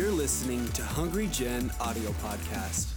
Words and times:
You're 0.00 0.10
listening 0.10 0.66
to 0.68 0.82
Hungry 0.82 1.26
Gen 1.26 1.70
audio 1.78 2.12
podcast. 2.12 2.88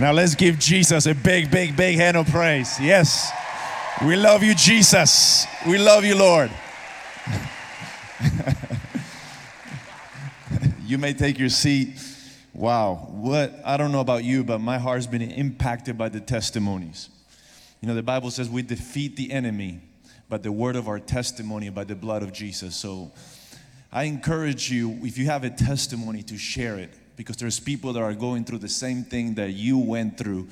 Now 0.00 0.12
let's 0.12 0.34
give 0.34 0.58
Jesus 0.58 1.04
a 1.04 1.14
big, 1.14 1.50
big, 1.50 1.76
big 1.76 1.96
hand 1.96 2.16
of 2.16 2.26
praise. 2.26 2.80
Yes. 2.80 3.30
We 4.02 4.16
love 4.16 4.42
you, 4.42 4.54
Jesus. 4.54 5.46
We 5.66 5.76
love 5.76 6.06
you, 6.06 6.14
Lord. 6.14 6.50
you 10.86 10.96
may 10.96 11.12
take 11.12 11.38
your 11.38 11.50
seat. 11.50 12.02
Wow. 12.54 13.08
What, 13.10 13.52
I 13.62 13.76
don't 13.76 13.92
know 13.92 14.00
about 14.00 14.24
you, 14.24 14.42
but 14.42 14.58
my 14.58 14.78
heart's 14.78 15.06
been 15.06 15.20
impacted 15.20 15.98
by 15.98 16.08
the 16.08 16.20
testimonies. 16.20 17.10
You 17.82 17.88
know, 17.88 17.94
the 17.94 18.02
Bible 18.02 18.30
says 18.30 18.48
we 18.48 18.62
defeat 18.62 19.16
the 19.16 19.32
enemy 19.32 19.82
by 20.30 20.38
the 20.38 20.50
word 20.50 20.76
of 20.76 20.88
our 20.88 20.98
testimony, 20.98 21.68
by 21.68 21.84
the 21.84 21.94
blood 21.94 22.22
of 22.22 22.32
Jesus. 22.32 22.74
So 22.74 23.12
I 23.92 24.04
encourage 24.04 24.70
you, 24.70 24.98
if 25.02 25.18
you 25.18 25.26
have 25.26 25.44
a 25.44 25.50
testimony, 25.50 26.22
to 26.22 26.38
share 26.38 26.78
it 26.78 26.94
because 27.14 27.36
there's 27.36 27.60
people 27.60 27.92
that 27.92 28.02
are 28.02 28.14
going 28.14 28.46
through 28.46 28.58
the 28.58 28.68
same 28.68 29.04
thing 29.04 29.34
that 29.34 29.50
you 29.50 29.76
went 29.76 30.16
through. 30.16 30.48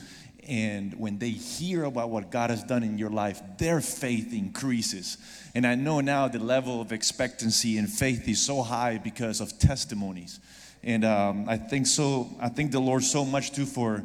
And 0.47 0.93
when 0.99 1.19
they 1.19 1.31
hear 1.31 1.85
about 1.85 2.11
what 2.11 2.31
God 2.31 2.51
has 2.51 2.63
done 2.63 2.83
in 2.83 2.99
your 2.99 3.09
life, 3.09 3.41
their 3.57 3.81
faith 3.81 4.35
increases. 4.35 5.17
And 5.55 5.67
I 5.67 5.75
know 5.75 6.01
now 6.03 6.29
the 6.29 6.39
level 6.39 6.83
of 6.83 6.93
expectancy 6.93 7.79
and 7.79 7.89
faith 7.89 8.29
is 8.29 8.45
so 8.45 8.61
high 8.61 8.99
because 8.99 9.41
of 9.41 9.59
testimonies. 9.59 10.39
And 10.83 11.07
um, 11.07 11.49
I 11.49 11.57
think 11.57 11.87
so, 11.87 12.29
I 12.41 12.51
thank 12.51 12.73
the 12.73 12.81
Lord 12.81 13.05
so 13.05 13.25
much 13.25 13.53
too 13.53 13.65
for 13.65 14.05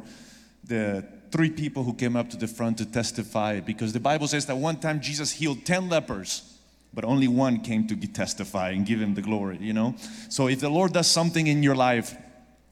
the 0.64 1.06
three 1.30 1.50
people 1.50 1.84
who 1.84 1.92
came 1.92 2.16
up 2.16 2.30
to 2.30 2.38
the 2.38 2.48
front 2.48 2.78
to 2.78 2.86
testify 2.86 3.60
because 3.60 3.92
the 3.92 4.00
Bible 4.00 4.28
says 4.28 4.46
that 4.46 4.56
one 4.56 4.80
time 4.80 5.00
Jesus 5.00 5.30
healed 5.30 5.66
10 5.66 5.90
lepers 5.90 6.55
but 6.96 7.04
only 7.04 7.28
one 7.28 7.60
came 7.60 7.86
to 7.86 7.94
testify 7.94 8.70
and 8.70 8.86
give 8.86 9.00
him 9.00 9.14
the 9.14 9.20
glory, 9.20 9.58
you 9.60 9.74
know? 9.74 9.94
So 10.30 10.48
if 10.48 10.60
the 10.60 10.70
Lord 10.70 10.94
does 10.94 11.06
something 11.06 11.46
in 11.46 11.62
your 11.62 11.76
life, 11.76 12.16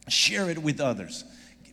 share 0.09 0.49
it 0.49 0.57
with 0.57 0.81
others. 0.81 1.25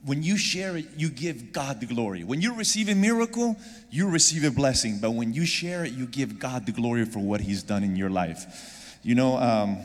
When 0.03 0.21
you 0.21 0.35
share 0.35 0.75
it, 0.75 0.87
you 0.97 1.09
give 1.09 1.53
God 1.53 1.79
the 1.79 1.85
glory. 1.85 2.25
When 2.25 2.41
you 2.41 2.53
receive 2.53 2.89
a 2.89 2.95
miracle, 2.95 3.55
you 3.89 4.09
receive 4.09 4.43
a 4.43 4.51
blessing. 4.51 4.99
But 4.99 5.11
when 5.11 5.33
you 5.33 5.45
share 5.45 5.85
it, 5.85 5.93
you 5.93 6.05
give 6.05 6.39
God 6.39 6.65
the 6.65 6.73
glory 6.73 7.05
for 7.05 7.19
what 7.19 7.39
He's 7.39 7.63
done 7.63 7.85
in 7.85 7.95
your 7.95 8.09
life. 8.09 8.99
You 9.01 9.15
know, 9.15 9.37
um, 9.37 9.77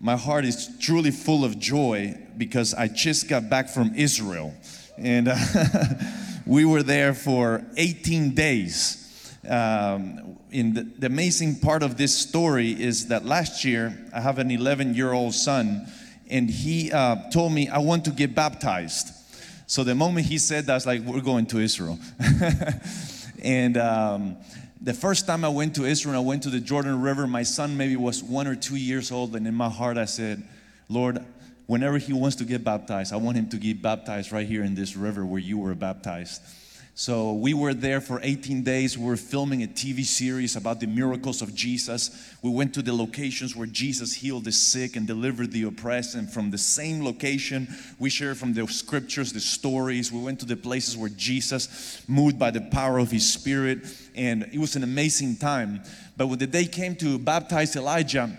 my 0.00 0.16
heart 0.16 0.44
is 0.44 0.70
truly 0.80 1.12
full 1.12 1.44
of 1.44 1.60
joy 1.60 2.18
because 2.36 2.74
I 2.74 2.88
just 2.88 3.28
got 3.28 3.48
back 3.48 3.68
from 3.68 3.94
Israel. 3.94 4.52
And 4.98 5.28
uh, 5.28 5.36
we 6.46 6.64
were 6.64 6.82
there 6.82 7.14
for 7.14 7.64
18 7.76 8.34
days. 8.34 9.00
Um, 9.48 10.33
in 10.54 10.72
the, 10.72 10.82
the 10.82 11.06
amazing 11.08 11.56
part 11.56 11.82
of 11.82 11.96
this 11.96 12.16
story 12.16 12.70
is 12.70 13.08
that 13.08 13.26
last 13.26 13.64
year 13.64 13.92
I 14.14 14.20
have 14.20 14.38
an 14.38 14.52
11 14.52 14.94
year 14.94 15.12
old 15.12 15.34
son, 15.34 15.86
and 16.30 16.48
he 16.48 16.92
uh, 16.92 17.28
told 17.30 17.52
me, 17.52 17.68
I 17.68 17.78
want 17.78 18.04
to 18.04 18.12
get 18.12 18.36
baptized. 18.36 19.08
So 19.66 19.82
the 19.82 19.96
moment 19.96 20.26
he 20.26 20.38
said 20.38 20.66
that, 20.66 20.72
I 20.72 20.74
was 20.76 20.86
like, 20.86 21.02
we're 21.02 21.20
going 21.22 21.46
to 21.46 21.58
Israel. 21.58 21.98
and 23.42 23.76
um, 23.76 24.36
the 24.80 24.94
first 24.94 25.26
time 25.26 25.44
I 25.44 25.48
went 25.48 25.74
to 25.74 25.86
Israel, 25.86 26.14
I 26.14 26.24
went 26.24 26.44
to 26.44 26.50
the 26.50 26.60
Jordan 26.60 27.02
River. 27.02 27.26
My 27.26 27.42
son 27.42 27.76
maybe 27.76 27.96
was 27.96 28.22
one 28.22 28.46
or 28.46 28.54
two 28.54 28.76
years 28.76 29.10
old, 29.10 29.34
and 29.34 29.48
in 29.48 29.54
my 29.54 29.68
heart 29.68 29.98
I 29.98 30.04
said, 30.04 30.40
Lord, 30.88 31.18
whenever 31.66 31.98
he 31.98 32.12
wants 32.12 32.36
to 32.36 32.44
get 32.44 32.62
baptized, 32.62 33.12
I 33.12 33.16
want 33.16 33.36
him 33.36 33.48
to 33.48 33.56
get 33.56 33.82
baptized 33.82 34.30
right 34.30 34.46
here 34.46 34.62
in 34.62 34.76
this 34.76 34.94
river 34.94 35.26
where 35.26 35.40
you 35.40 35.58
were 35.58 35.74
baptized. 35.74 36.42
So 36.96 37.32
we 37.32 37.54
were 37.54 37.74
there 37.74 38.00
for 38.00 38.20
18 38.22 38.62
days. 38.62 38.96
We 38.96 39.04
were 39.04 39.16
filming 39.16 39.64
a 39.64 39.66
TV 39.66 40.04
series 40.04 40.54
about 40.54 40.78
the 40.78 40.86
miracles 40.86 41.42
of 41.42 41.52
Jesus. 41.52 42.32
We 42.40 42.50
went 42.50 42.72
to 42.74 42.82
the 42.82 42.92
locations 42.92 43.56
where 43.56 43.66
Jesus 43.66 44.14
healed 44.14 44.44
the 44.44 44.52
sick 44.52 44.94
and 44.94 45.04
delivered 45.04 45.50
the 45.50 45.64
oppressed. 45.64 46.14
And 46.14 46.30
from 46.30 46.52
the 46.52 46.58
same 46.58 47.04
location, 47.04 47.66
we 47.98 48.10
shared 48.10 48.36
from 48.36 48.52
the 48.54 48.68
scriptures, 48.68 49.32
the 49.32 49.40
stories. 49.40 50.12
We 50.12 50.20
went 50.20 50.38
to 50.40 50.46
the 50.46 50.54
places 50.54 50.96
where 50.96 51.10
Jesus 51.10 52.00
moved 52.06 52.38
by 52.38 52.52
the 52.52 52.60
power 52.60 52.98
of 52.98 53.10
his 53.10 53.28
spirit. 53.28 53.80
And 54.14 54.44
it 54.52 54.58
was 54.58 54.76
an 54.76 54.84
amazing 54.84 55.34
time. 55.38 55.82
But 56.16 56.28
when 56.28 56.38
the 56.38 56.46
day 56.46 56.64
came 56.64 56.94
to 56.96 57.18
baptize 57.18 57.74
Elijah, 57.74 58.38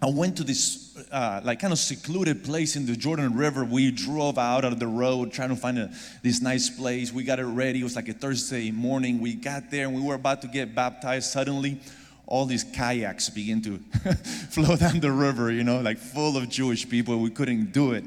I 0.00 0.06
went 0.06 0.36
to 0.36 0.44
this 0.44 0.96
uh, 1.10 1.40
like 1.42 1.58
kind 1.58 1.72
of 1.72 1.78
secluded 1.78 2.44
place 2.44 2.76
in 2.76 2.86
the 2.86 2.94
Jordan 2.94 3.34
River. 3.34 3.64
We 3.64 3.90
drove 3.90 4.38
out 4.38 4.64
of 4.64 4.78
the 4.78 4.86
road 4.86 5.32
trying 5.32 5.48
to 5.48 5.56
find 5.56 5.76
a, 5.76 5.90
this 6.22 6.40
nice 6.40 6.70
place. 6.70 7.12
We 7.12 7.24
got 7.24 7.40
it 7.40 7.46
ready. 7.46 7.80
It 7.80 7.84
was 7.84 7.96
like 7.96 8.08
a 8.08 8.12
Thursday 8.12 8.70
morning. 8.70 9.20
We 9.20 9.34
got 9.34 9.70
there 9.72 9.86
and 9.86 9.96
we 9.96 10.02
were 10.02 10.14
about 10.14 10.42
to 10.42 10.48
get 10.48 10.72
baptized. 10.72 11.32
Suddenly, 11.32 11.80
all 12.26 12.46
these 12.46 12.62
kayaks 12.62 13.28
begin 13.28 13.60
to 13.62 13.78
flow 14.50 14.76
down 14.76 15.00
the 15.00 15.10
river, 15.10 15.50
you 15.50 15.64
know, 15.64 15.80
like 15.80 15.98
full 15.98 16.36
of 16.36 16.48
Jewish 16.48 16.88
people. 16.88 17.18
We 17.18 17.30
couldn't 17.30 17.72
do 17.72 17.92
it. 17.92 18.04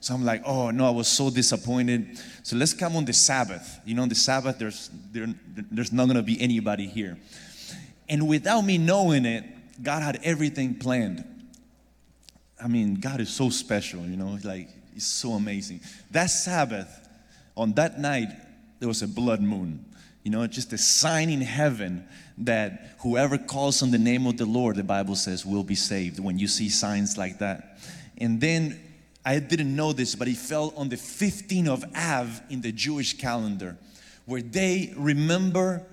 So 0.00 0.14
I'm 0.14 0.24
like, 0.24 0.42
oh 0.44 0.70
no, 0.70 0.88
I 0.88 0.90
was 0.90 1.06
so 1.06 1.30
disappointed. 1.30 2.18
So 2.42 2.56
let's 2.56 2.72
come 2.72 2.96
on 2.96 3.04
the 3.04 3.12
Sabbath. 3.12 3.78
You 3.84 3.94
know, 3.94 4.02
on 4.02 4.08
the 4.08 4.14
Sabbath, 4.16 4.58
there's, 4.58 4.90
there, 5.12 5.28
there's 5.70 5.92
not 5.92 6.08
gonna 6.08 6.22
be 6.22 6.40
anybody 6.40 6.88
here. 6.88 7.16
And 8.08 8.26
without 8.26 8.62
me 8.62 8.78
knowing 8.78 9.24
it, 9.24 9.44
God 9.82 10.02
had 10.02 10.20
everything 10.22 10.74
planned. 10.74 11.24
I 12.62 12.68
mean, 12.68 12.96
God 12.96 13.20
is 13.20 13.28
so 13.28 13.50
special, 13.50 14.00
you 14.00 14.16
know, 14.16 14.38
like, 14.42 14.68
it's 14.96 15.06
so 15.06 15.32
amazing. 15.32 15.80
That 16.10 16.26
Sabbath, 16.26 17.08
on 17.56 17.72
that 17.74 18.00
night, 18.00 18.28
there 18.80 18.88
was 18.88 19.02
a 19.02 19.08
blood 19.08 19.40
moon, 19.40 19.84
you 20.24 20.30
know, 20.32 20.46
just 20.46 20.72
a 20.72 20.78
sign 20.78 21.30
in 21.30 21.40
heaven 21.40 22.04
that 22.38 22.96
whoever 23.00 23.38
calls 23.38 23.82
on 23.82 23.90
the 23.90 23.98
name 23.98 24.26
of 24.26 24.36
the 24.36 24.44
Lord, 24.44 24.76
the 24.76 24.84
Bible 24.84 25.14
says, 25.14 25.46
will 25.46 25.62
be 25.62 25.74
saved 25.74 26.18
when 26.18 26.38
you 26.38 26.48
see 26.48 26.68
signs 26.68 27.16
like 27.16 27.38
that. 27.38 27.78
And 28.18 28.40
then 28.40 28.80
I 29.24 29.38
didn't 29.38 29.74
know 29.74 29.92
this, 29.92 30.14
but 30.14 30.26
it 30.26 30.36
fell 30.36 30.72
on 30.76 30.88
the 30.88 30.96
15th 30.96 31.68
of 31.68 31.84
Av 31.96 32.40
in 32.50 32.60
the 32.60 32.72
Jewish 32.72 33.16
calendar, 33.18 33.76
where 34.26 34.42
they 34.42 34.92
remember 34.96 35.86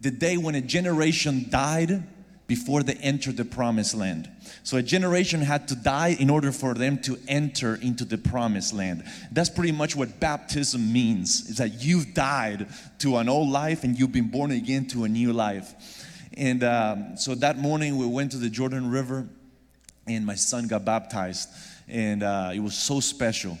the 0.00 0.10
day 0.10 0.36
when 0.36 0.54
a 0.54 0.60
generation 0.60 1.46
died 1.50 2.02
before 2.46 2.82
they 2.82 2.94
entered 2.94 3.36
the 3.36 3.44
promised 3.44 3.94
land. 3.94 4.30
So 4.62 4.76
a 4.76 4.82
generation 4.82 5.40
had 5.40 5.68
to 5.68 5.74
die 5.74 6.16
in 6.18 6.30
order 6.30 6.52
for 6.52 6.74
them 6.74 6.98
to 7.02 7.18
enter 7.26 7.76
into 7.76 8.04
the 8.04 8.18
promised 8.18 8.72
land. 8.72 9.04
That's 9.32 9.50
pretty 9.50 9.72
much 9.72 9.96
what 9.96 10.20
baptism 10.20 10.92
means. 10.92 11.50
Is 11.50 11.56
that 11.58 11.82
you've 11.82 12.14
died 12.14 12.68
to 13.00 13.16
an 13.16 13.28
old 13.28 13.48
life 13.48 13.84
and 13.84 13.98
you've 13.98 14.12
been 14.12 14.30
born 14.30 14.52
again 14.52 14.86
to 14.88 15.04
a 15.04 15.08
new 15.08 15.32
life. 15.32 16.04
And 16.34 16.62
um, 16.62 17.16
so 17.16 17.34
that 17.36 17.58
morning 17.58 17.96
we 17.96 18.06
went 18.06 18.32
to 18.32 18.38
the 18.38 18.50
Jordan 18.50 18.90
River 18.90 19.26
and 20.06 20.24
my 20.24 20.34
son 20.34 20.68
got 20.68 20.84
baptized 20.84 21.48
and 21.88 22.22
uh, 22.22 22.50
it 22.54 22.60
was 22.60 22.76
so 22.76 23.00
special. 23.00 23.58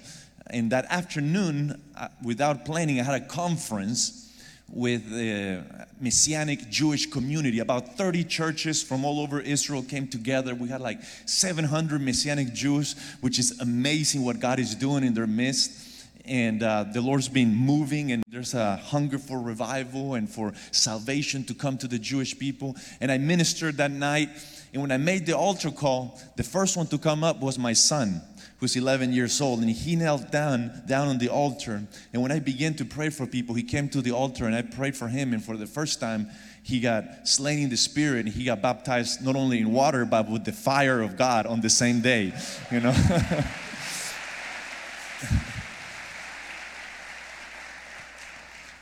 And 0.48 0.70
that 0.70 0.86
afternoon, 0.90 1.82
uh, 1.96 2.08
without 2.22 2.64
planning, 2.64 3.00
I 3.00 3.02
had 3.02 3.20
a 3.22 3.24
conference 3.24 4.25
with 4.68 5.10
the 5.10 5.64
Messianic 6.00 6.68
Jewish 6.68 7.06
community. 7.06 7.60
About 7.60 7.96
30 7.96 8.24
churches 8.24 8.82
from 8.82 9.04
all 9.04 9.20
over 9.20 9.40
Israel 9.40 9.82
came 9.82 10.08
together. 10.08 10.54
We 10.54 10.68
had 10.68 10.80
like 10.80 11.02
700 11.24 12.00
Messianic 12.00 12.52
Jews, 12.52 12.96
which 13.20 13.38
is 13.38 13.60
amazing 13.60 14.24
what 14.24 14.40
God 14.40 14.58
is 14.58 14.74
doing 14.74 15.04
in 15.04 15.14
their 15.14 15.26
midst. 15.26 15.82
And 16.24 16.62
uh, 16.62 16.84
the 16.92 17.00
Lord's 17.00 17.28
been 17.28 17.54
moving, 17.54 18.10
and 18.10 18.24
there's 18.28 18.54
a 18.54 18.76
hunger 18.76 19.16
for 19.16 19.40
revival 19.40 20.14
and 20.14 20.28
for 20.28 20.52
salvation 20.72 21.44
to 21.44 21.54
come 21.54 21.78
to 21.78 21.86
the 21.86 22.00
Jewish 22.00 22.36
people. 22.36 22.74
And 23.00 23.12
I 23.12 23.18
ministered 23.18 23.76
that 23.76 23.92
night. 23.92 24.30
And 24.72 24.82
when 24.82 24.90
I 24.90 24.96
made 24.96 25.24
the 25.24 25.36
altar 25.36 25.70
call, 25.70 26.20
the 26.34 26.42
first 26.42 26.76
one 26.76 26.88
to 26.88 26.98
come 26.98 27.22
up 27.22 27.40
was 27.40 27.58
my 27.58 27.72
son 27.72 28.20
who's 28.58 28.76
11 28.76 29.12
years 29.12 29.40
old, 29.40 29.60
and 29.60 29.70
he 29.70 29.96
knelt 29.96 30.30
down 30.30 30.82
down 30.86 31.08
on 31.08 31.18
the 31.18 31.28
altar. 31.28 31.82
And 32.12 32.22
when 32.22 32.32
I 32.32 32.38
began 32.38 32.74
to 32.74 32.84
pray 32.84 33.10
for 33.10 33.26
people, 33.26 33.54
he 33.54 33.62
came 33.62 33.88
to 33.90 34.00
the 34.00 34.12
altar, 34.12 34.46
and 34.46 34.54
I 34.54 34.62
prayed 34.62 34.96
for 34.96 35.08
him. 35.08 35.32
And 35.32 35.44
for 35.44 35.56
the 35.56 35.66
first 35.66 36.00
time, 36.00 36.28
he 36.62 36.80
got 36.80 37.28
slain 37.28 37.60
in 37.60 37.68
the 37.68 37.76
spirit, 37.76 38.26
and 38.26 38.34
he 38.34 38.44
got 38.44 38.62
baptized 38.62 39.24
not 39.24 39.36
only 39.36 39.60
in 39.60 39.72
water 39.72 40.04
but 40.04 40.30
with 40.30 40.44
the 40.44 40.52
fire 40.52 41.00
of 41.00 41.16
God 41.16 41.46
on 41.46 41.60
the 41.60 41.70
same 41.70 42.00
day. 42.00 42.32
You 42.70 42.80
know. 42.80 42.94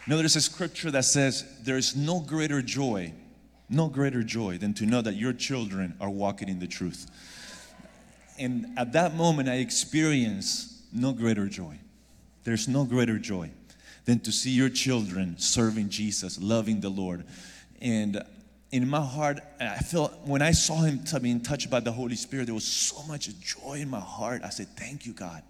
Now, 0.06 0.16
there's 0.18 0.36
a 0.36 0.40
scripture 0.40 0.90
that 0.90 1.04
says, 1.04 1.44
There 1.62 1.78
is 1.78 1.96
no 1.96 2.20
greater 2.20 2.60
joy, 2.60 3.12
no 3.70 3.88
greater 3.88 4.22
joy 4.22 4.58
than 4.58 4.74
to 4.74 4.86
know 4.86 5.00
that 5.00 5.14
your 5.14 5.32
children 5.32 5.94
are 6.00 6.10
walking 6.10 6.48
in 6.48 6.58
the 6.58 6.66
truth. 6.66 7.06
And 8.38 8.66
at 8.76 8.92
that 8.92 9.14
moment, 9.14 9.48
I 9.48 9.56
experienced 9.56 10.72
no 10.92 11.12
greater 11.12 11.46
joy. 11.46 11.78
There's 12.44 12.68
no 12.68 12.84
greater 12.84 13.18
joy 13.18 13.50
than 14.04 14.20
to 14.20 14.32
see 14.32 14.50
your 14.50 14.68
children 14.68 15.38
serving 15.38 15.88
Jesus, 15.88 16.40
loving 16.40 16.80
the 16.80 16.90
Lord. 16.90 17.24
And 17.80 18.22
in 18.70 18.88
my 18.88 19.00
heart, 19.00 19.40
I 19.60 19.78
felt 19.78 20.12
when 20.24 20.42
I 20.42 20.50
saw 20.50 20.82
him 20.82 21.00
being 21.22 21.40
touched 21.40 21.70
by 21.70 21.80
the 21.80 21.92
Holy 21.92 22.16
Spirit, 22.16 22.46
there 22.46 22.54
was 22.54 22.64
so 22.64 23.02
much 23.04 23.28
joy 23.40 23.74
in 23.74 23.88
my 23.88 24.00
heart. 24.00 24.42
I 24.44 24.50
said, 24.50 24.68
Thank 24.76 25.06
you, 25.06 25.12
God. 25.12 25.42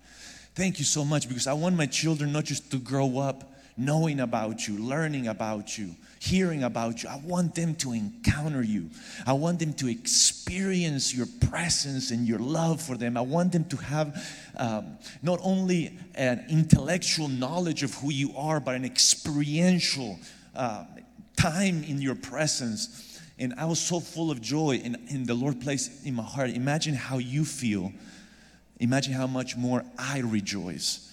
Thank 0.55 0.79
you 0.79 0.85
so 0.85 1.05
much 1.05 1.29
because 1.29 1.47
I 1.47 1.53
want 1.53 1.75
my 1.75 1.87
children 1.87 2.33
not 2.33 2.45
just 2.45 2.71
to 2.71 2.79
grow 2.79 3.19
up 3.19 3.54
knowing 3.77 4.21
about 4.21 4.69
you, 4.69 4.79
learning 4.79 5.27
about 5.27 5.77
you, 5.77 5.97
hearing 6.21 6.63
about 6.63 7.03
you. 7.03 7.09
I 7.09 7.17
want 7.25 7.55
them 7.55 7.75
to 7.77 7.93
encounter 7.93 8.63
you. 8.63 8.91
I 9.27 9.33
want 9.33 9.59
them 9.59 9.73
to 9.75 9.89
experience 9.89 11.15
your 11.15 11.27
presence 11.51 12.11
and 12.11 12.27
your 12.27 12.39
love 12.39 12.81
for 12.81 12.97
them. 12.97 13.17
I 13.17 13.23
want 13.23 13.53
them 13.53 13.65
to 13.67 13.77
have 13.77 14.53
um, 14.57 14.97
not 15.23 15.41
only 15.43 15.99
an 16.15 16.45
intellectual 16.49 17.29
knowledge 17.29 17.83
of 17.83 17.95
who 17.95 18.13
you 18.13 18.37
are, 18.37 18.61
but 18.61 18.77
an 18.77 18.85
experiential 18.85 20.19
uh, 20.55 20.85
time 21.37 21.83
in 21.85 22.01
your 22.01 22.15
presence. 22.15 23.21
And 23.39 23.55
I 23.59 23.65
was 23.65 23.81
so 23.81 23.99
full 23.99 24.31
of 24.31 24.41
joy, 24.41 24.81
and, 24.85 24.97
and 25.11 25.27
the 25.27 25.35
Lord 25.35 25.61
placed 25.61 26.07
in 26.07 26.15
my 26.15 26.23
heart. 26.23 26.51
Imagine 26.51 26.95
how 26.95 27.19
you 27.19 27.45
feel. 27.45 27.93
Imagine 28.79 29.15
how 29.15 29.27
much 29.27 29.57
more 29.57 29.85
I 29.99 30.21
rejoice 30.21 31.11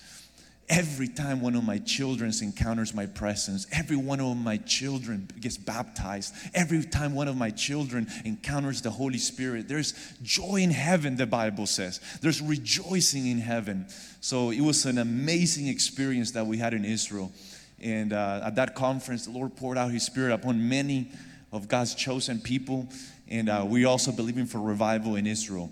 every 0.72 1.10
time 1.10 1.42
one 1.42 1.54
of 1.54 1.66
my 1.66 1.78
children 1.80 2.32
encounters 2.42 2.94
my 2.94 3.06
presence, 3.06 3.68
every 3.74 3.98
one 3.98 4.22
of 4.22 4.38
my 4.38 4.56
children 4.56 5.30
gets 5.42 5.58
baptized, 5.58 6.34
every 6.54 6.82
time 6.82 7.14
one 7.14 7.28
of 7.28 7.36
my 7.36 7.50
children 7.50 8.08
encounters 8.24 8.82
the 8.82 8.90
Holy 8.90 9.18
Spirit, 9.18 9.68
there's 9.68 9.94
joy 10.24 10.56
in 10.56 10.72
heaven, 10.72 11.18
the 11.18 11.28
Bible 11.28 11.66
says. 11.66 12.00
There's 12.22 12.42
rejoicing 12.42 13.28
in 13.28 13.40
heaven. 13.40 13.86
So 14.22 14.52
it 14.52 14.62
was 14.62 14.86
an 14.86 14.98
amazing 14.98 15.68
experience 15.68 16.32
that 16.32 16.48
we 16.48 16.58
had 16.58 16.74
in 16.74 16.86
Israel. 16.86 17.34
And 17.82 18.14
uh, 18.14 18.42
at 18.46 18.56
that 18.56 18.74
conference, 18.74 19.26
the 19.26 19.32
Lord 19.32 19.58
poured 19.58 19.78
out 19.78 19.92
His 19.92 20.06
Spirit 20.06 20.34
upon 20.34 20.70
many 20.70 21.12
of 21.52 21.68
God's 21.68 21.96
chosen 21.96 22.40
people. 22.40 22.88
And 23.28 23.50
uh, 23.50 23.66
we 23.68 23.84
also 23.84 24.14
believing 24.14 24.46
for 24.46 24.60
revival 24.62 25.18
in 25.18 25.28
Israel. 25.28 25.70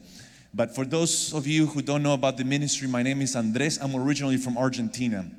But 0.53 0.73
for 0.73 0.85
those 0.85 1.33
of 1.33 1.45
you 1.45 1.67
who 1.67 1.81
don't 1.81 2.01
know 2.01 2.13
about 2.13 2.37
the 2.37 2.43
ministry, 2.43 2.87
my 2.87 3.03
name 3.03 3.21
is 3.21 3.35
Andres. 3.35 3.77
I'm 3.77 3.95
originally 3.95 4.37
from 4.37 4.57
Argentina. 4.57 5.29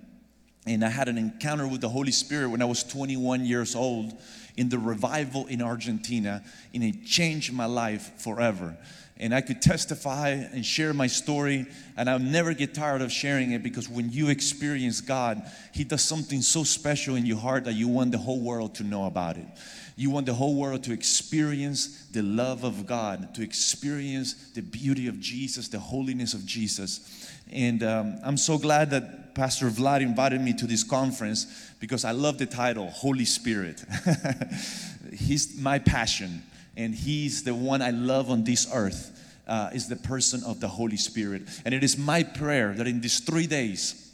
And 0.67 0.85
I 0.85 0.89
had 0.89 1.09
an 1.09 1.19
encounter 1.19 1.67
with 1.67 1.81
the 1.81 1.89
Holy 1.89 2.13
Spirit 2.13 2.51
when 2.51 2.63
I 2.63 2.67
was 2.67 2.85
21 2.85 3.45
years 3.45 3.75
old 3.75 4.13
in 4.57 4.69
the 4.69 4.79
revival 4.79 5.47
in 5.47 5.63
Argentina, 5.63 6.45
and 6.75 6.85
it 6.85 7.05
changed 7.07 7.53
my 7.53 7.65
life 7.65 8.13
forever. 8.19 8.77
And 9.17 9.35
I 9.35 9.41
could 9.41 9.61
testify 9.61 10.31
and 10.31 10.65
share 10.65 10.95
my 10.95 11.07
story, 11.07 11.67
and 11.97 12.09
I'll 12.09 12.19
never 12.19 12.55
get 12.55 12.75
tired 12.75 13.03
of 13.03 13.11
sharing 13.11 13.53
it 13.53 13.63
because 13.63 13.89
when 13.89 14.11
you 14.13 14.29
experience 14.29 15.01
God, 15.01 15.43
He 15.73 15.85
does 15.85 16.03
something 16.03 16.41
so 16.43 16.63
special 16.65 17.17
in 17.17 17.27
your 17.27 17.39
heart 17.39 17.65
that 17.65 17.75
you 17.75 17.89
want 17.89 18.13
the 18.13 18.19
whole 18.19 18.41
world 18.41 18.75
to 18.77 18.85
know 18.85 19.07
about 19.07 19.37
it. 19.37 19.47
You 19.97 20.11
want 20.11 20.27
the 20.27 20.35
whole 20.35 20.55
world 20.55 20.85
to 20.85 20.93
experience 20.93 22.07
the 22.13 22.23
love 22.23 22.65
of 22.65 22.87
God, 22.87 23.35
to 23.35 23.43
experience 23.43 24.51
the 24.55 24.63
beauty 24.63 25.09
of 25.09 25.21
Jesus, 25.21 25.69
the 25.69 25.79
holiness 25.79 26.35
of 26.35 26.45
Jesus. 26.47 27.31
And 27.53 27.83
um, 27.83 28.19
I'm 28.25 28.37
so 28.37 28.59
glad 28.59 28.91
that 28.91 29.35
Pastor 29.35 29.67
Vlad 29.67 30.03
invited 30.03 30.41
me 30.41 30.53
to 30.55 30.67
this 30.67 30.83
conference 30.83 31.73
because 31.81 32.05
I 32.05 32.13
love 32.13 32.39
the 32.39 32.47
title, 32.47 32.89
Holy 32.91 33.25
Spirit. 33.25 33.85
He's 35.13 35.57
my 35.59 35.79
passion, 35.79 36.43
and 36.77 36.95
He's 36.95 37.43
the 37.43 37.55
one 37.55 37.83
I 37.83 37.91
love 37.91 38.31
on 38.31 38.45
this 38.45 38.69
earth. 38.73 39.17
Uh, 39.49 39.69
is 39.75 39.89
the 39.89 39.97
person 39.97 40.45
of 40.45 40.61
the 40.61 40.69
Holy 40.69 40.97
Spirit. 40.97 41.43
And 41.65 41.75
it 41.75 41.83
is 41.83 41.99
my 41.99 42.23
prayer 42.23 42.73
that 42.75 42.87
in 42.87 43.01
these 43.01 43.19
three 43.19 43.49
days, 43.49 44.10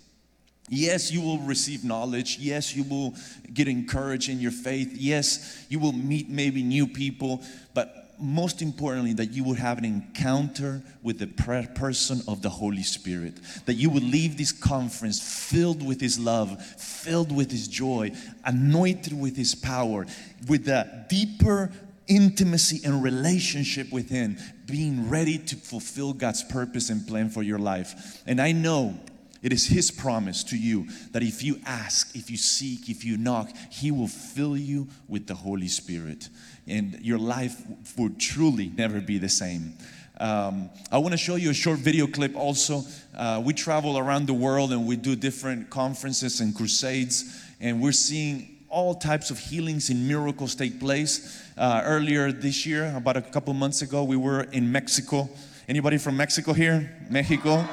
Yes, 0.68 1.12
you 1.12 1.20
will 1.20 1.38
receive 1.38 1.84
knowledge. 1.84 2.38
Yes, 2.38 2.74
you 2.74 2.82
will 2.82 3.14
get 3.52 3.68
encouraged 3.68 4.28
in 4.28 4.40
your 4.40 4.50
faith. 4.50 4.96
Yes, 4.96 5.64
you 5.68 5.78
will 5.78 5.92
meet 5.92 6.28
maybe 6.28 6.62
new 6.62 6.86
people. 6.86 7.42
But 7.72 8.06
most 8.18 8.62
importantly, 8.62 9.12
that 9.14 9.32
you 9.32 9.44
would 9.44 9.58
have 9.58 9.78
an 9.78 9.84
encounter 9.84 10.82
with 11.02 11.18
the 11.18 11.26
person 11.26 12.20
of 12.26 12.42
the 12.42 12.48
Holy 12.48 12.82
Spirit. 12.82 13.34
That 13.66 13.74
you 13.74 13.90
would 13.90 14.02
leave 14.02 14.36
this 14.36 14.52
conference 14.52 15.20
filled 15.20 15.86
with 15.86 16.00
His 16.00 16.18
love, 16.18 16.60
filled 16.64 17.30
with 17.30 17.50
His 17.50 17.68
joy, 17.68 18.12
anointed 18.44 19.18
with 19.18 19.36
His 19.36 19.54
power, 19.54 20.06
with 20.48 20.66
a 20.68 21.06
deeper 21.08 21.70
intimacy 22.08 22.80
and 22.84 23.02
relationship 23.02 23.92
with 23.92 24.08
Him, 24.08 24.36
being 24.66 25.08
ready 25.08 25.38
to 25.38 25.56
fulfill 25.56 26.12
God's 26.12 26.42
purpose 26.42 26.90
and 26.90 27.06
plan 27.06 27.28
for 27.28 27.42
your 27.42 27.58
life. 27.58 28.22
And 28.26 28.40
I 28.40 28.52
know 28.52 28.98
it 29.46 29.52
is 29.52 29.64
His 29.64 29.92
promise 29.92 30.42
to 30.42 30.58
you 30.58 30.88
that 31.12 31.22
if 31.22 31.40
you 31.40 31.60
ask, 31.64 32.16
if 32.16 32.32
you 32.32 32.36
seek, 32.36 32.90
if 32.90 33.04
you 33.04 33.16
knock, 33.16 33.48
He 33.70 33.92
will 33.92 34.08
fill 34.08 34.56
you 34.56 34.88
with 35.06 35.28
the 35.28 35.36
Holy 35.36 35.68
Spirit. 35.68 36.28
And 36.66 36.98
your 37.00 37.18
life 37.18 37.62
will 37.96 38.10
truly 38.18 38.72
never 38.76 39.00
be 39.00 39.18
the 39.18 39.28
same. 39.28 39.74
Um, 40.18 40.68
I 40.90 40.98
want 40.98 41.12
to 41.12 41.16
show 41.16 41.36
you 41.36 41.50
a 41.50 41.54
short 41.54 41.78
video 41.78 42.08
clip 42.08 42.34
also. 42.34 42.82
Uh, 43.16 43.40
we 43.44 43.54
travel 43.54 43.98
around 43.98 44.26
the 44.26 44.34
world 44.34 44.72
and 44.72 44.84
we 44.84 44.96
do 44.96 45.14
different 45.14 45.70
conferences 45.70 46.40
and 46.40 46.52
crusades, 46.52 47.40
and 47.60 47.80
we're 47.80 47.92
seeing 47.92 48.64
all 48.68 48.96
types 48.96 49.30
of 49.30 49.38
healings 49.38 49.90
and 49.90 50.08
miracles 50.08 50.56
take 50.56 50.80
place. 50.80 51.40
Uh, 51.56 51.82
earlier 51.84 52.32
this 52.32 52.66
year, 52.66 52.92
about 52.96 53.16
a 53.16 53.22
couple 53.22 53.54
months 53.54 53.80
ago, 53.80 54.02
we 54.02 54.16
were 54.16 54.42
in 54.50 54.72
Mexico. 54.72 55.30
Anybody 55.68 55.98
from 55.98 56.16
Mexico 56.16 56.52
here? 56.52 56.96
Mexico? 57.08 57.64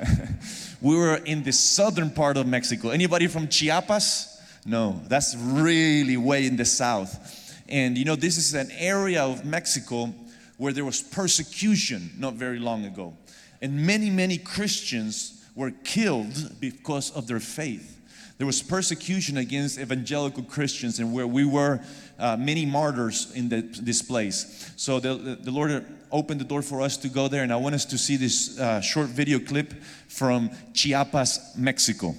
we 0.81 0.97
were 0.97 1.17
in 1.17 1.43
the 1.43 1.53
southern 1.53 2.11
part 2.11 2.37
of 2.37 2.47
Mexico. 2.47 2.91
Anybody 2.91 3.27
from 3.27 3.49
Chiapas? 3.49 4.41
No, 4.65 5.01
that's 5.09 5.35
really 5.37 6.17
way 6.17 6.47
in 6.47 6.57
the 6.57 6.65
south. 6.65 7.55
And 7.69 7.97
you 7.97 8.05
know, 8.05 8.17
this 8.17 8.37
is 8.37 8.55
an 8.55 8.71
area 8.73 9.23
of 9.23 9.45
Mexico 9.45 10.15
where 10.59 10.73
there 10.73 10.85
was 10.85 11.03
persecution 11.03 12.11
not 12.19 12.35
very 12.35 12.59
long 12.59 12.85
ago. 12.85 13.17
And 13.61 13.87
many, 13.87 14.11
many 14.11 14.39
Christians 14.39 15.45
were 15.55 15.71
killed 15.85 16.61
because 16.61 17.11
of 17.11 17.27
their 17.27 17.41
faith. 17.41 18.01
There 18.39 18.47
was 18.47 18.63
persecution 18.63 19.37
against 19.37 19.79
evangelical 19.79 20.43
Christians, 20.43 20.99
and 20.99 21.13
where 21.13 21.27
we 21.27 21.45
were, 21.45 21.81
uh, 22.19 22.37
many 22.37 22.67
martyrs 22.67 23.33
in 23.35 23.49
the, 23.49 23.61
this 23.61 24.03
place. 24.03 24.73
So 24.77 24.99
the, 24.99 25.15
the, 25.15 25.35
the 25.37 25.51
Lord 25.51 25.87
opened 26.13 26.41
the 26.41 26.45
door 26.45 26.63
for 26.63 26.81
us 26.81 26.97
to 26.99 27.09
go 27.09 27.27
there, 27.29 27.43
and 27.43 27.53
I 27.53 27.57
want 27.57 27.75
us 27.75 27.85
to 27.87 27.99
see 27.99 28.17
this 28.17 28.59
uh, 28.61 28.81
short 28.81 29.09
video 29.09 29.39
clip 29.39 29.73
from 30.09 30.51
Chiapas, 30.73 31.57
Mexico. 31.57 32.15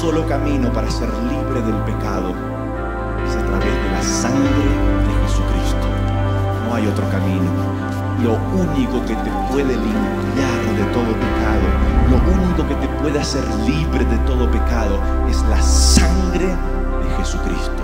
Solo 0.00 0.26
camino 0.26 0.72
para 0.72 0.90
ser 0.90 1.08
libre 1.08 1.62
del 1.62 1.80
pecado. 1.84 2.34
Es 3.24 3.36
a 3.36 3.46
través 3.46 3.72
de 3.72 3.90
la 3.92 4.02
sangre. 4.02 4.81
Hay 6.72 6.86
otro 6.86 7.06
camino. 7.10 7.50
Lo 8.22 8.34
único 8.58 9.04
que 9.04 9.14
te 9.14 9.30
puede 9.50 9.76
limpiar 9.76 10.62
de 10.74 10.84
todo 10.92 11.12
pecado, 11.12 11.66
lo 12.08 12.16
único 12.32 12.66
que 12.66 12.74
te 12.76 12.88
puede 13.00 13.20
hacer 13.20 13.44
libre 13.66 14.04
de 14.06 14.16
todo 14.18 14.50
pecado 14.50 14.98
es 15.28 15.42
la 15.42 15.60
sangre 15.60 16.46
de 16.46 17.10
Jesucristo. 17.18 17.82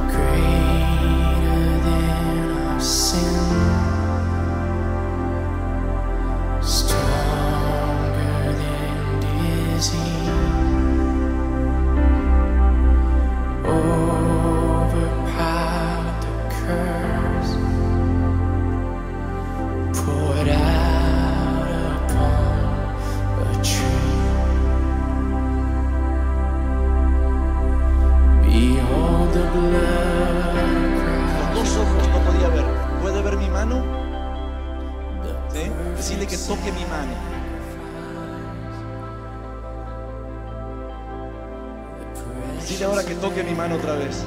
Cry. 29.70 31.54
Dos 31.54 31.76
ojos 31.76 32.08
no 32.08 32.18
podía 32.24 32.48
ver. 32.48 32.64
¿Puede 33.02 33.22
ver 33.22 33.36
mi 33.36 33.48
mano? 33.48 33.84
¿Sí? 35.52 35.70
Decirle 35.96 36.26
que 36.26 36.36
toque 36.36 36.72
mi 36.72 36.84
mano. 36.86 37.12
Dile 42.68 42.84
ahora 42.84 43.02
que 43.02 43.14
toque 43.14 43.42
mi 43.42 43.54
mano 43.54 43.76
otra 43.76 43.94
vez. 43.94 44.24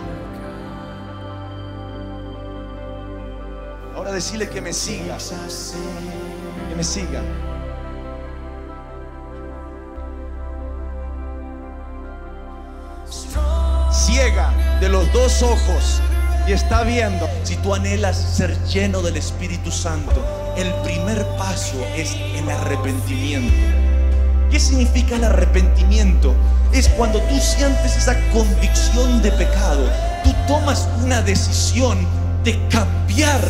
Ahora 3.96 4.12
decirle 4.12 4.50
que 4.50 4.62
me 4.62 4.74
siga, 4.74 5.18
que 6.70 6.76
me 6.76 6.84
siga. 6.84 7.22
Los 15.02 15.14
dos 15.14 15.42
ojos 15.42 16.00
y 16.48 16.52
está 16.52 16.84
viendo. 16.84 17.28
Si 17.44 17.56
tú 17.58 17.74
anhelas 17.74 18.18
ser 18.18 18.56
lleno 18.66 19.02
del 19.02 19.18
Espíritu 19.18 19.72
Santo, 19.72 20.14
el 20.58 20.72
primer 20.84 21.26
paso 21.38 21.78
es 21.96 22.16
el 22.36 22.48
arrepentimiento. 22.50 23.54
¿Qué 24.52 24.60
significa 24.60 25.16
el 25.16 25.24
arrepentimiento? 25.24 26.36
Es 26.72 26.88
cuando 26.90 27.20
tú 27.22 27.40
sientes 27.40 27.98
esa 27.98 28.16
convicción 28.32 29.22
de 29.22 29.32
pecado. 29.32 29.90
Tú 30.24 30.34
tomas 30.48 30.88
una 31.04 31.22
decisión 31.22 31.98
de 32.44 32.60
cambiar 32.68 33.42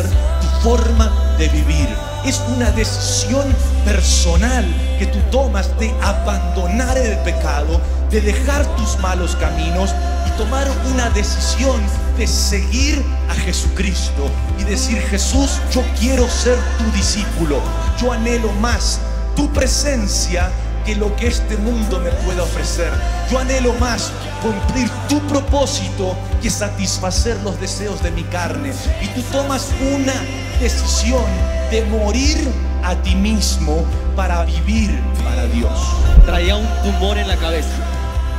tu 0.42 0.70
forma 0.70 1.36
de 1.38 1.50
vivir. 1.50 1.90
Es 2.24 2.40
una 2.56 2.72
decisión 2.72 3.44
personal 3.84 4.66
que 5.00 5.08
tú 5.08 5.20
tomas 5.32 5.78
de 5.80 5.92
abandonar 6.02 6.98
el 6.98 7.18
pecado, 7.20 7.82
de 8.10 8.22
dejar 8.22 8.64
tus 8.78 8.98
malos 9.00 9.36
caminos 9.36 9.94
tomar 10.38 10.68
una 10.92 11.10
decisión 11.10 11.82
de 12.18 12.28
seguir 12.28 13.04
a 13.30 13.34
Jesucristo 13.34 14.30
y 14.60 14.64
decir, 14.64 15.02
Jesús, 15.04 15.60
yo 15.72 15.84
quiero 16.00 16.28
ser 16.30 16.58
tu 16.78 16.98
discípulo. 16.98 17.60
Yo 18.00 18.12
anhelo 18.12 18.52
más 18.54 19.00
tu 19.36 19.52
presencia 19.52 20.50
que 20.86 20.96
lo 20.96 21.16
que 21.16 21.28
este 21.28 21.58
mundo 21.58 22.00
me 22.00 22.12
pueda 22.24 22.44
ofrecer. 22.44 22.92
Yo 23.30 23.40
anhelo 23.40 23.74
más 23.74 24.12
cumplir 24.42 24.90
tu 25.08 25.20
propósito 25.28 26.16
que 26.42 26.50
satisfacer 26.50 27.38
los 27.44 27.60
deseos 27.60 28.02
de 28.04 28.12
mi 28.12 28.24
carne. 28.24 28.72
Y 29.02 29.08
tú 29.10 29.22
tomas 29.32 29.68
una 29.96 30.14
decisión 30.60 31.26
de 31.70 31.84
morir 31.86 32.38
a 32.84 32.96
ti 32.96 33.16
mismo 33.16 33.86
para 34.16 34.44
vivir 34.44 35.00
para 35.24 35.46
Dios. 35.46 35.80
traía 36.26 36.56
un 36.56 36.68
tumor 36.84 37.18
en 37.18 37.28
la 37.28 37.38
cabeza. 37.38 37.91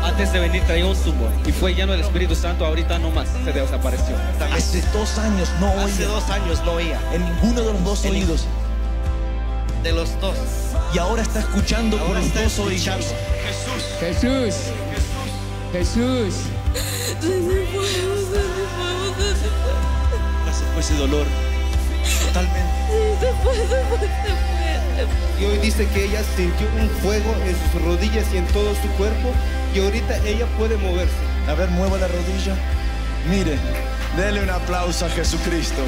Antes 0.02 0.32
de 0.32 0.40
venir 0.40 0.62
traía 0.64 0.84
un 0.86 0.96
tumor 0.96 1.30
y 1.46 1.52
fue 1.52 1.74
lleno 1.74 1.92
del 1.92 2.00
Espíritu 2.00 2.34
Santo. 2.34 2.66
Ahorita 2.66 2.98
no 2.98 3.10
más, 3.10 3.28
se 3.44 3.52
desapareció. 3.52 4.16
Hace 4.52 4.82
dos 4.92 5.16
años 5.18 5.48
no 5.60 5.68
Hace 5.80 6.04
oía 6.06 6.08
dos 6.14 6.30
años 6.30 6.62
no 6.64 6.72
oía. 6.72 7.00
en 7.12 7.24
ninguno 7.24 7.60
de 7.62 7.72
los 7.72 7.84
dos 7.84 8.04
En 8.04 8.12
oídos 8.12 8.44
De 9.82 9.92
los 9.92 10.20
dos. 10.20 10.36
y 10.94 10.98
ahora 10.98 11.22
está 11.22 11.40
escuchando 11.40 11.96
con 11.98 12.06
Ahora 12.08 12.18
los 12.20 12.28
está 12.28 12.42
dos 12.42 12.52
escuchando. 12.58 13.06
oídos. 13.06 13.14
Jesús. 14.00 14.54
Jesús. 15.72 16.34
Ya 20.46 20.52
se 20.52 20.64
fue 20.72 20.80
ese 20.80 20.94
dolor. 20.96 21.26
Totalmente. 22.26 22.60
Y 25.40 25.44
hoy 25.44 25.58
dice 25.58 25.86
que 25.88 26.04
ella 26.04 26.22
sintió 26.36 26.66
un 26.80 26.88
fuego 27.00 27.34
en 27.46 27.56
sus 27.72 27.82
rodillas 27.82 28.26
y 28.32 28.36
en 28.38 28.46
todo 28.48 28.74
su 28.74 28.88
cuerpo 28.96 29.32
y 29.74 29.80
ahorita 29.80 30.18
ella 30.26 30.46
puede 30.58 30.76
moverse. 30.76 31.14
A 31.48 31.54
ver, 31.54 31.68
mueva 31.70 31.98
la 31.98 32.08
rodilla. 32.08 32.54
Mire, 33.28 33.56
dele 34.16 34.42
un 34.42 34.50
aplauso 34.50 35.06
a 35.06 35.10
Jesucristo. 35.10 35.82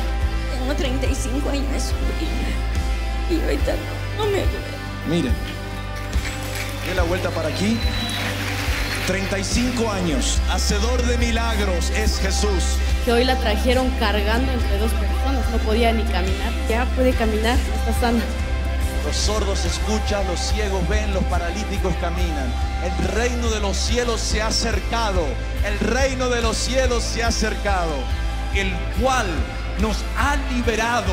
Tengo 0.58 0.74
35 0.74 1.50
años 1.50 1.92
y 3.30 3.40
ahorita 3.40 3.72
no, 3.72 4.24
no 4.24 4.30
me 4.30 4.38
duele. 4.38 4.74
Mire, 5.08 5.30
dé 6.86 6.94
la 6.94 7.02
vuelta 7.02 7.30
para 7.30 7.48
aquí. 7.48 7.76
35 9.06 9.90
años, 9.90 10.40
hacedor 10.50 11.02
de 11.02 11.18
milagros 11.18 11.90
es 11.90 12.18
Jesús. 12.20 12.78
que 13.04 13.12
hoy 13.12 13.24
la 13.24 13.36
trajeron 13.36 13.90
cargando 14.00 14.50
entre 14.50 14.78
dos 14.78 14.90
personas, 14.92 15.50
no 15.50 15.58
podía 15.58 15.92
ni 15.92 16.04
caminar. 16.04 16.52
Ya 16.70 16.86
puede 16.94 17.12
caminar, 17.12 17.58
está 17.58 18.00
sana. 18.00 18.22
Los 19.04 19.16
sordos 19.16 19.66
escuchan, 19.66 20.26
los 20.26 20.40
ciegos 20.40 20.88
ven, 20.88 21.12
los 21.12 21.22
paralíticos 21.24 21.94
caminan. 22.00 22.50
El 22.82 23.08
reino 23.08 23.50
de 23.50 23.60
los 23.60 23.76
cielos 23.76 24.18
se 24.18 24.40
ha 24.40 24.46
acercado. 24.46 25.26
El 25.62 25.78
reino 25.78 26.30
de 26.30 26.40
los 26.40 26.56
cielos 26.56 27.04
se 27.04 27.22
ha 27.22 27.28
acercado. 27.28 27.92
El 28.54 28.72
cual 29.00 29.26
nos 29.78 29.98
ha 30.16 30.36
liberado 30.54 31.12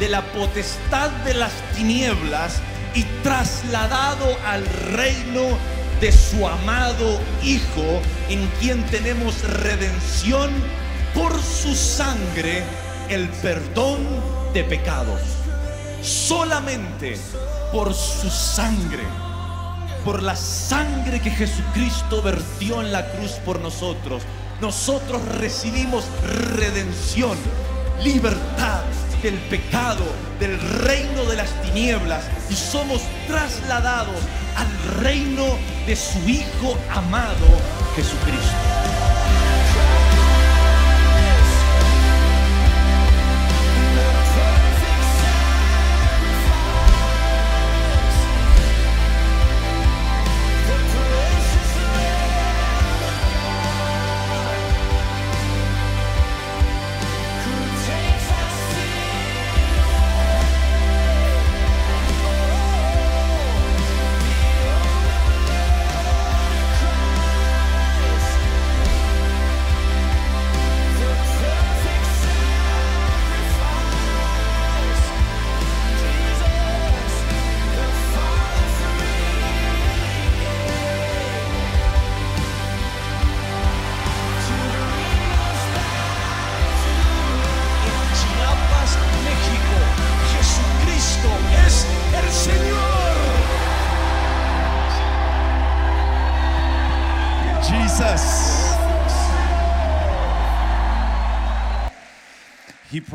de 0.00 0.08
la 0.08 0.22
potestad 0.32 1.10
de 1.24 1.34
las 1.34 1.52
tinieblas 1.76 2.56
y 2.94 3.04
trasladado 3.22 4.36
al 4.44 4.66
reino 4.66 5.56
de 6.00 6.10
su 6.10 6.48
amado 6.48 7.20
Hijo, 7.44 8.02
en 8.28 8.44
quien 8.58 8.84
tenemos 8.86 9.40
redención 9.44 10.50
por 11.14 11.40
su 11.40 11.76
sangre, 11.76 12.64
el 13.08 13.28
perdón 13.28 14.04
de 14.52 14.64
pecados 14.64 15.43
solamente 16.04 17.18
por 17.72 17.94
su 17.94 18.30
sangre, 18.30 19.02
por 20.04 20.22
la 20.22 20.36
sangre 20.36 21.20
que 21.20 21.30
Jesucristo 21.30 22.22
vertió 22.22 22.82
en 22.82 22.92
la 22.92 23.10
cruz 23.12 23.32
por 23.44 23.58
nosotros, 23.60 24.22
nosotros 24.60 25.22
recibimos 25.38 26.04
redención, 26.56 27.36
libertad 28.02 28.82
del 29.22 29.34
pecado, 29.48 30.04
del 30.38 30.60
reino 30.60 31.24
de 31.24 31.36
las 31.36 31.50
tinieblas 31.62 32.24
y 32.50 32.54
somos 32.54 33.00
trasladados 33.26 34.20
al 34.56 35.02
reino 35.02 35.46
de 35.86 35.96
su 35.96 36.18
Hijo 36.28 36.76
amado 36.90 37.46
Jesucristo. 37.96 39.03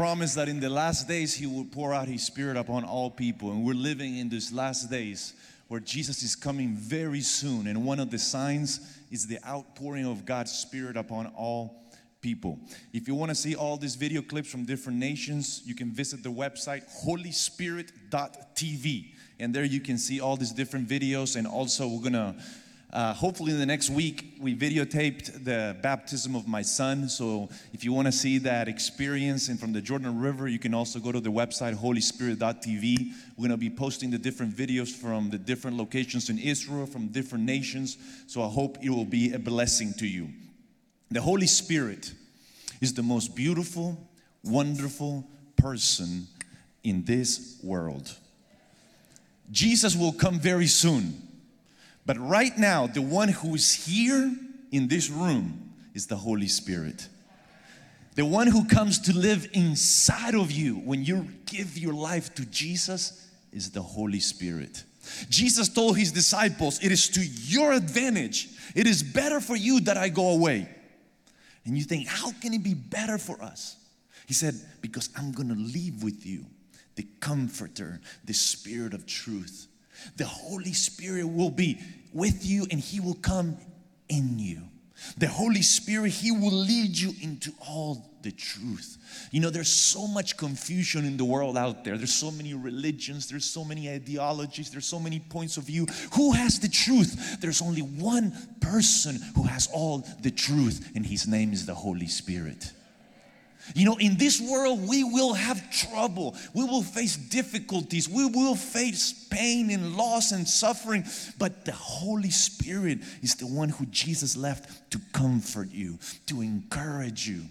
Promised 0.10 0.34
that 0.34 0.50
in 0.50 0.60
the 0.60 0.72
last 0.72 1.08
days 1.08 1.36
He 1.36 1.46
will 1.46 1.66
pour 1.66 1.94
out 1.94 2.08
His 2.08 2.26
Spirit 2.26 2.58
upon 2.58 2.84
all 2.84 3.12
people. 3.12 3.52
And 3.52 3.64
we're 3.64 3.76
living 3.76 4.18
in 4.18 4.28
these 4.28 4.52
last 4.52 4.90
days 4.90 5.36
where 5.68 5.80
Jesus 5.80 6.24
is 6.24 6.36
coming 6.36 6.76
very 6.76 7.22
soon. 7.22 7.68
And 7.68 7.86
one 7.86 8.00
of 8.00 8.10
the 8.10 8.18
signs 8.18 8.80
is 9.12 9.28
the 9.28 9.38
outpouring 9.48 10.08
of 10.08 10.26
God's 10.26 10.52
Spirit 10.52 10.98
upon 10.98 11.28
all 11.38 11.84
people. 12.22 12.58
If 12.92 13.08
you 13.08 13.14
want 13.14 13.30
to 13.30 13.36
see 13.36 13.54
all 13.54 13.78
these 13.78 13.94
video 13.94 14.24
clips 14.24 14.50
from 14.50 14.66
different 14.66 14.98
nations, 14.98 15.62
you 15.64 15.76
can 15.76 15.92
visit 15.92 16.24
the 16.24 16.32
website 16.32 16.86
holyspirit.tv. 17.06 19.14
And 19.40 19.54
there 19.54 19.64
you 19.64 19.80
can 19.80 20.00
see 20.00 20.20
all 20.20 20.38
these 20.38 20.54
different 20.54 20.90
videos. 20.90 21.36
And 21.36 21.46
also, 21.46 21.88
we're 21.88 22.02
going 22.02 22.14
to 22.14 22.34
uh, 22.92 23.14
hopefully, 23.14 23.52
in 23.52 23.60
the 23.60 23.68
next 23.68 23.92
week, 23.92 24.34
we 24.40 24.56
videotaped 24.56 25.44
the 25.44 25.78
baptism 25.84 26.36
of 26.36 26.48
my 26.48 26.64
son. 26.64 27.08
So, 27.08 27.48
if 27.72 27.84
you 27.84 27.94
want 27.94 28.08
to 28.08 28.12
see 28.12 28.40
that 28.40 28.68
experience 28.68 29.48
and 29.48 29.60
from 29.60 29.74
the 29.74 29.82
Jordan 29.82 30.20
River, 30.20 30.48
you 30.48 30.58
can 30.58 30.74
also 30.74 30.98
go 31.00 31.12
to 31.12 31.20
the 31.20 31.32
website 31.32 31.76
holyspirit.tv. 31.76 33.12
We're 33.38 33.48
going 33.48 33.52
to 33.52 33.58
be 33.58 33.70
posting 33.70 34.10
the 34.10 34.18
different 34.18 34.56
videos 34.56 34.90
from 34.90 35.30
the 35.30 35.38
different 35.38 35.78
locations 35.78 36.32
in 36.32 36.40
Israel, 36.40 36.88
from 36.88 37.10
different 37.10 37.44
nations. 37.44 37.96
So, 38.26 38.42
I 38.42 38.48
hope 38.48 38.80
it 38.82 38.90
will 38.90 39.06
be 39.06 39.34
a 39.34 39.40
blessing 39.40 39.94
to 40.00 40.08
you. 40.08 40.30
The 41.12 41.22
Holy 41.22 41.48
Spirit 41.48 42.12
is 42.82 42.96
the 42.96 43.04
most 43.04 43.36
beautiful, 43.36 44.00
wonderful 44.44 45.28
person 45.58 46.26
in 46.84 47.04
this 47.04 47.60
world. 47.62 48.16
Jesus 49.52 49.96
will 49.96 50.14
come 50.14 50.40
very 50.40 50.68
soon. 50.68 51.29
But 52.06 52.18
right 52.18 52.58
now, 52.58 52.88
the 52.88 53.02
one 53.02 53.30
who 53.30 53.56
is 53.56 53.74
here 53.74 54.36
in 54.72 54.88
this 54.88 55.10
room 55.10 55.74
is 55.94 56.08
the 56.08 56.16
Holy 56.16 56.48
Spirit. 56.48 57.08
The 58.16 58.26
one 58.26 58.48
who 58.48 58.66
comes 58.68 59.00
to 59.02 59.16
live 59.16 59.48
inside 59.54 60.36
of 60.36 60.52
you 60.52 60.76
when 60.76 61.04
you 61.04 61.28
give 61.46 61.78
your 61.78 61.94
life 61.94 62.34
to 62.36 62.46
Jesus 62.46 63.28
is 63.52 63.72
the 63.72 63.82
Holy 63.82 64.20
Spirit. 64.20 64.84
Jesus 65.30 65.70
told 65.70 65.98
his 65.98 66.12
disciples, 66.12 66.84
It 66.84 66.92
is 66.92 67.10
to 67.10 67.22
your 67.22 67.72
advantage. 67.72 68.50
It 68.76 68.88
is 68.88 69.04
better 69.04 69.40
for 69.40 69.56
you 69.56 69.80
that 69.82 69.98
I 69.98 70.10
go 70.10 70.30
away. 70.32 70.68
And 71.66 71.78
you 71.78 71.84
think, 71.84 72.08
How 72.08 72.32
can 72.42 72.54
it 72.54 72.64
be 72.64 72.74
better 72.74 73.18
for 73.18 73.42
us? 73.42 73.78
He 74.28 74.34
said, 74.34 74.56
Because 74.82 75.10
I'm 75.16 75.32
gonna 75.32 75.56
leave 75.56 76.04
with 76.04 76.26
you 76.26 76.46
the 76.96 77.08
Comforter, 77.20 78.02
the 78.26 78.34
Spirit 78.34 78.94
of 78.94 79.06
truth. 79.06 79.68
The 80.18 80.26
Holy 80.26 80.74
Spirit 80.74 81.28
will 81.28 81.52
be 81.52 81.80
with 82.14 82.46
you 82.46 82.66
and 82.72 82.80
He 82.80 83.00
will 83.00 83.16
come 83.16 83.58
in 84.08 84.40
you. 84.40 84.64
The 85.18 85.28
Holy 85.28 85.62
Spirit, 85.62 86.12
He 86.12 86.32
will 86.32 86.52
lead 86.52 86.98
you 86.98 87.14
into 87.22 87.52
all 87.68 88.10
the 88.22 88.32
truth. 88.32 88.98
You 89.32 89.40
know, 89.40 89.50
there's 89.50 89.72
so 89.72 90.08
much 90.08 90.36
confusion 90.38 91.06
in 91.06 91.18
the 91.18 91.26
world 91.26 91.58
out 91.58 91.86
there. 91.86 91.98
There's 91.98 92.14
so 92.14 92.32
many 92.32 92.54
religions, 92.54 93.30
there's 93.30 93.46
so 93.46 93.64
many 93.64 93.90
ideologies, 93.90 94.70
there's 94.70 94.86
so 94.86 95.00
many 95.00 95.20
points 95.20 95.58
of 95.58 95.64
view. 95.64 95.86
Who 96.14 96.34
has 96.34 96.60
the 96.60 96.68
truth? 96.68 97.40
There's 97.40 97.62
only 97.62 97.82
one 97.82 98.34
person 98.60 99.20
who 99.36 99.44
has 99.44 99.68
all 99.74 100.06
the 100.22 100.32
truth, 100.32 100.92
and 100.96 101.06
His 101.06 101.28
name 101.28 101.54
is 101.54 101.66
the 101.66 101.76
Holy 101.76 102.08
Spirit. 102.08 102.74
You 103.76 103.86
know, 103.86 103.98
in 103.98 104.18
this 104.18 104.42
world, 104.42 104.88
we 104.88 105.04
will 105.04 105.34
have 105.34 105.72
trouble. 105.72 106.36
We 106.54 106.64
will 106.64 106.84
face 106.84 107.16
difficulties. 107.16 108.10
We 108.10 108.26
will 108.26 108.56
face 108.56 109.28
pain 109.30 109.70
and 109.70 109.96
loss 109.96 110.32
and 110.32 110.48
suffering. 110.48 111.06
But 111.38 111.66
the 111.66 111.72
Holy 111.72 112.32
Spirit 112.32 113.00
is 113.22 113.36
the 113.36 113.48
one 113.48 113.70
who 113.70 113.86
Jesus 113.88 114.36
left 114.36 114.92
to 114.92 115.00
comfort 115.14 115.70
you, 115.72 116.00
to 116.28 116.42
encourage 116.42 117.28
you. 117.28 117.44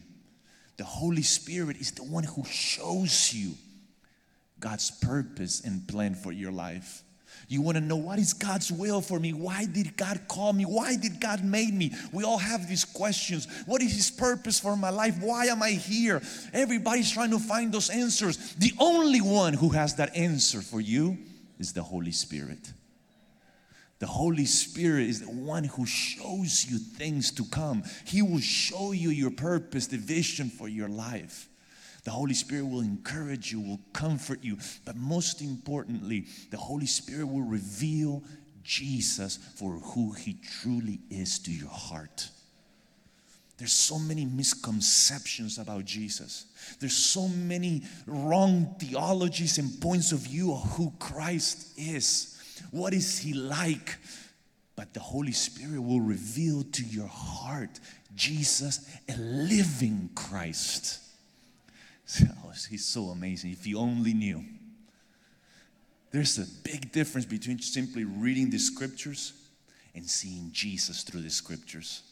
The 0.77 0.85
Holy 0.85 1.23
Spirit 1.23 1.77
is 1.79 1.93
the 1.93 2.05
one 2.05 2.25
who 2.25 2.45
shows 2.45 3.33
you 3.35 3.55
God's 4.61 4.91
purpose 4.91 5.61
and 5.61 5.87
plan 5.87 6.15
for 6.15 6.33
your 6.33 6.53
life. 6.53 7.03
You 7.49 7.63
want 7.63 7.79
to 7.79 7.81
know 7.81 7.97
what 7.97 8.19
is 8.19 8.35
God's 8.35 8.71
will 8.71 9.01
for 9.01 9.19
me? 9.19 9.33
Why 9.33 9.65
did 9.65 9.97
God 9.97 10.21
call 10.29 10.53
me? 10.53 10.65
Why 10.65 10.97
did 10.97 11.19
God 11.19 11.43
make 11.43 11.73
me? 11.73 11.93
We 12.13 12.23
all 12.23 12.37
have 12.37 12.69
these 12.69 12.85
questions. 12.85 13.49
What 13.65 13.81
is 13.83 13.95
his 13.95 14.11
purpose 14.11 14.61
for 14.61 14.77
my 14.77 14.91
life? 14.91 15.17
Why 15.21 15.47
am 15.47 15.63
I 15.63 15.71
here? 15.71 16.21
Everybody's 16.53 17.11
trying 17.11 17.31
to 17.31 17.39
find 17.39 17.73
those 17.73 17.89
answers. 17.89 18.55
The 18.57 18.73
only 18.79 19.23
one 19.23 19.55
who 19.55 19.71
has 19.71 19.95
that 19.95 20.15
answer 20.15 20.61
for 20.61 20.83
you 20.83 21.17
is 21.59 21.73
the 21.73 21.83
Holy 21.83 22.13
Spirit. 22.13 22.71
The 23.99 24.07
Holy 24.07 24.45
Spirit 24.45 25.09
is 25.09 25.23
the 25.23 25.33
one 25.33 25.65
who 25.65 25.87
shows 25.87 26.67
you 26.71 26.79
things 26.79 27.33
to 27.33 27.45
come. 27.47 27.83
He 28.05 28.21
will 28.21 28.41
show 28.41 28.93
you 28.93 29.09
your 29.09 29.31
purpose, 29.31 29.87
the 29.87 29.97
vision 29.97 30.51
for 30.51 30.69
your 30.69 30.89
life. 30.89 31.49
The 32.05 32.11
Holy 32.11 32.35
Spirit 32.35 32.67
will 32.67 32.81
encourage 32.81 33.53
you, 33.53 33.61
will 33.61 33.81
comfort 33.93 34.43
you, 34.43 34.59
but 34.85 34.97
most 34.97 35.43
importantly, 35.43 36.27
the 36.51 36.57
Holy 36.57 36.87
Spirit 36.87 37.27
will 37.27 37.43
reveal 37.43 38.23
Jesus 38.63 39.39
for 39.57 39.73
who 39.73 40.13
He 40.13 40.37
truly 40.61 41.01
is 41.11 41.39
to 41.41 41.53
your 41.53 41.71
heart. 41.71 42.31
There's 43.57 43.73
so 43.73 43.99
many 43.99 44.25
misconceptions 44.25 45.59
about 45.59 45.85
Jesus. 45.85 46.47
There's 46.79 46.97
so 46.97 47.27
many 47.27 47.83
wrong 48.07 48.77
theologies 48.79 49.59
and 49.59 49.81
points 49.81 50.13
of 50.13 50.21
view 50.21 50.53
of 50.53 50.63
who 50.77 50.93
Christ 51.01 51.77
is. 51.77 52.41
What 52.71 52.95
is 52.95 53.19
He 53.19 53.33
like? 53.33 53.97
But 54.77 54.95
the 54.95 55.01
Holy 55.01 55.33
Spirit 55.33 55.81
will 55.83 56.01
reveal 56.01 56.63
to 56.63 56.85
your 56.85 57.09
heart 57.09 57.81
Jesus, 58.15 58.89
a 59.09 59.17
living 59.17 60.11
Christ. 60.15 61.01
Oh, 62.45 62.53
he's 62.71 62.85
so 62.85 63.07
amazing. 63.07 63.53
If 63.53 63.67
you 63.67 63.79
only 63.79 64.15
knew. 64.15 64.45
There's 66.11 66.39
a 66.39 66.47
big 66.65 66.91
difference 66.91 67.27
between 67.27 67.59
simply 67.59 68.05
reading 68.05 68.49
the 68.49 68.59
scriptures 68.59 69.35
and 69.95 70.09
seeing 70.09 70.51
Jesus 70.53 71.03
through 71.03 71.21
the 71.21 71.31
scriptures. 71.31 72.03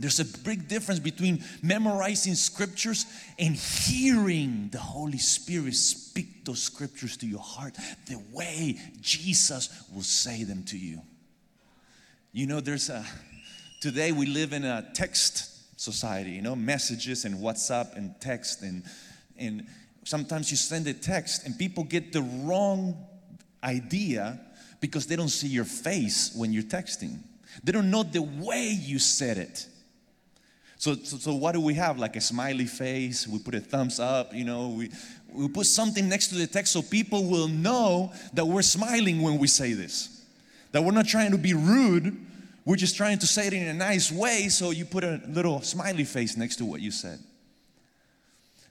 There's 0.00 0.20
a 0.20 0.24
big 0.24 0.68
difference 0.68 1.00
between 1.00 1.44
memorizing 1.60 2.36
scriptures 2.36 3.04
and 3.38 3.56
hearing 3.56 4.68
the 4.70 4.78
Holy 4.78 5.18
Spirit 5.18 5.74
speak 5.74 6.44
those 6.44 6.62
scriptures 6.62 7.16
to 7.18 7.26
your 7.26 7.40
heart 7.40 7.76
the 8.06 8.22
way 8.32 8.78
Jesus 9.00 9.84
will 9.92 10.02
say 10.02 10.44
them 10.44 10.62
to 10.64 10.78
you. 10.78 11.02
You 12.32 12.46
know, 12.46 12.60
there's 12.60 12.90
a, 12.90 13.04
today 13.80 14.12
we 14.12 14.26
live 14.26 14.52
in 14.52 14.64
a 14.64 14.88
text 14.94 15.80
society, 15.80 16.30
you 16.30 16.42
know, 16.42 16.54
messages 16.54 17.24
and 17.24 17.36
WhatsApp 17.36 17.96
and 17.96 18.14
text 18.20 18.62
and, 18.62 18.84
and 19.38 19.66
sometimes 20.04 20.50
you 20.50 20.56
send 20.56 20.86
a 20.86 20.94
text 20.94 21.46
and 21.46 21.58
people 21.58 21.84
get 21.84 22.12
the 22.12 22.22
wrong 22.22 22.96
idea 23.62 24.40
because 24.80 25.06
they 25.06 25.16
don't 25.16 25.28
see 25.28 25.48
your 25.48 25.64
face 25.64 26.32
when 26.34 26.52
you're 26.52 26.62
texting. 26.62 27.18
They 27.64 27.72
don't 27.72 27.90
know 27.90 28.02
the 28.02 28.22
way 28.22 28.68
you 28.68 28.98
said 28.98 29.38
it. 29.38 29.66
So, 30.76 30.94
so, 30.94 31.16
so, 31.16 31.34
what 31.34 31.52
do 31.52 31.60
we 31.60 31.74
have? 31.74 31.98
Like 31.98 32.14
a 32.14 32.20
smiley 32.20 32.66
face, 32.66 33.26
we 33.26 33.40
put 33.40 33.56
a 33.56 33.60
thumbs 33.60 33.98
up, 33.98 34.32
you 34.32 34.44
know, 34.44 34.68
we, 34.68 34.90
we 35.32 35.48
put 35.48 35.66
something 35.66 36.08
next 36.08 36.28
to 36.28 36.36
the 36.36 36.46
text 36.46 36.72
so 36.72 36.82
people 36.82 37.24
will 37.24 37.48
know 37.48 38.12
that 38.32 38.46
we're 38.46 38.62
smiling 38.62 39.20
when 39.20 39.38
we 39.38 39.48
say 39.48 39.72
this. 39.72 40.24
That 40.70 40.84
we're 40.84 40.92
not 40.92 41.06
trying 41.06 41.32
to 41.32 41.38
be 41.38 41.52
rude, 41.52 42.24
we're 42.64 42.76
just 42.76 42.96
trying 42.96 43.18
to 43.18 43.26
say 43.26 43.48
it 43.48 43.54
in 43.54 43.66
a 43.66 43.74
nice 43.74 44.12
way, 44.12 44.48
so 44.48 44.70
you 44.70 44.84
put 44.84 45.02
a 45.02 45.20
little 45.26 45.62
smiley 45.62 46.04
face 46.04 46.36
next 46.36 46.56
to 46.56 46.64
what 46.64 46.80
you 46.80 46.92
said. 46.92 47.18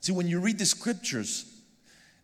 See, 0.02 0.12
when 0.12 0.28
you 0.28 0.40
read 0.40 0.60
the 0.60 0.66
scriptures, 0.66 1.46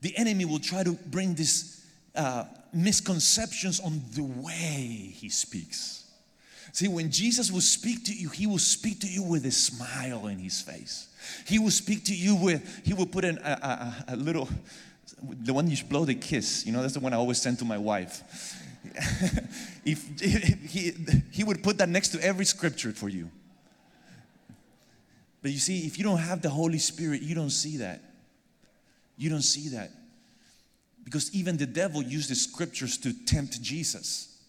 the 0.01 0.15
enemy 0.17 0.45
will 0.45 0.59
try 0.59 0.83
to 0.83 0.93
bring 0.93 1.35
these 1.35 1.85
uh, 2.15 2.45
misconceptions 2.73 3.79
on 3.79 4.01
the 4.13 4.23
way 4.23 5.13
he 5.15 5.29
speaks. 5.29 6.03
See, 6.73 6.87
when 6.87 7.11
Jesus 7.11 7.51
will 7.51 7.61
speak 7.61 8.05
to 8.05 8.13
you, 8.13 8.29
he 8.29 8.47
will 8.47 8.57
speak 8.57 8.99
to 9.01 9.07
you 9.07 9.21
with 9.21 9.45
a 9.45 9.51
smile 9.51 10.27
in 10.27 10.39
his 10.39 10.59
face. 10.59 11.07
He 11.45 11.59
will 11.59 11.71
speak 11.71 12.03
to 12.05 12.15
you 12.15 12.35
with, 12.35 12.81
he 12.83 12.93
will 12.93 13.05
put 13.05 13.23
in 13.23 13.37
a, 13.37 13.95
a, 14.09 14.13
a 14.13 14.15
little, 14.15 14.49
the 15.21 15.53
one 15.53 15.69
you 15.69 15.77
blow 15.85 16.03
the 16.03 16.15
kiss, 16.15 16.65
you 16.65 16.71
know, 16.71 16.81
that's 16.81 16.95
the 16.95 16.99
one 16.99 17.13
I 17.13 17.17
always 17.17 17.39
send 17.39 17.59
to 17.59 17.65
my 17.65 17.77
wife. 17.77 18.23
if, 19.85 20.21
if 20.21 20.71
he, 20.71 20.93
he 21.31 21.43
would 21.43 21.63
put 21.63 21.77
that 21.77 21.89
next 21.89 22.09
to 22.09 22.23
every 22.23 22.45
scripture 22.45 22.91
for 22.91 23.07
you. 23.07 23.29
But 25.43 25.51
you 25.51 25.59
see, 25.59 25.85
if 25.85 25.99
you 25.99 26.03
don't 26.05 26.17
have 26.17 26.41
the 26.41 26.49
Holy 26.49 26.79
Spirit, 26.79 27.21
you 27.21 27.35
don't 27.35 27.51
see 27.51 27.77
that. 27.77 28.01
You 29.17 29.29
don't 29.29 29.43
see 29.43 29.69
that. 29.75 29.91
Because 31.03 31.35
even 31.35 31.57
the 31.57 31.65
devil 31.65 32.01
used 32.01 32.31
the 32.31 32.35
scriptures 32.35 32.97
to 32.99 33.13
tempt 33.25 33.61
Jesus. 33.61 34.39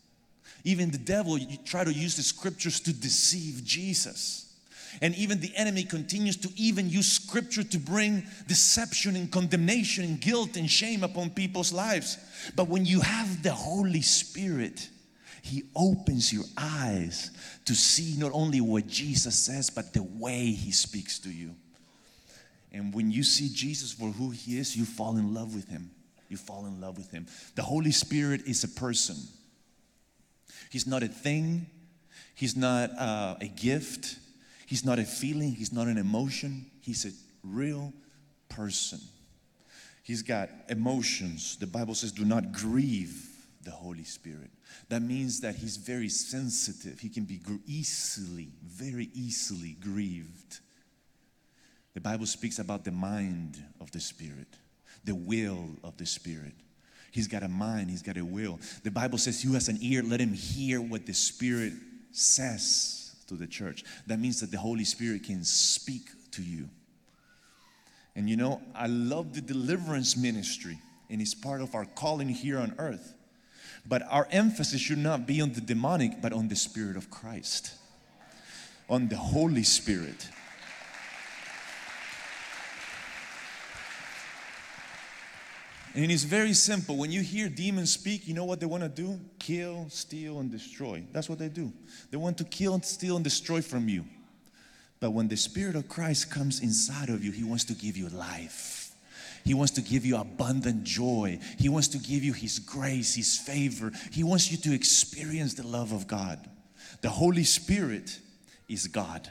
Even 0.63 0.91
the 0.91 0.99
devil 0.99 1.37
you 1.37 1.59
try 1.65 1.85
to 1.85 1.93
use 1.93 2.17
the 2.17 2.23
scriptures 2.23 2.81
to 2.81 2.93
deceive 2.93 3.65
Jesus. 3.65 4.57
And 5.03 5.15
even 5.17 5.41
the 5.41 5.53
enemy 5.57 5.83
continues 5.83 6.37
to 6.39 6.49
even 6.57 6.89
use 6.89 7.11
scripture 7.11 7.65
to 7.65 7.79
bring 7.79 8.25
deception 8.47 9.17
and 9.17 9.31
condemnation 9.31 10.05
and 10.05 10.21
guilt 10.21 10.57
and 10.57 10.71
shame 10.71 11.03
upon 11.03 11.31
people's 11.31 11.73
lives. 11.73 12.19
But 12.55 12.69
when 12.69 12.85
you 12.85 13.01
have 13.01 13.43
the 13.43 13.53
Holy 13.53 14.03
Spirit, 14.03 14.89
He 15.45 15.65
opens 15.77 16.33
your 16.33 16.45
eyes 16.57 17.31
to 17.67 17.75
see 17.75 18.19
not 18.19 18.31
only 18.33 18.63
what 18.63 18.87
Jesus 18.87 19.39
says, 19.39 19.69
but 19.69 19.93
the 19.93 20.03
way 20.03 20.47
He 20.47 20.73
speaks 20.73 21.19
to 21.19 21.29
you. 21.29 21.55
And 22.73 22.95
when 22.95 23.11
you 23.11 23.23
see 23.23 23.51
Jesus 23.53 23.93
for 23.93 24.09
who 24.09 24.31
He 24.31 24.59
is, 24.59 24.75
you 24.75 24.87
fall 24.87 25.19
in 25.19 25.35
love 25.35 25.55
with 25.55 25.69
Him. 25.69 25.91
You 26.31 26.39
fall 26.39 26.65
in 26.65 26.81
love 26.81 26.97
with 26.97 27.11
Him. 27.11 27.27
The 27.57 27.63
Holy 27.63 27.91
Spirit 27.91 28.41
is 28.47 28.65
a 28.65 28.69
person. 28.69 29.17
He's 30.71 30.87
not 30.87 31.03
a 31.03 31.09
thing, 31.09 31.67
He's 32.35 32.57
not 32.57 32.91
uh, 32.99 33.37
a 33.39 33.49
gift, 33.49 34.17
He's 34.65 34.83
not 34.83 34.99
a 34.99 35.05
feeling, 35.05 35.53
He's 35.53 35.75
not 35.75 35.89
an 35.89 35.99
emotion. 35.99 36.71
He's 36.81 37.05
a 37.05 37.13
real 37.47 37.93
person. 38.49 38.99
He's 40.03 40.23
got 40.23 40.49
emotions. 40.71 41.59
The 41.59 41.67
Bible 41.67 41.95
says, 41.95 42.13
do 42.13 42.25
not 42.25 42.53
grieve 42.53 43.34
the 43.65 43.71
Holy 43.71 44.05
Spirit. 44.05 44.51
That 44.89 45.03
means 45.03 45.41
that 45.41 45.57
He's 45.57 45.77
very 45.77 46.09
sensitive. 46.09 47.01
He 47.01 47.09
can 47.09 47.25
be 47.25 47.41
easily, 47.67 48.51
very 48.63 49.11
easily 49.15 49.77
grieved. 49.81 50.61
The 51.95 52.01
Bible 52.01 52.27
speaks 52.27 52.59
about 52.59 52.85
the 52.85 52.91
mind 52.91 53.63
of 53.81 53.91
the 53.93 54.01
Spirit, 54.01 54.49
the 55.05 55.15
will 55.15 55.69
of 55.83 55.97
the 55.97 56.07
Spirit. 56.07 56.55
He's 57.13 57.29
got 57.29 57.45
a 57.45 57.49
mind, 57.49 57.91
he's 57.91 58.03
got 58.03 58.17
a 58.17 58.25
will. 58.25 58.59
The 58.83 58.91
Bible 58.91 59.19
says, 59.19 59.41
Who 59.41 59.53
has 59.53 59.69
an 59.69 59.79
ear, 59.81 60.03
let 60.03 60.21
him 60.21 60.33
hear 60.33 60.81
what 60.81 61.07
the 61.07 61.15
Spirit 61.15 61.73
says 62.11 63.15
to 63.29 63.35
the 63.35 63.47
church. 63.47 63.85
That 64.09 64.19
means 64.19 64.41
that 64.41 64.51
the 64.51 64.59
Holy 64.59 64.85
Spirit 64.85 65.23
can 65.23 65.45
speak 65.45 66.09
to 66.33 66.43
you. 66.43 66.69
And 68.17 68.29
you 68.29 68.37
know, 68.37 68.61
I 68.75 68.87
love 68.87 69.35
the 69.35 69.41
deliverance 69.41 70.17
ministry, 70.17 70.79
and 71.09 71.21
it's 71.21 71.35
part 71.35 71.61
of 71.61 71.75
our 71.75 71.85
calling 71.85 72.29
here 72.29 72.59
on 72.59 72.75
earth. 72.79 73.15
But 73.87 74.03
our 74.09 74.27
emphasis 74.31 74.81
should 74.81 74.99
not 74.99 75.27
be 75.27 75.41
on 75.41 75.53
the 75.53 75.61
demonic, 75.61 76.23
but 76.23 76.33
on 76.33 76.49
the 76.49 76.57
Spirit 76.57 76.97
of 76.97 77.11
Christ, 77.11 77.73
on 78.89 79.09
the 79.09 79.17
Holy 79.17 79.63
Spirit. 79.63 80.29
And 85.97 86.11
it's 86.11 86.25
very 86.25 86.55
simple. 86.55 86.97
When 86.97 87.13
you 87.13 87.21
hear 87.21 87.49
demons 87.49 87.93
speak, 87.93 88.27
you 88.27 88.35
know 88.35 88.45
what 88.45 88.59
they 88.59 88.67
want 88.67 88.83
to 88.83 88.89
do? 88.89 89.21
Kill, 89.39 89.87
steal, 89.91 90.41
and 90.41 90.51
destroy. 90.51 91.05
That's 91.13 91.29
what 91.29 91.39
they 91.39 91.49
do. 91.49 91.73
They 92.11 92.17
want 92.17 92.37
to 92.39 92.45
kill, 92.45 92.75
and 92.75 92.85
steal, 92.85 93.15
and 93.15 93.23
destroy 93.23 93.61
from 93.63 93.89
you. 93.89 94.05
But 94.99 95.13
when 95.13 95.29
the 95.29 95.37
Spirit 95.37 95.77
of 95.77 95.89
Christ 95.89 96.31
comes 96.31 96.61
inside 96.61 97.11
of 97.11 97.23
you, 97.23 97.31
He 97.31 97.45
wants 97.45 97.65
to 97.65 97.75
give 97.75 97.97
you 97.97 98.09
life. 98.09 98.84
He 99.45 99.53
wants 99.53 99.73
to 99.73 99.83
give 99.83 100.07
you 100.07 100.17
abundant 100.17 100.85
joy. 100.85 101.39
He 101.59 101.69
wants 101.69 101.89
to 101.89 101.99
give 101.99 102.25
you 102.25 102.33
His 102.33 102.59
grace, 102.59 103.15
His 103.15 103.37
favor. 103.37 103.93
He 104.11 104.25
wants 104.25 104.51
you 104.51 104.57
to 104.59 104.75
experience 104.75 105.55
the 105.55 105.67
love 105.67 105.93
of 105.93 106.07
God. 106.07 106.49
The 107.03 107.11
Holy 107.11 107.45
Spirit 107.45 108.19
is 108.69 108.87
God. 108.87 109.31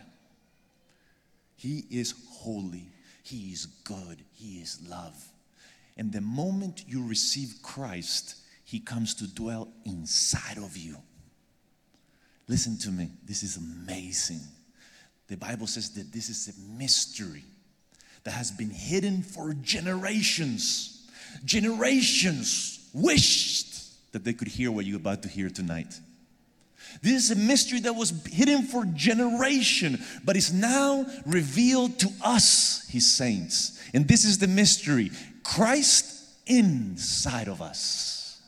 He 1.56 1.86
is 1.90 2.14
holy. 2.30 2.90
He 3.24 3.52
is 3.52 3.66
good. 3.66 4.24
He 4.34 4.60
is 4.60 4.80
love. 4.88 5.16
And 5.98 6.12
the 6.12 6.22
moment 6.22 6.84
you 6.88 7.08
receive 7.08 7.56
Christ, 7.64 8.36
He 8.66 8.80
comes 8.80 9.16
to 9.16 9.28
dwell 9.34 9.70
inside 9.86 10.58
of 10.58 10.78
you. 10.78 10.98
Listen 12.48 12.78
to 12.80 12.92
me, 12.92 13.10
this 13.26 13.42
is 13.42 13.58
amazing. 13.58 14.42
The 15.28 15.38
Bible 15.38 15.66
says 15.66 15.92
that 15.92 16.12
this 16.12 16.30
is 16.30 16.56
a 16.56 16.78
mystery 16.78 17.46
that 18.24 18.32
has 18.32 18.52
been 18.52 18.70
hidden 18.70 19.22
for 19.22 19.54
generations. 19.54 21.10
Generations 21.46 22.90
wished 22.94 24.12
that 24.14 24.24
they 24.24 24.34
could 24.34 24.48
hear 24.48 24.72
what 24.72 24.86
you're 24.86 24.98
about 24.98 25.24
to 25.24 25.28
hear 25.28 25.50
tonight. 25.50 26.00
This 27.02 27.24
is 27.24 27.32
a 27.32 27.36
mystery 27.36 27.80
that 27.82 27.96
was 27.96 28.14
hidden 28.28 28.64
for 28.64 28.86
generation, 28.86 30.00
but 30.24 30.38
is 30.38 30.54
now 30.54 31.06
revealed 31.26 32.00
to 32.00 32.10
us, 32.24 32.88
his 32.88 33.12
saints. 33.12 33.82
And 33.94 34.08
this 34.08 34.26
is 34.26 34.38
the 34.38 34.48
mystery 34.48 35.12
Christ 35.44 36.24
inside 36.46 37.48
of 37.48 37.62
us, 37.62 38.42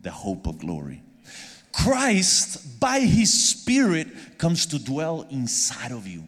the 0.00 0.10
hope 0.10 0.46
of 0.46 0.58
glory. 0.58 1.02
Christ, 1.72 2.80
by 2.80 3.00
his 3.00 3.32
Spirit, 3.32 4.38
comes 4.38 4.66
to 4.66 4.82
dwell 4.82 5.26
inside 5.30 5.92
of 5.92 6.06
you. 6.06 6.24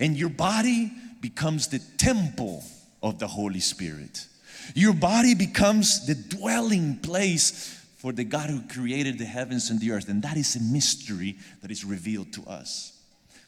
And 0.00 0.16
your 0.16 0.28
body 0.28 0.92
becomes 1.20 1.68
the 1.68 1.80
temple 1.96 2.62
of 3.02 3.18
the 3.18 3.26
Holy 3.26 3.60
Spirit. 3.60 4.26
Your 4.74 4.92
body 4.92 5.34
becomes 5.34 6.06
the 6.06 6.14
dwelling 6.14 6.96
place 6.98 7.74
for 7.96 8.12
the 8.12 8.24
God 8.24 8.50
who 8.50 8.62
created 8.68 9.18
the 9.18 9.24
heavens 9.24 9.70
and 9.70 9.80
the 9.80 9.92
earth. 9.92 10.08
And 10.08 10.22
that 10.22 10.36
is 10.36 10.56
a 10.56 10.60
mystery 10.60 11.38
that 11.62 11.70
is 11.70 11.84
revealed 11.84 12.32
to 12.34 12.44
us. 12.44 12.92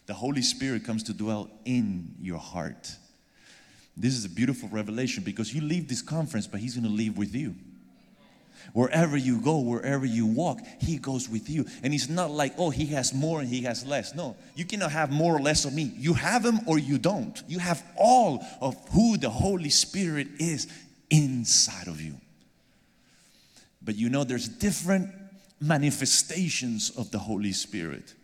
The 0.06 0.14
Holy 0.14 0.42
Spirit 0.42 0.84
comes 0.84 1.02
to 1.04 1.12
dwell 1.12 1.50
in 1.64 2.14
your 2.20 2.38
heart. 2.38 2.96
This 3.96 4.14
is 4.14 4.24
a 4.24 4.28
beautiful 4.28 4.68
revelation 4.70 5.22
because 5.22 5.54
you 5.54 5.60
leave 5.60 5.88
this 5.88 6.02
conference, 6.02 6.46
but 6.46 6.60
He's 6.60 6.74
going 6.74 6.88
to 6.88 6.94
leave 6.94 7.16
with 7.16 7.34
you. 7.34 7.54
Wherever 8.72 9.16
you 9.16 9.40
go, 9.40 9.58
wherever 9.58 10.06
you 10.06 10.26
walk, 10.26 10.60
He 10.80 10.96
goes 10.96 11.28
with 11.28 11.48
you. 11.50 11.66
And 11.82 11.92
it's 11.92 12.08
not 12.08 12.30
like, 12.30 12.54
oh, 12.58 12.70
He 12.70 12.86
has 12.86 13.12
more 13.12 13.40
and 13.40 13.48
He 13.48 13.62
has 13.62 13.84
less. 13.84 14.14
No, 14.14 14.36
you 14.54 14.64
cannot 14.64 14.92
have 14.92 15.10
more 15.10 15.36
or 15.36 15.40
less 15.40 15.64
of 15.64 15.74
me. 15.74 15.92
You 15.96 16.14
have 16.14 16.44
Him 16.44 16.60
or 16.66 16.78
you 16.78 16.98
don't. 16.98 17.42
You 17.48 17.58
have 17.58 17.82
all 17.96 18.44
of 18.60 18.76
who 18.90 19.16
the 19.16 19.30
Holy 19.30 19.70
Spirit 19.70 20.28
is 20.38 20.68
inside 21.10 21.88
of 21.88 22.00
you. 22.00 22.14
But 23.82 23.96
you 23.96 24.08
know, 24.08 24.24
there's 24.24 24.48
different 24.48 25.10
manifestations 25.60 26.90
of 26.90 27.10
the 27.10 27.18
Holy 27.18 27.52
Spirit. 27.52 28.14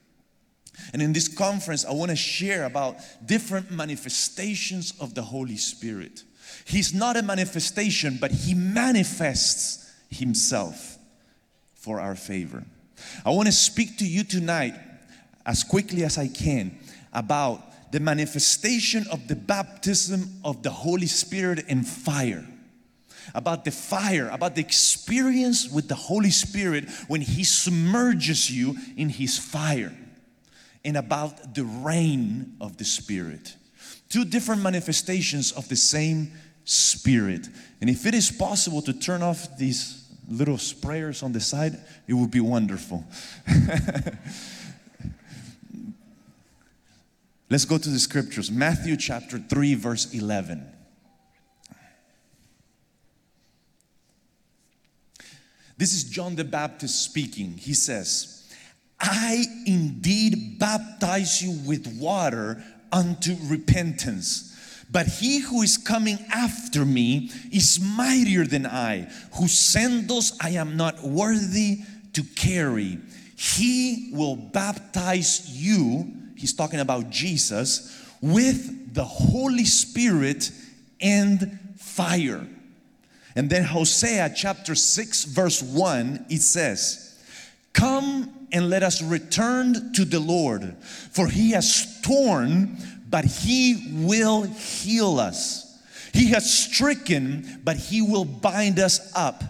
And 0.92 1.01
in 1.01 1.12
this 1.12 1.29
conference, 1.29 1.85
I 1.85 1.92
want 1.92 2.11
to 2.11 2.16
share 2.16 2.64
about 2.64 2.96
different 3.25 3.70
manifestations 3.70 4.92
of 5.01 5.14
the 5.14 5.22
Holy 5.22 5.57
Spirit. 5.57 6.22
He's 6.64 6.94
not 6.94 7.16
a 7.16 7.22
manifestation, 7.22 8.18
but 8.20 8.31
He 8.31 8.55
manifests 8.55 9.86
Himself 10.08 10.98
for 11.74 12.00
our 12.00 12.14
favor. 12.14 12.64
I 13.24 13.30
want 13.30 13.46
to 13.46 13.52
speak 13.52 13.98
to 13.98 14.06
you 14.06 14.24
tonight, 14.24 14.74
as 15.44 15.62
quickly 15.62 16.04
as 16.04 16.18
I 16.18 16.28
can, 16.28 16.78
about 17.12 17.92
the 17.92 18.00
manifestation 18.00 19.06
of 19.12 19.28
the 19.28 19.36
baptism 19.36 20.40
of 20.44 20.62
the 20.62 20.70
Holy 20.70 21.06
Spirit 21.06 21.66
in 21.68 21.82
fire 21.82 22.46
about 23.34 23.64
the 23.64 23.70
fire, 23.70 24.28
about 24.28 24.54
the 24.54 24.60
experience 24.60 25.68
with 25.70 25.88
the 25.88 25.94
Holy 25.94 26.30
Spirit 26.30 26.88
when 27.08 27.20
He 27.20 27.44
submerges 27.44 28.50
you 28.50 28.76
in 28.96 29.08
His 29.08 29.38
fire, 29.38 29.96
and 30.84 30.96
about 30.96 31.54
the 31.54 31.64
rain 31.64 32.56
of 32.60 32.76
the 32.76 32.84
Spirit. 32.84 33.56
Two 34.08 34.24
different 34.24 34.62
manifestations 34.62 35.52
of 35.52 35.68
the 35.68 35.76
same 35.76 36.32
Spirit. 36.66 37.48
And 37.81 37.88
if 37.88 38.05
it 38.05 38.14
is 38.14 38.31
possible 38.31 38.83
to 38.83 38.92
turn 38.92 39.22
off 39.22 39.57
these 39.57 40.05
little 40.29 40.57
sprayers 40.57 41.22
on 41.22 41.33
the 41.33 41.40
side, 41.40 41.79
it 42.07 42.12
would 42.12 42.31
be 42.31 42.40
wonderful. 42.40 43.05
Let's 47.48 47.64
go 47.64 47.79
to 47.79 47.88
the 47.88 48.00
scriptures. 48.00 48.50
Matthew 48.50 48.96
chapter 48.96 49.38
3, 49.38 49.74
verse 49.76 50.12
11. 50.12 50.66
This 55.79 55.92
is 55.92 56.05
John 56.05 56.35
the 56.35 56.44
Baptist 56.44 57.05
speaking. 57.05 57.57
He 57.59 57.74
says, 57.74 58.52
I 58.98 59.44
indeed 59.66 60.59
baptize 60.59 61.40
you 61.40 61.52
with 61.66 61.87
water 62.00 62.64
unto 62.90 63.37
repentance. 63.44 64.45
But 64.90 65.07
he 65.07 65.40
who 65.40 65.62
is 65.62 65.77
coming 65.77 66.18
after 66.33 66.85
me 66.85 67.31
is 67.51 67.81
mightier 67.81 68.44
than 68.46 68.66
I, 68.66 69.09
whose 69.35 69.59
sandals 69.59 70.37
I 70.40 70.51
am 70.51 70.77
not 70.77 71.03
worthy 71.03 71.81
to 72.12 72.22
carry. 72.22 72.99
He 73.37 74.11
will 74.14 74.37
baptize 74.37 75.51
you, 75.51 76.12
he's 76.37 76.55
talking 76.55 76.81
about 76.81 77.11
Jesus, 77.11 78.03
with 78.22 78.94
the 78.94 79.05
Holy 79.05 79.64
Spirit 79.64 80.51
and 81.01 81.59
fire. 81.77 82.46
And 83.35 83.51
then 83.51 83.64
Hosea 83.64 84.33
chapter 84.35 84.75
6, 84.75 85.25
verse 85.25 85.62
1, 85.62 86.27
it 86.31 86.40
says, 86.40 87.22
Come 87.75 88.49
and 88.53 88.70
let 88.70 88.83
us 88.83 89.03
return 89.03 89.92
to 89.92 90.07
the 90.07 90.20
Lord, 90.20 90.75
for 91.11 91.27
he 91.27 91.51
has 91.51 92.01
torn, 92.01 92.79
but 93.16 93.24
he 93.24 94.02
will 94.05 94.42
heal 94.42 95.18
us. 95.18 95.74
He 96.12 96.33
has 96.33 96.52
stricken, 96.52 97.62
but 97.64 97.79
he 97.79 98.02
will 98.02 98.26
bind 98.26 98.79
us 98.79 99.11
up. 99.16 99.42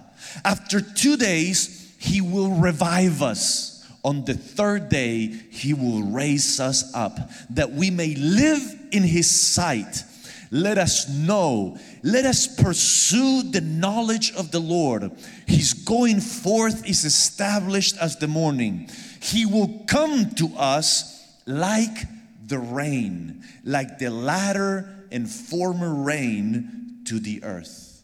After 0.44 0.80
two 0.80 1.16
days, 1.16 1.92
he 1.98 2.20
will 2.20 2.50
revive 2.50 3.22
us. 3.22 3.84
On 4.04 4.24
the 4.24 4.34
third 4.34 4.88
day, 4.88 5.26
he 5.50 5.74
will 5.74 6.04
raise 6.04 6.60
us 6.60 6.94
up, 6.94 7.18
that 7.50 7.72
we 7.72 7.90
may 7.90 8.14
live 8.14 8.62
in 8.92 9.02
his 9.02 9.28
sight. 9.28 10.04
Let 10.52 10.78
us 10.78 11.08
know 11.08 11.76
let 12.04 12.24
us 12.24 12.46
pursue 12.46 13.42
the 13.42 13.62
knowledge 13.62 14.32
of 14.34 14.52
the 14.52 14.60
Lord. 14.60 15.10
His 15.44 15.72
going 15.72 16.20
forth 16.20 16.88
is 16.88 17.04
established 17.04 17.96
as 17.98 18.14
the 18.14 18.28
morning. 18.28 18.88
He 19.20 19.44
will 19.44 19.82
come 19.88 20.30
to 20.36 20.50
us 20.56 21.20
like 21.46 22.15
the 22.46 22.58
rain, 22.58 23.44
like 23.64 23.98
the 23.98 24.10
latter 24.10 25.06
and 25.10 25.28
former 25.28 25.94
rain 25.94 27.02
to 27.04 27.18
the 27.18 27.42
earth. 27.44 28.02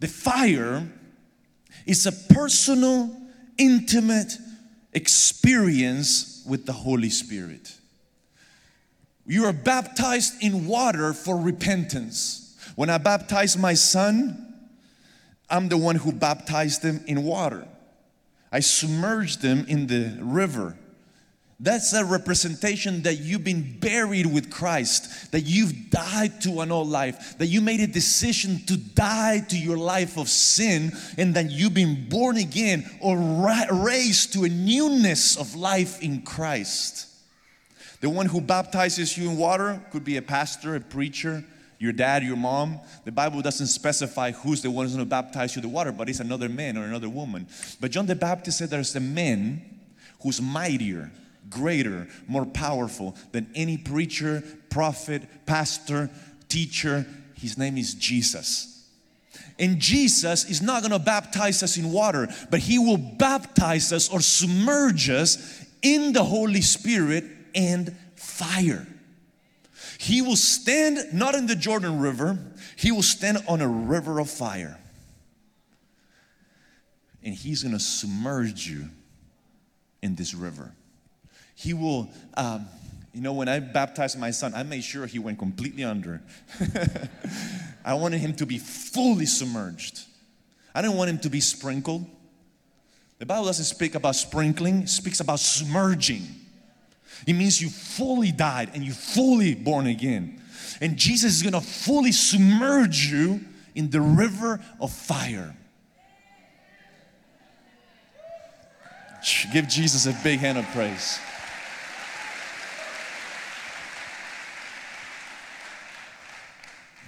The 0.00 0.08
fire 0.08 0.86
is 1.86 2.06
a 2.06 2.12
personal, 2.12 3.14
intimate 3.58 4.32
experience 4.92 6.44
with 6.46 6.66
the 6.66 6.72
Holy 6.72 7.10
Spirit. 7.10 7.74
You 9.26 9.46
are 9.46 9.52
baptized 9.52 10.42
in 10.42 10.66
water 10.66 11.12
for 11.12 11.36
repentance. 11.36 12.56
When 12.76 12.90
I 12.90 12.98
baptized 12.98 13.58
my 13.58 13.74
son, 13.74 14.54
I'm 15.48 15.68
the 15.68 15.76
one 15.76 15.96
who 15.96 16.12
baptized 16.12 16.82
him 16.82 17.02
in 17.06 17.22
water. 17.24 17.66
I 18.52 18.60
submerged 18.60 19.42
them 19.42 19.64
in 19.68 19.86
the 19.86 20.18
river. 20.20 20.76
That's 21.58 21.94
a 21.94 22.04
representation 22.04 23.02
that 23.02 23.14
you've 23.14 23.44
been 23.44 23.78
buried 23.78 24.26
with 24.26 24.50
Christ, 24.50 25.32
that 25.32 25.42
you've 25.42 25.88
died 25.88 26.42
to 26.42 26.60
an 26.60 26.70
old 26.70 26.88
life, 26.88 27.38
that 27.38 27.46
you 27.46 27.62
made 27.62 27.80
a 27.80 27.86
decision 27.86 28.60
to 28.66 28.76
die 28.76 29.40
to 29.48 29.58
your 29.58 29.78
life 29.78 30.18
of 30.18 30.28
sin, 30.28 30.92
and 31.16 31.34
that 31.34 31.50
you've 31.50 31.72
been 31.72 32.10
born 32.10 32.36
again 32.36 32.84
or 33.00 33.16
raised 33.72 34.34
to 34.34 34.44
a 34.44 34.50
newness 34.50 35.38
of 35.38 35.54
life 35.54 36.02
in 36.02 36.20
Christ. 36.22 37.06
The 38.02 38.10
one 38.10 38.26
who 38.26 38.42
baptizes 38.42 39.16
you 39.16 39.30
in 39.30 39.38
water 39.38 39.82
could 39.90 40.04
be 40.04 40.18
a 40.18 40.22
pastor, 40.22 40.76
a 40.76 40.80
preacher, 40.80 41.42
your 41.78 41.92
dad, 41.92 42.22
your 42.22 42.36
mom. 42.36 42.80
The 43.06 43.12
Bible 43.12 43.40
doesn't 43.40 43.68
specify 43.68 44.32
who's 44.32 44.60
the 44.60 44.70
one 44.70 44.84
who's 44.84 44.94
going 44.94 45.06
to 45.06 45.08
baptize 45.08 45.56
you 45.56 45.60
in 45.60 45.68
the 45.68 45.74
water, 45.74 45.92
but 45.92 46.10
it's 46.10 46.20
another 46.20 46.50
man 46.50 46.76
or 46.76 46.84
another 46.84 47.08
woman. 47.08 47.46
But 47.80 47.92
John 47.92 48.04
the 48.04 48.14
Baptist 48.14 48.58
said 48.58 48.68
there's 48.68 48.94
a 48.96 49.00
man 49.00 49.62
who's 50.20 50.40
mightier, 50.40 51.10
greater, 51.56 52.08
more 52.26 52.44
powerful 52.46 53.16
than 53.32 53.50
any 53.54 53.78
preacher, 53.78 54.42
prophet, 54.70 55.22
pastor, 55.46 56.10
teacher. 56.48 57.06
His 57.34 57.56
name 57.56 57.76
is 57.76 57.94
Jesus. 57.94 58.88
And 59.58 59.78
Jesus 59.78 60.44
is 60.50 60.60
not 60.60 60.82
going 60.82 60.92
to 60.92 60.98
baptize 60.98 61.62
us 61.62 61.78
in 61.78 61.90
water, 61.90 62.28
but 62.50 62.60
He 62.60 62.78
will 62.78 62.98
baptize 62.98 63.92
us 63.92 64.08
or 64.08 64.20
submerge 64.20 65.08
us 65.08 65.64
in 65.82 66.12
the 66.12 66.24
Holy 66.24 66.60
Spirit 66.60 67.24
and 67.54 67.96
fire. 68.16 68.86
He 69.98 70.20
will 70.20 70.36
stand 70.36 70.98
not 71.14 71.34
in 71.34 71.46
the 71.46 71.56
Jordan 71.56 72.00
River, 72.00 72.38
He 72.76 72.92
will 72.92 73.02
stand 73.02 73.38
on 73.48 73.60
a 73.62 73.68
river 73.68 74.20
of 74.20 74.28
fire. 74.28 74.78
And 77.26 77.34
he's 77.34 77.64
gonna 77.64 77.80
submerge 77.80 78.68
you 78.68 78.88
in 80.00 80.14
this 80.14 80.32
river. 80.32 80.72
He 81.56 81.72
will, 81.72 82.08
um, 82.34 82.66
you 83.12 83.22
know, 83.22 83.32
when 83.32 83.48
I 83.48 83.60
baptized 83.60 84.18
my 84.18 84.30
son, 84.30 84.54
I 84.54 84.62
made 84.62 84.84
sure 84.84 85.06
he 85.06 85.18
went 85.18 85.38
completely 85.38 85.82
under. 85.82 86.22
I 87.84 87.94
wanted 87.94 88.18
him 88.18 88.34
to 88.36 88.46
be 88.46 88.58
fully 88.58 89.24
submerged. 89.24 90.02
I 90.74 90.82
didn't 90.82 90.98
want 90.98 91.08
him 91.08 91.18
to 91.20 91.30
be 91.30 91.40
sprinkled. 91.40 92.04
The 93.18 93.24
Bible 93.24 93.46
doesn't 93.46 93.64
speak 93.64 93.94
about 93.94 94.14
sprinkling, 94.16 94.82
it 94.82 94.90
speaks 94.90 95.20
about 95.20 95.40
submerging. 95.40 96.26
It 97.26 97.32
means 97.32 97.62
you 97.62 97.70
fully 97.70 98.30
died 98.30 98.72
and 98.74 98.84
you 98.84 98.92
fully 98.92 99.54
born 99.54 99.86
again. 99.86 100.42
And 100.82 100.98
Jesus 100.98 101.36
is 101.36 101.42
gonna 101.42 101.62
fully 101.62 102.12
submerge 102.12 103.06
you 103.06 103.40
in 103.74 103.88
the 103.88 104.02
river 104.02 104.60
of 104.78 104.92
fire. 104.92 105.56
Give 109.54 109.66
Jesus 109.66 110.04
a 110.06 110.16
big 110.22 110.40
hand 110.40 110.58
of 110.58 110.66
praise. 110.66 111.18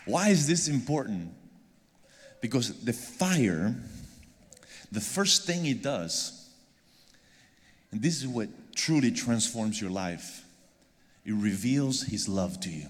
Why 0.08 0.30
is 0.30 0.46
this 0.46 0.68
important? 0.68 1.34
Because 2.40 2.82
the 2.82 2.94
fire, 2.94 3.74
the 4.90 5.02
first 5.02 5.44
thing 5.44 5.66
it 5.66 5.82
does, 5.82 6.48
and 7.92 8.00
this 8.00 8.16
is 8.16 8.26
what 8.26 8.48
truly 8.74 9.10
transforms 9.10 9.80
your 9.80 9.90
life, 9.90 10.44
it 11.26 11.34
reveals 11.34 12.02
His 12.02 12.26
love 12.26 12.58
to 12.60 12.70
you. 12.70 12.86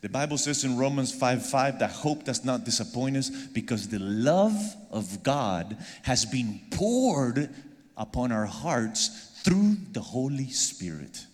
The 0.00 0.08
Bible 0.08 0.38
says 0.38 0.64
in 0.64 0.78
Romans 0.78 1.12
5 1.12 1.44
5 1.44 1.80
that 1.80 1.90
hope 1.90 2.24
does 2.24 2.46
not 2.46 2.64
disappoint 2.64 3.18
us 3.18 3.28
because 3.28 3.88
the 3.88 3.98
love 3.98 4.56
of 4.90 5.22
God 5.22 5.76
has 6.04 6.24
been 6.24 6.62
poured 6.70 7.50
upon 7.98 8.32
our 8.32 8.46
hearts 8.46 9.32
through 9.44 9.76
the 9.92 10.00
Holy 10.00 10.48
Spirit. 10.48 11.26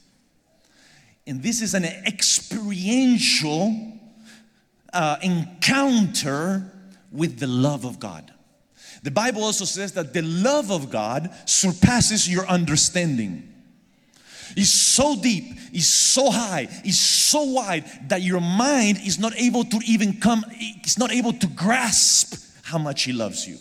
And 1.25 1.41
this 1.41 1.63
is 1.63 1.75
an 1.75 1.85
experiential 1.85 3.96
uh, 4.97 5.19
encounter 5.23 6.73
with 7.13 7.39
the 7.39 7.47
love 7.47 7.85
of 7.85 8.01
God. 8.01 8.33
The 9.03 9.11
Bible 9.11 9.45
also 9.45 9.65
says 9.65 9.93
that 9.93 10.15
the 10.15 10.23
love 10.23 10.73
of 10.73 10.91
God 10.91 11.31
surpasses 11.45 12.29
your 12.29 12.47
understanding. 12.47 13.53
It's 14.57 14.71
so 14.71 15.15
deep, 15.15 15.45
it's 15.73 15.87
so 15.87 16.31
high, 16.31 16.69
it's 16.83 16.99
so 16.99 17.43
wide 17.43 17.85
that 18.09 18.23
your 18.23 18.41
mind 18.41 18.99
is 19.05 19.19
not 19.19 19.37
able 19.37 19.65
to 19.65 19.81
even 19.87 20.19
come, 20.19 20.45
it's 20.51 20.99
not 20.99 21.13
able 21.13 21.35
to 21.35 21.47
grasp 21.47 22.43
how 22.63 22.79
much 22.79 23.03
He 23.03 23.13
loves 23.13 23.47
you. 23.47 23.59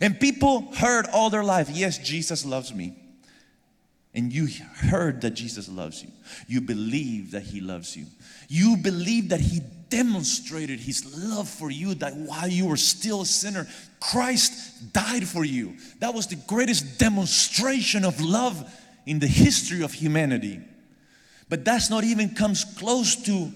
And 0.00 0.18
people 0.18 0.72
heard 0.74 1.06
all 1.12 1.28
their 1.28 1.44
life, 1.44 1.68
yes, 1.70 1.98
Jesus 1.98 2.46
loves 2.46 2.72
me. 2.72 2.94
And 4.14 4.32
you 4.32 4.48
heard 4.74 5.20
that 5.20 5.32
Jesus 5.32 5.68
loves 5.68 6.02
you. 6.02 6.10
You 6.46 6.60
believe 6.60 7.32
that 7.32 7.42
He 7.42 7.60
loves 7.60 7.96
you. 7.96 8.06
You 8.48 8.76
believe 8.78 9.28
that 9.28 9.40
He 9.40 9.60
demonstrated 9.90 10.80
His 10.80 11.16
love 11.16 11.48
for 11.48 11.70
you, 11.70 11.94
that 11.94 12.16
while 12.16 12.48
you 12.48 12.66
were 12.66 12.76
still 12.76 13.22
a 13.22 13.26
sinner, 13.26 13.66
Christ 14.00 14.92
died 14.92 15.26
for 15.26 15.44
you. 15.44 15.76
That 16.00 16.14
was 16.14 16.26
the 16.26 16.36
greatest 16.36 16.98
demonstration 16.98 18.04
of 18.04 18.20
love 18.20 18.70
in 19.06 19.18
the 19.18 19.26
history 19.26 19.82
of 19.82 19.92
humanity. 19.92 20.60
But 21.48 21.64
that's 21.64 21.90
not 21.90 22.04
even 22.04 22.34
comes 22.34 22.64
close 22.64 23.16
to 23.24 23.50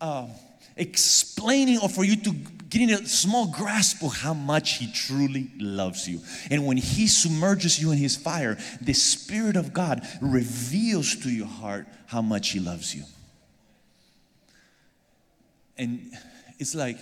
uh, 0.00 0.28
explaining 0.76 1.78
or 1.78 1.88
for 1.88 2.04
you 2.04 2.16
to 2.16 2.32
getting 2.70 2.90
a 2.90 3.06
small 3.06 3.46
grasp 3.46 4.02
of 4.02 4.14
how 4.14 4.34
much 4.34 4.74
He 4.78 4.90
truly 4.92 5.50
loves 5.58 6.08
you. 6.08 6.20
And 6.50 6.66
when 6.66 6.76
He 6.76 7.06
submerges 7.06 7.80
you 7.80 7.92
in 7.92 7.98
His 7.98 8.16
fire, 8.16 8.58
the 8.80 8.92
Spirit 8.92 9.56
of 9.56 9.72
God 9.72 10.06
reveals 10.20 11.16
to 11.16 11.30
your 11.30 11.46
heart 11.46 11.86
how 12.06 12.22
much 12.22 12.50
He 12.50 12.60
loves 12.60 12.94
you. 12.94 13.04
And 15.78 16.12
it's 16.58 16.74
like 16.74 16.98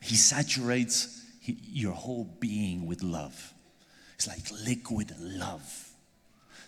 He 0.00 0.16
saturates 0.16 1.22
your 1.44 1.92
whole 1.92 2.24
being 2.40 2.86
with 2.86 3.02
love. 3.02 3.52
It's 4.14 4.26
like 4.26 4.50
liquid 4.66 5.12
love 5.20 5.90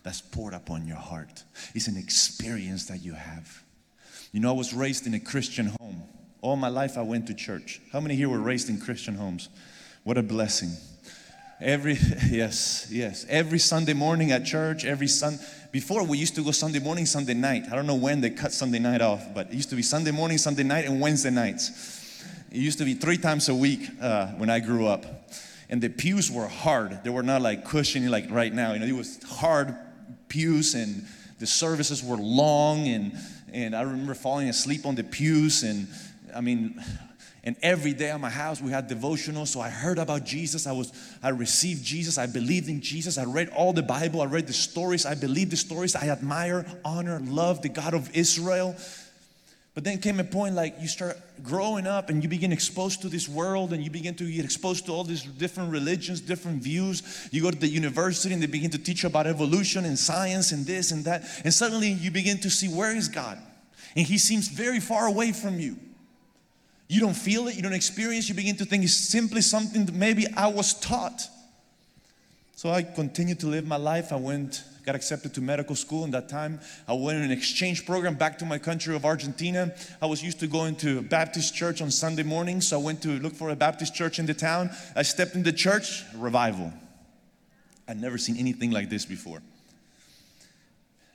that's 0.03 0.21
poured 0.21 0.55
upon 0.55 0.87
your 0.87 0.99
heart. 0.99 1.43
It's 1.75 1.89
an 1.89 1.97
experience 1.97 2.87
that 2.87 3.03
you 3.03 3.15
have. 3.15 3.63
You 4.33 4.41
know, 4.41 4.51
I 4.51 4.53
was 4.53 4.75
raised 4.75 5.07
in 5.07 5.15
a 5.15 5.21
Christian 5.21 5.67
home. 5.81 6.03
All 6.43 6.57
my 6.57 6.69
life 6.69 6.99
I 6.99 7.03
went 7.03 7.27
to 7.29 7.35
church. 7.35 7.81
How 7.93 8.01
many 8.01 8.15
here 8.15 8.29
were 8.29 8.39
raised 8.39 8.69
in 8.69 8.79
Christian 8.79 9.15
homes? 9.15 9.49
What 10.05 10.19
a 10.19 10.23
blessing. 10.23 10.71
Every, 11.61 11.95
yes, 12.31 12.89
yes. 12.91 13.25
Every 13.29 13.59
Sunday 13.59 13.95
morning 13.95 14.31
at 14.31 14.45
church, 14.45 14.85
every 14.85 15.09
Sun. 15.09 15.39
Before 15.77 16.03
we 16.05 16.17
used 16.17 16.35
to 16.37 16.43
go 16.43 16.53
Sunday 16.53 16.79
morning, 16.79 17.05
Sunday 17.05 17.35
night. 17.35 17.65
I 17.71 17.77
don't 17.77 17.87
know 17.87 17.97
when 17.97 18.23
they 18.23 18.31
cut 18.31 18.51
Sunday 18.51 18.79
night 18.79 19.03
off, 19.03 19.35
but 19.35 19.49
it 19.49 19.53
used 19.53 19.69
to 19.69 19.77
be 19.77 19.83
Sunday 19.83 20.11
morning, 20.11 20.39
Sunday 20.39 20.63
night, 20.63 20.87
and 20.87 21.03
Wednesday 21.03 21.29
nights. 21.29 22.25
It 22.51 22.57
used 22.57 22.79
to 22.79 22.87
be 22.87 22.95
three 22.95 23.19
times 23.19 23.51
a 23.51 23.55
week 23.55 23.87
uh, 24.01 24.29
when 24.39 24.49
I 24.49 24.59
grew 24.59 24.87
up. 24.87 25.05
And 25.69 25.83
the 25.83 25.91
pews 25.91 26.33
were 26.33 26.47
hard. 26.47 27.05
They 27.05 27.11
were 27.11 27.23
not 27.23 27.43
like 27.43 27.67
cushiony 27.67 28.09
like 28.09 28.31
right 28.31 28.55
now. 28.55 28.73
You 28.73 28.79
know, 28.79 28.87
it 28.87 28.97
was 28.97 29.23
hard 29.25 29.77
pews 30.29 30.75
and 30.75 31.05
the 31.41 31.47
services 31.47 32.03
were 32.03 32.17
long 32.17 32.89
and 32.89 33.13
and 33.53 33.77
I 33.77 33.83
remember 33.83 34.15
falling 34.15 34.49
asleep 34.49 34.87
on 34.87 34.95
the 34.95 35.05
pews 35.05 35.63
and 35.63 35.89
I 36.35 36.41
mean, 36.41 36.83
and 37.47 37.57
every 37.63 37.93
day 37.93 38.11
at 38.11 38.21
my 38.21 38.29
house 38.29 38.61
we 38.61 38.73
had 38.73 38.89
devotional. 38.89 39.47
So 39.47 39.61
I 39.61 39.71
heard 39.71 39.99
about 39.99 40.25
Jesus. 40.25 40.67
I 40.67 40.73
was, 40.73 40.93
I 41.23 41.29
received 41.29 41.85
Jesus. 41.85 42.19
I 42.19 42.27
believed 42.27 42.69
in 42.69 42.81
Jesus. 42.81 43.19
I 43.19 43.25
read 43.25 43.51
all 43.51 43.73
the 43.73 43.85
Bible. 43.85 44.21
I 44.21 44.25
read 44.25 44.49
the 44.49 44.53
stories. 44.53 45.07
I 45.07 45.15
believed 45.15 45.53
the 45.53 45.57
stories. 45.57 45.95
I 45.95 46.09
admire, 46.09 46.67
honor, 46.85 47.21
love 47.21 47.63
the 47.63 47.69
God 47.69 47.95
of 47.95 48.15
Israel. 48.17 48.75
But 49.75 49.85
then 49.85 49.99
came 49.99 50.19
a 50.19 50.25
point 50.25 50.57
like 50.57 50.75
you 50.81 50.89
start 50.89 51.19
growing 51.45 51.87
up 51.87 52.11
and 52.11 52.21
you 52.21 52.29
begin 52.29 52.51
exposed 52.51 53.03
to 53.03 53.09
this 53.09 53.29
world 53.29 53.73
and 53.73 53.85
you 53.85 53.91
begin 53.91 54.17
to 54.17 54.29
get 54.29 54.45
exposed 54.45 54.87
to 54.87 54.93
all 54.93 55.05
these 55.05 55.23
different 55.23 55.71
religions, 55.71 56.21
different 56.21 56.63
views. 56.63 57.29
You 57.31 57.43
go 57.43 57.53
to 57.53 57.59
the 57.59 57.69
university 57.69 58.35
and 58.35 58.43
they 58.43 58.47
begin 58.47 58.71
to 58.71 58.79
teach 58.79 59.05
about 59.05 59.29
evolution 59.29 59.85
and 59.85 59.97
science 59.97 60.51
and 60.51 60.67
this 60.67 60.91
and 60.91 61.05
that. 61.05 61.23
And 61.45 61.55
suddenly 61.55 61.93
you 61.93 62.11
begin 62.11 62.39
to 62.39 62.51
see 62.51 62.67
where 62.67 62.97
is 62.97 63.09
God? 63.09 63.39
And 63.95 64.05
He 64.05 64.19
seems 64.19 64.49
very 64.49 64.81
far 64.81 65.07
away 65.07 65.31
from 65.31 65.61
you. 65.61 65.77
You 66.89 67.01
don't 67.01 67.17
feel 67.17 67.49
it, 67.49 67.57
you 67.57 67.63
don't 67.63 67.73
experience, 67.73 68.29
you 68.29 68.35
begin 68.35 68.57
to 68.57 68.65
think 68.65 68.85
it's 68.85 68.95
simply 68.95 69.41
something 69.41 69.87
that 69.87 69.95
maybe 69.95 70.27
I 70.37 70.47
was 70.47 70.75
taught. 70.75 71.29
So 72.55 72.71
I 72.71 72.83
continued 72.83 73.41
to 73.41 73.49
live 73.49 73.67
my 73.67 73.77
life. 73.77 74.13
I 74.13 74.17
went, 74.17 74.63
got 74.87 74.95
accepted 74.95 75.35
to 75.35 75.41
medical 75.41 75.75
school 75.77 76.05
in 76.05 76.11
that 76.13 76.29
time. 76.29 76.61
I 76.89 76.95
went 76.95 77.19
on 77.19 77.25
an 77.25 77.31
exchange 77.31 77.85
program 77.85 78.15
back 78.15 78.39
to 78.39 78.47
my 78.47 78.57
country 78.57 78.95
of 78.95 79.05
Argentina. 79.05 79.75
I 80.01 80.07
was 80.07 80.23
used 80.23 80.41
to 80.41 80.47
going 80.47 80.77
to 80.77 80.99
a 80.99 81.03
Baptist 81.03 81.55
church 81.55 81.83
on 81.83 81.91
Sunday 81.91 82.23
mornings, 82.23 82.69
so 82.69 82.81
I 82.81 82.83
went 82.83 83.03
to 83.03 83.09
look 83.19 83.35
for 83.35 83.51
a 83.51 83.57
Baptist 83.57 83.95
church 83.95 84.19
in 84.19 84.27
the 84.27 84.33
town. 84.33 84.71
I 84.95 85.03
stepped 85.03 85.35
in 85.35 85.43
the 85.43 85.53
church, 85.53 86.05
revival. 86.15 86.73
I'd 87.89 88.01
never 88.01 88.17
seen 88.17 88.37
anything 88.37 88.71
like 88.71 88.89
this 88.89 89.05
before. 89.05 89.43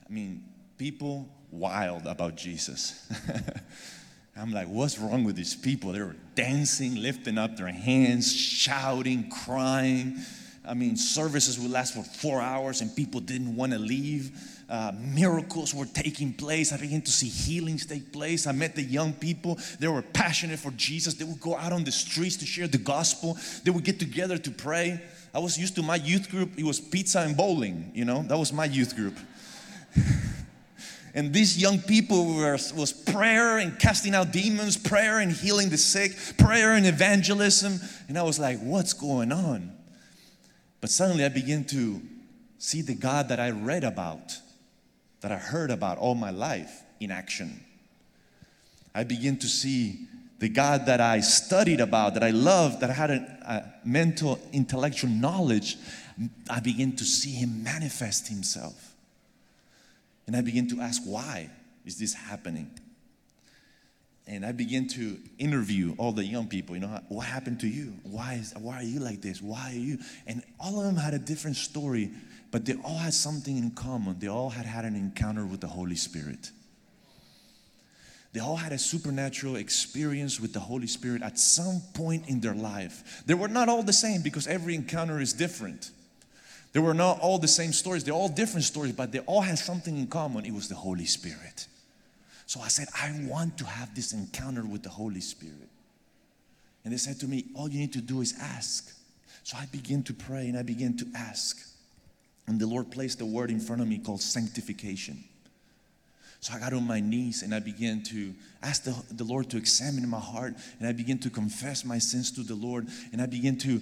I 0.08 0.14
mean, 0.14 0.44
people 0.78 1.28
wild 1.50 2.06
about 2.06 2.36
Jesus. 2.36 3.10
I'm 4.38 4.54
like, 4.54 4.68
what's 4.68 4.98
wrong 4.98 5.24
with 5.24 5.36
these 5.36 5.56
people? 5.56 5.92
They 5.92 6.02
were 6.02 6.16
dancing, 6.36 6.96
lifting 6.96 7.38
up 7.38 7.58
their 7.58 7.68
hands, 7.68 8.34
shouting, 8.34 9.30
crying. 9.30 10.18
I 10.66 10.74
mean, 10.74 10.96
services 10.96 11.60
would 11.60 11.72
last 11.72 11.94
for 11.94 12.04
four 12.04 12.42
hours 12.42 12.82
and 12.82 12.96
people 12.96 13.20
didn't 13.20 13.56
want 13.56 13.74
to 13.74 13.80
leave. 13.80 14.32
Uh, 14.70 14.94
miracles 14.96 15.76
were 15.76 15.86
taking 15.86 16.32
place. 16.32 16.72
I 16.72 16.78
began 16.78 17.02
to 17.02 17.12
see 17.12 17.28
healings 17.28 17.86
take 17.86 18.14
place. 18.14 18.48
I 18.48 18.54
met 18.54 18.76
the 18.76 18.84
young 18.84 19.12
people. 19.12 19.60
They 19.80 19.90
were 19.90 20.02
passionate 20.02 20.60
for 20.60 20.72
Jesus. 20.72 21.16
They 21.16 21.26
would 21.26 21.42
go 21.42 21.58
out 21.58 21.74
on 21.74 21.84
the 21.84 21.92
streets 21.92 22.38
to 22.38 22.46
share 22.46 22.68
the 22.68 22.78
gospel. 22.78 23.38
They 23.66 23.72
would 23.72 23.84
get 23.84 24.00
together 24.00 24.38
to 24.38 24.52
pray. 24.52 25.02
I 25.34 25.40
was 25.40 25.58
used 25.58 25.76
to 25.76 25.84
my 25.84 25.96
youth 25.96 26.30
group, 26.30 26.52
it 26.58 26.64
was 26.64 26.80
pizza 26.80 27.20
and 27.20 27.36
bowling, 27.38 27.92
you 27.94 28.04
know, 28.04 28.24
that 28.24 28.38
was 28.38 28.52
my 28.52 28.66
youth 28.66 28.96
group. 28.96 29.18
And 31.14 31.34
these 31.34 31.58
young 31.58 31.80
people 31.80 32.36
were, 32.36 32.58
was 32.76 32.94
prayer 32.94 33.58
and 33.58 33.78
casting 33.78 34.16
out 34.16 34.32
demons, 34.32 34.78
prayer 34.78 35.20
and 35.20 35.32
healing 35.32 35.70
the 35.70 35.78
sick, 35.78 36.16
prayer 36.38 36.74
and 36.74 36.86
evangelism. 36.86 37.80
And 38.08 38.18
I 38.18 38.24
was 38.24 38.40
like, 38.40 38.60
what's 38.60 38.94
going 38.94 39.32
on? 39.32 39.72
But 40.80 40.90
suddenly 40.90 41.26
I 41.26 41.30
began 41.30 41.66
to 41.66 42.02
see 42.58 42.82
the 42.82 42.96
God 42.96 43.30
that 43.30 43.40
I 43.40 43.50
read 43.50 43.84
about, 43.84 44.38
that 45.22 45.32
I 45.32 45.38
heard 45.38 45.70
about 45.70 45.98
all 45.98 46.16
my 46.16 46.32
life 46.32 46.82
in 47.00 47.12
action. 47.12 47.64
I 48.96 49.04
began 49.04 49.38
to 49.38 49.48
see 49.48 50.08
the 50.40 50.50
God 50.50 50.86
that 50.88 51.00
I 51.00 51.20
studied 51.20 51.80
about, 51.80 52.16
that 52.16 52.24
I 52.24 52.32
loved, 52.32 52.80
that 52.80 52.90
I 52.90 52.94
had 52.94 53.12
a, 53.12 53.16
a 53.46 53.88
mental, 53.88 54.40
intellectual 54.52 55.10
knowledge. 55.10 55.78
I 56.50 56.60
began 56.60 56.96
to 56.96 57.04
see 57.04 57.32
Him 57.32 57.64
manifest 57.64 58.28
Himself. 58.28 58.91
And 60.28 60.36
I 60.36 60.42
begin 60.42 60.68
to 60.70 60.82
ask, 60.82 61.02
why 61.04 61.50
is 61.86 61.98
this 61.98 62.14
happening? 62.14 62.72
and 64.28 64.46
I 64.46 64.54
began 64.54 64.88
to 64.90 65.18
interview 65.40 65.94
all 65.98 66.14
the 66.14 66.24
young 66.24 66.48
people. 66.48 66.76
You 66.76 66.82
know, 66.82 67.00
what 67.10 67.26
happened 67.26 67.60
to 67.62 67.68
you? 67.68 67.94
Why 68.04 68.36
is 68.36 68.54
why 68.58 68.78
are 68.78 68.84
you 68.84 69.00
like 69.00 69.22
this? 69.22 69.42
Why 69.42 69.72
are 69.72 69.78
you? 69.78 69.98
And 70.28 70.42
all 70.60 70.80
of 70.80 70.86
them 70.86 70.96
had 70.96 71.14
a 71.14 71.20
different 71.20 71.58
story, 71.58 72.12
but 72.50 72.66
they 72.66 72.76
all 72.76 72.98
had 72.98 73.14
something 73.14 73.58
in 73.58 73.72
common. 73.72 74.20
They 74.20 74.28
all 74.28 74.50
had 74.50 74.66
had 74.66 74.86
an 74.86 74.96
encounter 74.96 75.46
with 75.46 75.60
the 75.60 75.68
Holy 75.68 75.96
Spirit. 75.96 76.52
They 78.34 78.40
all 78.40 78.56
had 78.56 78.72
a 78.72 78.78
supernatural 78.78 79.58
experience 79.58 80.40
with 80.40 80.54
the 80.54 80.62
Holy 80.62 80.88
Spirit 80.88 81.22
at 81.22 81.38
some 81.38 81.82
point 81.94 82.30
in 82.30 82.40
their 82.40 82.56
life. 82.56 83.24
They 83.26 83.34
were 83.34 83.50
not 83.50 83.68
all 83.68 83.84
the 83.84 83.92
same 83.92 84.22
because 84.22 84.48
every 84.48 84.76
encounter 84.76 85.20
is 85.20 85.34
different. 85.34 85.92
They 86.74 86.80
were 86.80 86.94
not 86.94 87.20
all 87.20 87.38
the 87.38 87.48
same 87.48 87.74
stories, 87.74 88.04
they're 88.04 88.14
all 88.14 88.30
different 88.30 88.64
stories, 88.64 88.94
but 88.94 89.12
they 89.12 89.20
all 89.20 89.42
had 89.42 89.60
something 89.60 89.98
in 89.98 90.08
common. 90.08 90.46
It 90.46 90.54
was 90.54 90.70
the 90.70 90.76
Holy 90.76 91.06
Spirit. 91.06 91.68
So 92.46 92.60
I 92.62 92.68
said, 92.68 92.88
I 92.94 93.14
want 93.28 93.58
to 93.60 93.66
have 93.66 93.94
this 93.96 94.14
encounter 94.14 94.64
with 94.64 94.84
the 94.84 94.90
Holy 94.90 95.22
Spirit. 95.22 95.70
And 96.84 96.94
they 96.94 96.98
said 96.98 97.20
to 97.22 97.28
me, 97.28 97.46
All 97.56 97.70
you 97.70 97.80
need 97.80 97.94
to 97.94 98.02
do 98.02 98.22
is 98.22 98.34
ask. 98.40 98.94
So 99.44 99.58
I 99.58 99.66
began 99.68 100.04
to 100.04 100.14
pray 100.14 100.48
and 100.48 100.58
I 100.58 100.64
began 100.64 100.98
to 100.98 101.08
ask. 101.16 101.60
And 102.48 102.60
the 102.60 102.68
Lord 102.68 102.92
placed 102.92 103.22
a 103.22 103.26
word 103.26 103.52
in 103.52 103.60
front 103.60 103.82
of 103.82 103.88
me 103.88 104.00
called 104.00 104.22
sanctification. 104.22 105.24
So 106.40 106.54
I 106.56 106.60
got 106.60 106.74
on 106.74 106.88
my 106.88 107.00
knees 107.00 107.44
and 107.44 107.54
I 107.54 107.60
began 107.60 108.02
to 108.04 108.34
ask 108.64 108.84
the, 108.84 108.96
the 109.12 109.24
Lord 109.24 109.50
to 109.52 109.58
examine 109.58 110.08
my 110.10 110.20
heart 110.20 110.56
and 110.80 110.88
I 110.88 110.92
began 110.92 111.20
to 111.20 111.30
confess 111.30 111.86
my 111.86 112.00
sins 112.00 112.32
to 112.32 112.42
the 112.42 112.56
Lord 112.56 112.88
and 113.12 113.22
I 113.22 113.28
began 113.28 113.58
to 113.60 113.80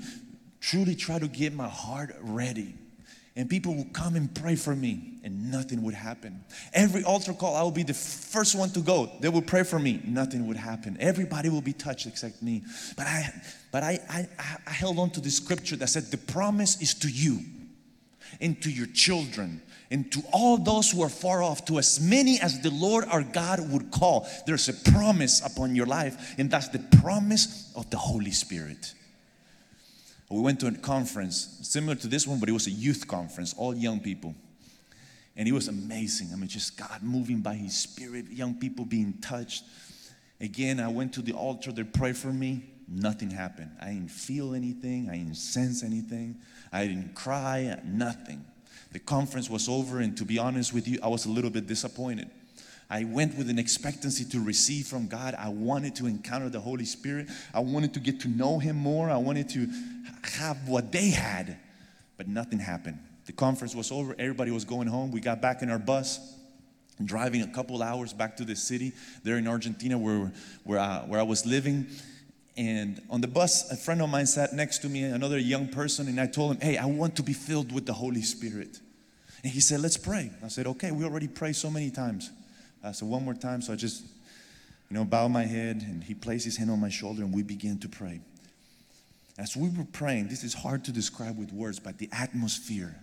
truly 0.59 0.95
try 0.95 1.19
to 1.19 1.27
get 1.27 1.53
my 1.53 1.67
heart 1.67 2.15
ready. 2.21 2.75
And 3.35 3.49
people 3.49 3.73
would 3.75 3.93
come 3.93 4.17
and 4.17 4.33
pray 4.35 4.55
for 4.57 4.75
me, 4.75 5.19
and 5.23 5.49
nothing 5.49 5.83
would 5.83 5.93
happen. 5.93 6.43
Every 6.73 7.05
altar 7.05 7.31
call, 7.33 7.55
I 7.55 7.61
will 7.61 7.71
be 7.71 7.83
the 7.83 7.93
first 7.93 8.53
one 8.53 8.69
to 8.71 8.81
go. 8.81 9.09
They 9.21 9.29
would 9.29 9.47
pray 9.47 9.63
for 9.63 9.79
me, 9.79 10.01
nothing 10.03 10.45
would 10.47 10.57
happen. 10.57 10.97
Everybody 10.99 11.47
will 11.47 11.61
be 11.61 11.71
touched 11.71 12.05
except 12.05 12.41
me. 12.41 12.63
But 12.97 13.07
I, 13.07 13.33
but 13.71 13.83
I, 13.83 13.99
I, 14.09 14.27
I 14.67 14.71
held 14.71 14.99
on 14.99 15.11
to 15.11 15.21
the 15.21 15.29
scripture 15.29 15.77
that 15.77 15.87
said, 15.87 16.11
"The 16.11 16.17
promise 16.17 16.81
is 16.81 16.93
to 16.95 17.07
you, 17.09 17.39
and 18.41 18.61
to 18.61 18.69
your 18.69 18.87
children, 18.87 19.61
and 19.89 20.11
to 20.11 20.21
all 20.33 20.57
those 20.57 20.91
who 20.91 21.01
are 21.01 21.09
far 21.09 21.41
off, 21.41 21.63
to 21.65 21.77
as 21.77 21.97
many 22.01 22.41
as 22.41 22.59
the 22.59 22.71
Lord 22.71 23.05
our 23.05 23.23
God 23.23 23.71
would 23.71 23.89
call." 23.89 24.27
There's 24.47 24.67
a 24.67 24.73
promise 24.91 25.39
upon 25.45 25.75
your 25.75 25.85
life, 25.85 26.35
and 26.37 26.51
that's 26.51 26.67
the 26.69 26.79
promise 27.01 27.71
of 27.73 27.89
the 27.89 27.97
Holy 27.97 28.31
Spirit. 28.31 28.95
We 30.29 30.41
went 30.41 30.59
to 30.59 30.67
a 30.67 30.71
conference 30.71 31.59
similar 31.63 31.95
to 31.95 32.07
this 32.07 32.27
one, 32.27 32.39
but 32.39 32.49
it 32.49 32.51
was 32.51 32.67
a 32.67 32.71
youth 32.71 33.07
conference, 33.07 33.55
all 33.57 33.75
young 33.75 33.99
people. 33.99 34.35
And 35.35 35.47
it 35.47 35.51
was 35.51 35.67
amazing. 35.67 36.29
I 36.31 36.35
mean, 36.35 36.47
just 36.47 36.77
God 36.77 37.01
moving 37.01 37.41
by 37.41 37.55
His 37.55 37.75
Spirit, 37.75 38.29
young 38.29 38.53
people 38.53 38.85
being 38.85 39.13
touched. 39.21 39.63
Again, 40.39 40.79
I 40.79 40.87
went 40.87 41.13
to 41.13 41.21
the 41.21 41.33
altar, 41.33 41.71
they 41.71 41.83
prayed 41.83 42.17
for 42.17 42.31
me. 42.31 42.63
Nothing 42.87 43.29
happened. 43.29 43.71
I 43.79 43.89
didn't 43.89 44.11
feel 44.11 44.55
anything, 44.55 45.09
I 45.09 45.17
didn't 45.17 45.35
sense 45.35 45.83
anything, 45.83 46.37
I 46.71 46.87
didn't 46.87 47.13
cry, 47.13 47.79
nothing. 47.85 48.43
The 48.91 48.99
conference 48.99 49.49
was 49.49 49.69
over, 49.69 49.99
and 49.99 50.17
to 50.17 50.25
be 50.25 50.39
honest 50.39 50.73
with 50.73 50.87
you, 50.87 50.99
I 51.03 51.07
was 51.07 51.25
a 51.25 51.29
little 51.29 51.51
bit 51.51 51.67
disappointed. 51.67 52.29
I 52.89 53.03
went 53.03 53.37
with 53.37 53.49
an 53.49 53.59
expectancy 53.59 54.25
to 54.25 54.43
receive 54.43 54.87
from 54.87 55.07
God. 55.07 55.35
I 55.37 55.49
wanted 55.49 55.95
to 55.97 56.07
encounter 56.07 56.49
the 56.49 56.59
Holy 56.59 56.85
Spirit. 56.85 57.27
I 57.53 57.59
wanted 57.59 57.93
to 57.93 57.99
get 57.99 58.19
to 58.21 58.27
know 58.27 58.57
Him 58.57 58.77
more. 58.77 59.09
I 59.09 59.17
wanted 59.17 59.47
to 59.49 59.67
have 60.23 60.67
what 60.67 60.91
they 60.91 61.09
had, 61.09 61.57
but 62.17 62.27
nothing 62.27 62.57
happened. 62.57 62.99
The 63.27 63.33
conference 63.33 63.75
was 63.75 63.91
over. 63.91 64.15
Everybody 64.17 64.49
was 64.49 64.65
going 64.65 64.87
home. 64.87 65.11
We 65.11 65.21
got 65.21 65.39
back 65.39 65.61
in 65.61 65.69
our 65.69 65.77
bus, 65.77 66.35
driving 67.05 67.43
a 67.43 67.47
couple 67.47 67.83
hours 67.83 68.11
back 68.11 68.37
to 68.37 68.43
the 68.43 68.55
city 68.55 68.93
there 69.23 69.37
in 69.37 69.47
Argentina 69.47 69.95
where, 69.95 70.31
where, 70.63 70.79
I, 70.79 71.03
where 71.05 71.19
I 71.19 71.23
was 71.23 71.45
living. 71.45 71.85
And 72.57 72.99
on 73.11 73.21
the 73.21 73.27
bus, 73.27 73.71
a 73.71 73.77
friend 73.77 74.01
of 74.01 74.09
mine 74.09 74.25
sat 74.25 74.53
next 74.53 74.79
to 74.79 74.89
me, 74.89 75.03
another 75.03 75.37
young 75.37 75.67
person, 75.67 76.07
and 76.07 76.19
I 76.19 76.25
told 76.25 76.53
him, 76.53 76.61
Hey, 76.61 76.77
I 76.77 76.85
want 76.85 77.15
to 77.17 77.23
be 77.23 77.33
filled 77.33 77.71
with 77.71 77.85
the 77.85 77.93
Holy 77.93 78.23
Spirit. 78.23 78.79
And 79.43 79.53
he 79.53 79.59
said, 79.59 79.79
Let's 79.79 79.95
pray. 79.95 80.31
I 80.43 80.47
said, 80.47 80.65
Okay, 80.65 80.89
we 80.89 81.05
already 81.05 81.27
prayed 81.27 81.55
so 81.55 81.69
many 81.69 81.91
times. 81.91 82.31
Uh, 82.83 82.89
I 82.89 82.91
said, 82.91 83.07
One 83.07 83.23
more 83.23 83.33
time. 83.33 83.61
So 83.61 83.73
I 83.73 83.75
just, 83.75 84.03
you 84.89 84.97
know, 84.97 85.05
bow 85.05 85.27
my 85.27 85.43
head, 85.43 85.83
and 85.87 86.03
he 86.03 86.13
placed 86.13 86.45
his 86.45 86.57
hand 86.57 86.71
on 86.71 86.79
my 86.79 86.89
shoulder, 86.89 87.23
and 87.23 87.33
we 87.33 87.43
began 87.43 87.77
to 87.79 87.89
pray. 87.89 88.21
As 89.37 89.55
we 89.55 89.69
were 89.69 89.87
praying, 89.93 90.27
this 90.27 90.43
is 90.43 90.53
hard 90.53 90.83
to 90.85 90.91
describe 90.91 91.37
with 91.37 91.53
words, 91.53 91.79
but 91.79 91.97
the 91.97 92.09
atmosphere 92.11 92.95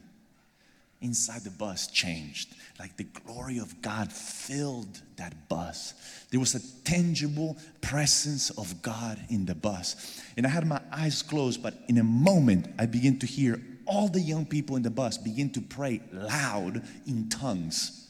inside 1.01 1.43
the 1.43 1.51
bus 1.51 1.87
changed. 1.87 2.55
Like 2.79 2.97
the 2.97 3.05
glory 3.05 3.59
of 3.59 3.81
God 3.83 4.13
filled 4.13 5.01
that 5.17 5.49
bus. 5.49 5.95
There 6.31 6.41
was 6.41 6.55
a 6.55 6.61
tangible 6.85 7.57
presence 7.81 8.51
of 8.51 8.83
God 8.83 9.19
in 9.31 9.47
the 9.47 9.55
bus. 9.55 10.23
And 10.37 10.47
I 10.47 10.51
had 10.51 10.67
my 10.67 10.81
eyes 10.93 11.23
closed, 11.23 11.63
but 11.63 11.75
in 11.89 11.99
a 11.99 12.05
moment, 12.05 12.69
I 12.79 12.87
began 12.87 13.19
to 13.21 13.27
hear 13.27 13.61
all 13.87 14.09
the 14.09 14.21
young 14.21 14.45
people 14.45 14.77
in 14.77 14.83
the 14.83 14.91
bus 14.91 15.17
begin 15.17 15.51
to 15.51 15.61
pray 15.61 16.03
loud 16.13 16.83
in 17.07 17.29
tongues. 17.29 18.06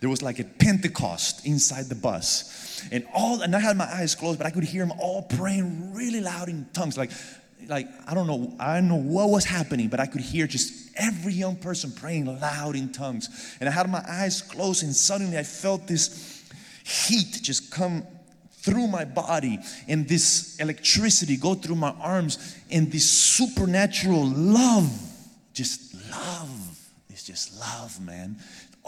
There 0.00 0.08
was 0.08 0.22
like 0.22 0.38
a 0.38 0.44
Pentecost 0.44 1.44
inside 1.44 1.86
the 1.86 1.94
bus. 1.94 2.86
And 2.92 3.06
all 3.12 3.42
and 3.42 3.54
I 3.54 3.60
had 3.60 3.76
my 3.76 3.86
eyes 3.86 4.14
closed, 4.14 4.38
but 4.38 4.46
I 4.46 4.50
could 4.50 4.64
hear 4.64 4.84
them 4.84 4.96
all 4.98 5.22
praying 5.22 5.92
really 5.92 6.20
loud 6.20 6.48
in 6.48 6.66
tongues. 6.72 6.96
Like, 6.96 7.10
like 7.66 7.88
I 8.06 8.14
don't 8.14 8.26
know, 8.26 8.54
I 8.60 8.76
don't 8.76 8.88
know 8.88 8.96
what 8.96 9.30
was 9.30 9.44
happening, 9.44 9.88
but 9.88 9.98
I 9.98 10.06
could 10.06 10.20
hear 10.20 10.46
just 10.46 10.90
every 10.96 11.32
young 11.32 11.56
person 11.56 11.90
praying 11.90 12.26
loud 12.26 12.76
in 12.76 12.92
tongues. 12.92 13.56
And 13.60 13.68
I 13.68 13.72
had 13.72 13.90
my 13.90 14.04
eyes 14.08 14.40
closed, 14.42 14.84
and 14.84 14.94
suddenly 14.94 15.36
I 15.36 15.42
felt 15.42 15.86
this 15.86 16.44
heat 16.84 17.40
just 17.42 17.70
come 17.70 18.06
through 18.60 18.86
my 18.86 19.04
body 19.04 19.58
and 19.86 20.08
this 20.08 20.58
electricity 20.58 21.36
go 21.36 21.54
through 21.54 21.76
my 21.76 21.90
arms 22.00 22.56
and 22.70 22.90
this 22.90 23.08
supernatural 23.08 24.26
love 24.26 24.90
just 25.52 25.94
love 26.10 26.50
it's 27.08 27.24
just 27.24 27.58
love 27.60 28.00
man 28.00 28.36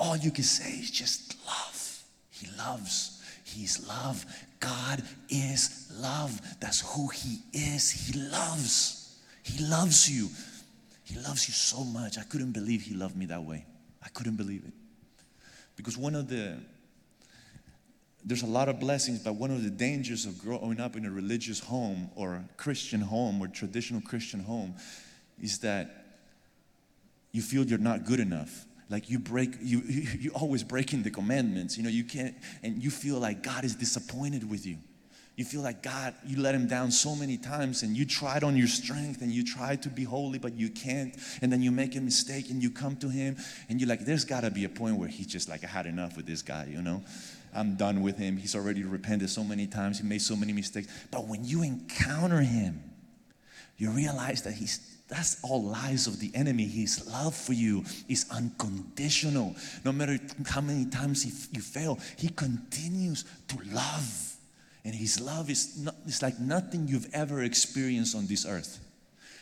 all 0.00 0.16
you 0.16 0.30
can 0.30 0.44
say 0.44 0.70
is 0.70 0.90
just 0.90 1.36
love. 1.46 2.02
He 2.30 2.48
loves. 2.58 3.22
He's 3.44 3.86
love. 3.86 4.24
God 4.58 5.02
is 5.28 5.92
love. 6.00 6.40
That's 6.58 6.80
who 6.80 7.08
he 7.08 7.40
is. 7.52 7.90
He 7.90 8.18
loves. 8.18 9.18
He 9.42 9.62
loves 9.64 10.10
you. 10.10 10.28
He 11.04 11.16
loves 11.16 11.46
you 11.46 11.54
so 11.54 11.84
much. 11.84 12.18
I 12.18 12.22
couldn't 12.22 12.52
believe 12.52 12.82
he 12.82 12.94
loved 12.94 13.16
me 13.16 13.26
that 13.26 13.42
way. 13.42 13.66
I 14.02 14.08
couldn't 14.08 14.36
believe 14.36 14.64
it. 14.66 14.72
Because 15.76 15.98
one 15.98 16.14
of 16.14 16.28
the 16.28 16.56
there's 18.22 18.42
a 18.42 18.46
lot 18.46 18.68
of 18.68 18.78
blessings, 18.78 19.20
but 19.20 19.34
one 19.34 19.50
of 19.50 19.64
the 19.64 19.70
dangers 19.70 20.26
of 20.26 20.38
growing 20.38 20.78
up 20.78 20.94
in 20.94 21.06
a 21.06 21.10
religious 21.10 21.58
home 21.58 22.10
or 22.16 22.34
a 22.34 22.44
Christian 22.58 23.00
home 23.00 23.40
or 23.40 23.48
traditional 23.48 24.02
Christian 24.02 24.40
home 24.40 24.74
is 25.40 25.58
that 25.60 26.18
you 27.32 27.40
feel 27.40 27.64
you're 27.64 27.78
not 27.78 28.04
good 28.04 28.20
enough. 28.20 28.66
Like 28.90 29.08
you 29.08 29.18
break, 29.18 29.54
you, 29.62 29.80
you 29.80 30.30
always 30.32 30.62
breaking 30.62 31.02
the 31.02 31.10
commandments. 31.10 31.76
You 31.76 31.84
know, 31.84 31.90
you 31.90 32.04
can't, 32.04 32.34
and 32.62 32.82
you 32.82 32.90
feel 32.90 33.18
like 33.18 33.42
God 33.42 33.64
is 33.64 33.76
disappointed 33.76 34.48
with 34.48 34.66
you. 34.66 34.78
You 35.36 35.46
feel 35.46 35.62
like 35.62 35.82
God, 35.82 36.14
you 36.26 36.38
let 36.38 36.54
him 36.54 36.66
down 36.66 36.90
so 36.90 37.14
many 37.16 37.38
times 37.38 37.82
and 37.82 37.96
you 37.96 38.04
tried 38.04 38.44
on 38.44 38.58
your 38.58 38.66
strength 38.66 39.22
and 39.22 39.32
you 39.32 39.42
tried 39.42 39.82
to 39.84 39.88
be 39.88 40.04
holy, 40.04 40.38
but 40.38 40.52
you 40.52 40.68
can't. 40.68 41.16
And 41.40 41.50
then 41.50 41.62
you 41.62 41.70
make 41.70 41.96
a 41.96 42.00
mistake 42.00 42.50
and 42.50 42.62
you 42.62 42.70
come 42.70 42.96
to 42.96 43.08
him 43.08 43.38
and 43.70 43.80
you're 43.80 43.88
like, 43.88 44.04
there's 44.04 44.26
got 44.26 44.42
to 44.42 44.50
be 44.50 44.64
a 44.64 44.68
point 44.68 44.96
where 44.96 45.08
he's 45.08 45.26
just 45.26 45.48
like, 45.48 45.64
I 45.64 45.68
had 45.68 45.86
enough 45.86 46.14
with 46.14 46.26
this 46.26 46.42
guy, 46.42 46.66
you 46.70 46.82
know? 46.82 47.02
I'm 47.54 47.76
done 47.76 48.02
with 48.02 48.18
him. 48.18 48.36
He's 48.36 48.54
already 48.54 48.84
repented 48.84 49.30
so 49.30 49.42
many 49.42 49.66
times. 49.66 49.98
He 49.98 50.06
made 50.06 50.20
so 50.20 50.36
many 50.36 50.52
mistakes. 50.52 50.88
But 51.10 51.26
when 51.26 51.44
you 51.44 51.62
encounter 51.62 52.40
him, 52.40 52.82
you 53.78 53.90
realize 53.90 54.42
that 54.42 54.52
he's 54.52 54.89
that's 55.10 55.42
all 55.42 55.64
lies 55.64 56.06
of 56.06 56.20
the 56.20 56.30
enemy. 56.34 56.66
His 56.66 57.06
love 57.10 57.34
for 57.34 57.52
you 57.52 57.84
is 58.08 58.26
unconditional. 58.30 59.56
No 59.84 59.92
matter 59.92 60.18
how 60.46 60.60
many 60.60 60.86
times 60.86 61.26
you 61.52 61.60
fail, 61.60 61.98
he 62.16 62.28
continues 62.28 63.24
to 63.48 63.58
love. 63.72 64.36
And 64.84 64.94
his 64.94 65.20
love 65.20 65.50
is 65.50 65.78
not, 65.78 65.96
it's 66.06 66.22
like 66.22 66.38
nothing 66.38 66.88
you've 66.88 67.12
ever 67.12 67.42
experienced 67.42 68.16
on 68.16 68.26
this 68.26 68.46
earth. 68.46 68.78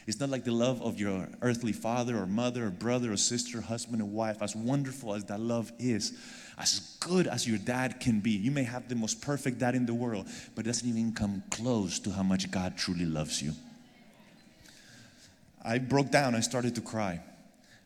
It's 0.06 0.18
not 0.18 0.30
like 0.30 0.44
the 0.44 0.52
love 0.52 0.80
of 0.80 0.98
your 0.98 1.28
earthly 1.42 1.72
father 1.72 2.16
or 2.16 2.26
mother 2.26 2.68
or 2.68 2.70
brother 2.70 3.12
or 3.12 3.18
sister, 3.18 3.60
husband 3.60 4.00
or 4.00 4.06
wife, 4.06 4.40
as 4.40 4.56
wonderful 4.56 5.14
as 5.14 5.24
that 5.26 5.38
love 5.38 5.70
is 5.78 6.18
as 6.56 6.96
good 6.98 7.26
as 7.26 7.46
your 7.46 7.58
dad 7.58 8.00
can 8.00 8.20
be. 8.20 8.30
You 8.30 8.50
may 8.50 8.64
have 8.64 8.88
the 8.88 8.94
most 8.94 9.20
perfect 9.20 9.58
dad 9.58 9.74
in 9.74 9.84
the 9.84 9.94
world, 9.94 10.26
but 10.54 10.64
it 10.64 10.68
doesn't 10.68 10.88
even 10.88 11.12
come 11.12 11.42
close 11.50 11.98
to 12.00 12.10
how 12.10 12.22
much 12.22 12.50
God 12.50 12.76
truly 12.76 13.04
loves 13.04 13.42
you. 13.42 13.52
I 15.68 15.76
broke 15.76 16.10
down, 16.10 16.34
I 16.34 16.40
started 16.40 16.74
to 16.76 16.80
cry. 16.80 17.20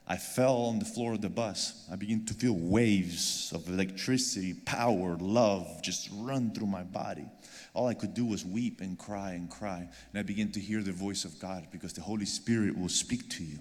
I 0.06 0.16
fell 0.16 0.66
on 0.66 0.78
the 0.78 0.84
floor 0.84 1.14
of 1.14 1.20
the 1.20 1.28
bus. 1.28 1.84
I 1.90 1.96
began 1.96 2.24
to 2.26 2.34
feel 2.34 2.54
waves 2.54 3.52
of 3.52 3.68
electricity, 3.68 4.54
power, 4.54 5.16
love 5.18 5.82
just 5.82 6.08
run 6.14 6.54
through 6.54 6.68
my 6.68 6.84
body. 6.84 7.26
All 7.74 7.88
I 7.88 7.94
could 7.94 8.14
do 8.14 8.24
was 8.24 8.44
weep 8.44 8.80
and 8.80 8.96
cry 8.96 9.32
and 9.32 9.50
cry. 9.50 9.78
And 9.78 10.18
I 10.18 10.22
began 10.22 10.52
to 10.52 10.60
hear 10.60 10.80
the 10.80 10.92
voice 10.92 11.24
of 11.24 11.40
God 11.40 11.66
because 11.72 11.92
the 11.92 12.02
Holy 12.02 12.24
Spirit 12.24 12.78
will 12.78 12.88
speak 12.88 13.28
to 13.30 13.42
you 13.42 13.58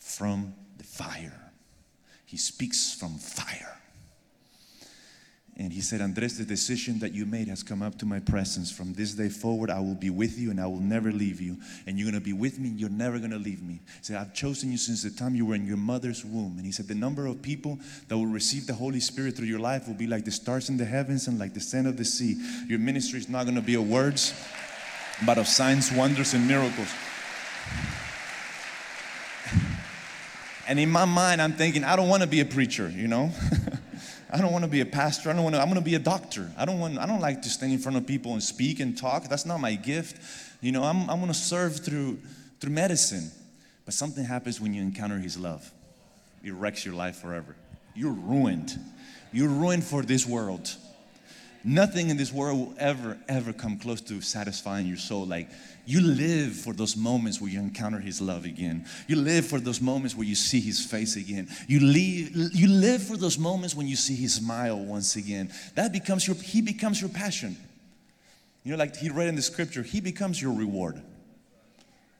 from 0.00 0.52
the 0.78 0.84
fire. 0.84 1.52
He 2.24 2.36
speaks 2.36 2.94
from 2.94 3.16
fire. 3.16 3.78
And 5.58 5.72
he 5.72 5.80
said, 5.80 6.02
Andres, 6.02 6.36
the 6.36 6.44
decision 6.44 6.98
that 6.98 7.14
you 7.14 7.24
made 7.24 7.48
has 7.48 7.62
come 7.62 7.80
up 7.80 7.96
to 7.98 8.06
my 8.06 8.20
presence. 8.20 8.70
From 8.70 8.92
this 8.92 9.14
day 9.14 9.30
forward, 9.30 9.70
I 9.70 9.80
will 9.80 9.94
be 9.94 10.10
with 10.10 10.38
you 10.38 10.50
and 10.50 10.60
I 10.60 10.66
will 10.66 10.80
never 10.80 11.10
leave 11.10 11.40
you. 11.40 11.56
And 11.86 11.98
you're 11.98 12.10
going 12.10 12.20
to 12.20 12.24
be 12.24 12.34
with 12.34 12.58
me 12.58 12.68
and 12.68 12.78
you're 12.78 12.90
never 12.90 13.18
going 13.18 13.30
to 13.30 13.38
leave 13.38 13.62
me. 13.62 13.80
He 13.86 14.02
said, 14.02 14.16
I've 14.16 14.34
chosen 14.34 14.70
you 14.70 14.76
since 14.76 15.02
the 15.02 15.08
time 15.10 15.34
you 15.34 15.46
were 15.46 15.54
in 15.54 15.66
your 15.66 15.78
mother's 15.78 16.26
womb. 16.26 16.56
And 16.58 16.66
he 16.66 16.72
said, 16.72 16.88
The 16.88 16.94
number 16.94 17.24
of 17.24 17.40
people 17.40 17.78
that 18.08 18.18
will 18.18 18.26
receive 18.26 18.66
the 18.66 18.74
Holy 18.74 19.00
Spirit 19.00 19.34
through 19.34 19.46
your 19.46 19.58
life 19.58 19.88
will 19.88 19.94
be 19.94 20.06
like 20.06 20.26
the 20.26 20.30
stars 20.30 20.68
in 20.68 20.76
the 20.76 20.84
heavens 20.84 21.26
and 21.26 21.38
like 21.38 21.54
the 21.54 21.60
sand 21.60 21.86
of 21.86 21.96
the 21.96 22.04
sea. 22.04 22.36
Your 22.68 22.78
ministry 22.78 23.18
is 23.18 23.30
not 23.30 23.44
going 23.44 23.56
to 23.56 23.62
be 23.62 23.76
of 23.76 23.88
words, 23.88 24.34
but 25.24 25.38
of 25.38 25.48
signs, 25.48 25.90
wonders, 25.90 26.34
and 26.34 26.46
miracles. 26.46 26.92
And 30.68 30.78
in 30.78 30.90
my 30.90 31.06
mind, 31.06 31.40
I'm 31.40 31.52
thinking, 31.52 31.82
I 31.82 31.96
don't 31.96 32.08
want 32.08 32.22
to 32.22 32.28
be 32.28 32.40
a 32.40 32.44
preacher, 32.44 32.90
you 32.90 33.08
know? 33.08 33.30
I 34.30 34.38
don't 34.38 34.52
want 34.52 34.64
to 34.64 34.70
be 34.70 34.80
a 34.80 34.86
pastor. 34.86 35.30
I 35.30 35.34
don't 35.34 35.44
want 35.44 35.54
to, 35.54 35.60
I'm 35.60 35.68
going 35.68 35.78
to 35.78 35.84
be 35.84 35.94
a 35.94 36.00
doctor. 36.00 36.50
I 36.56 36.64
don't 36.64 36.80
want, 36.80 36.98
I 36.98 37.06
don't 37.06 37.20
like 37.20 37.42
to 37.42 37.48
stand 37.48 37.72
in 37.72 37.78
front 37.78 37.96
of 37.96 38.06
people 38.06 38.32
and 38.32 38.42
speak 38.42 38.80
and 38.80 38.96
talk. 38.96 39.28
That's 39.28 39.46
not 39.46 39.60
my 39.60 39.74
gift. 39.74 40.20
You 40.60 40.72
know, 40.72 40.82
I'm, 40.82 41.08
I'm 41.08 41.20
going 41.20 41.28
to 41.28 41.34
serve 41.34 41.84
through, 41.84 42.18
through 42.60 42.72
medicine. 42.72 43.30
But 43.84 43.94
something 43.94 44.24
happens 44.24 44.60
when 44.60 44.74
you 44.74 44.82
encounter 44.82 45.18
His 45.18 45.38
love. 45.38 45.70
It 46.42 46.52
wrecks 46.52 46.84
your 46.84 46.94
life 46.94 47.16
forever. 47.16 47.54
You're 47.94 48.12
ruined. 48.12 48.78
You're 49.32 49.48
ruined 49.48 49.84
for 49.84 50.02
this 50.02 50.26
world. 50.26 50.74
Nothing 51.62 52.10
in 52.10 52.16
this 52.16 52.32
world 52.32 52.58
will 52.58 52.74
ever, 52.78 53.18
ever 53.28 53.52
come 53.52 53.78
close 53.78 54.00
to 54.02 54.20
satisfying 54.20 54.86
your 54.86 54.96
soul. 54.96 55.24
Like 55.26 55.48
you 55.86 56.00
live 56.00 56.52
for 56.52 56.72
those 56.72 56.96
moments 56.96 57.40
where 57.40 57.48
you 57.48 57.60
encounter 57.60 58.00
His 58.00 58.20
love 58.20 58.44
again. 58.44 58.84
You 59.06 59.16
live 59.16 59.46
for 59.46 59.60
those 59.60 59.80
moments 59.80 60.16
where 60.16 60.26
you 60.26 60.34
see 60.34 60.60
His 60.60 60.84
face 60.84 61.14
again. 61.14 61.48
You 61.68 61.78
live, 61.78 62.54
you 62.54 62.66
live 62.66 63.04
for 63.04 63.16
those 63.16 63.38
moments 63.38 63.74
when 63.76 63.86
you 63.86 63.94
see 63.94 64.16
His 64.16 64.34
smile 64.34 64.78
once 64.78 65.14
again. 65.14 65.52
That 65.76 65.92
becomes 65.92 66.26
your, 66.26 66.34
He 66.36 66.60
becomes 66.60 67.00
your 67.00 67.08
passion. 67.08 67.56
You 68.64 68.72
know, 68.72 68.78
like 68.78 68.96
He 68.96 69.10
read 69.10 69.28
in 69.28 69.36
the 69.36 69.42
scripture, 69.42 69.84
He 69.84 70.00
becomes 70.00 70.42
your 70.42 70.52
reward. 70.52 71.00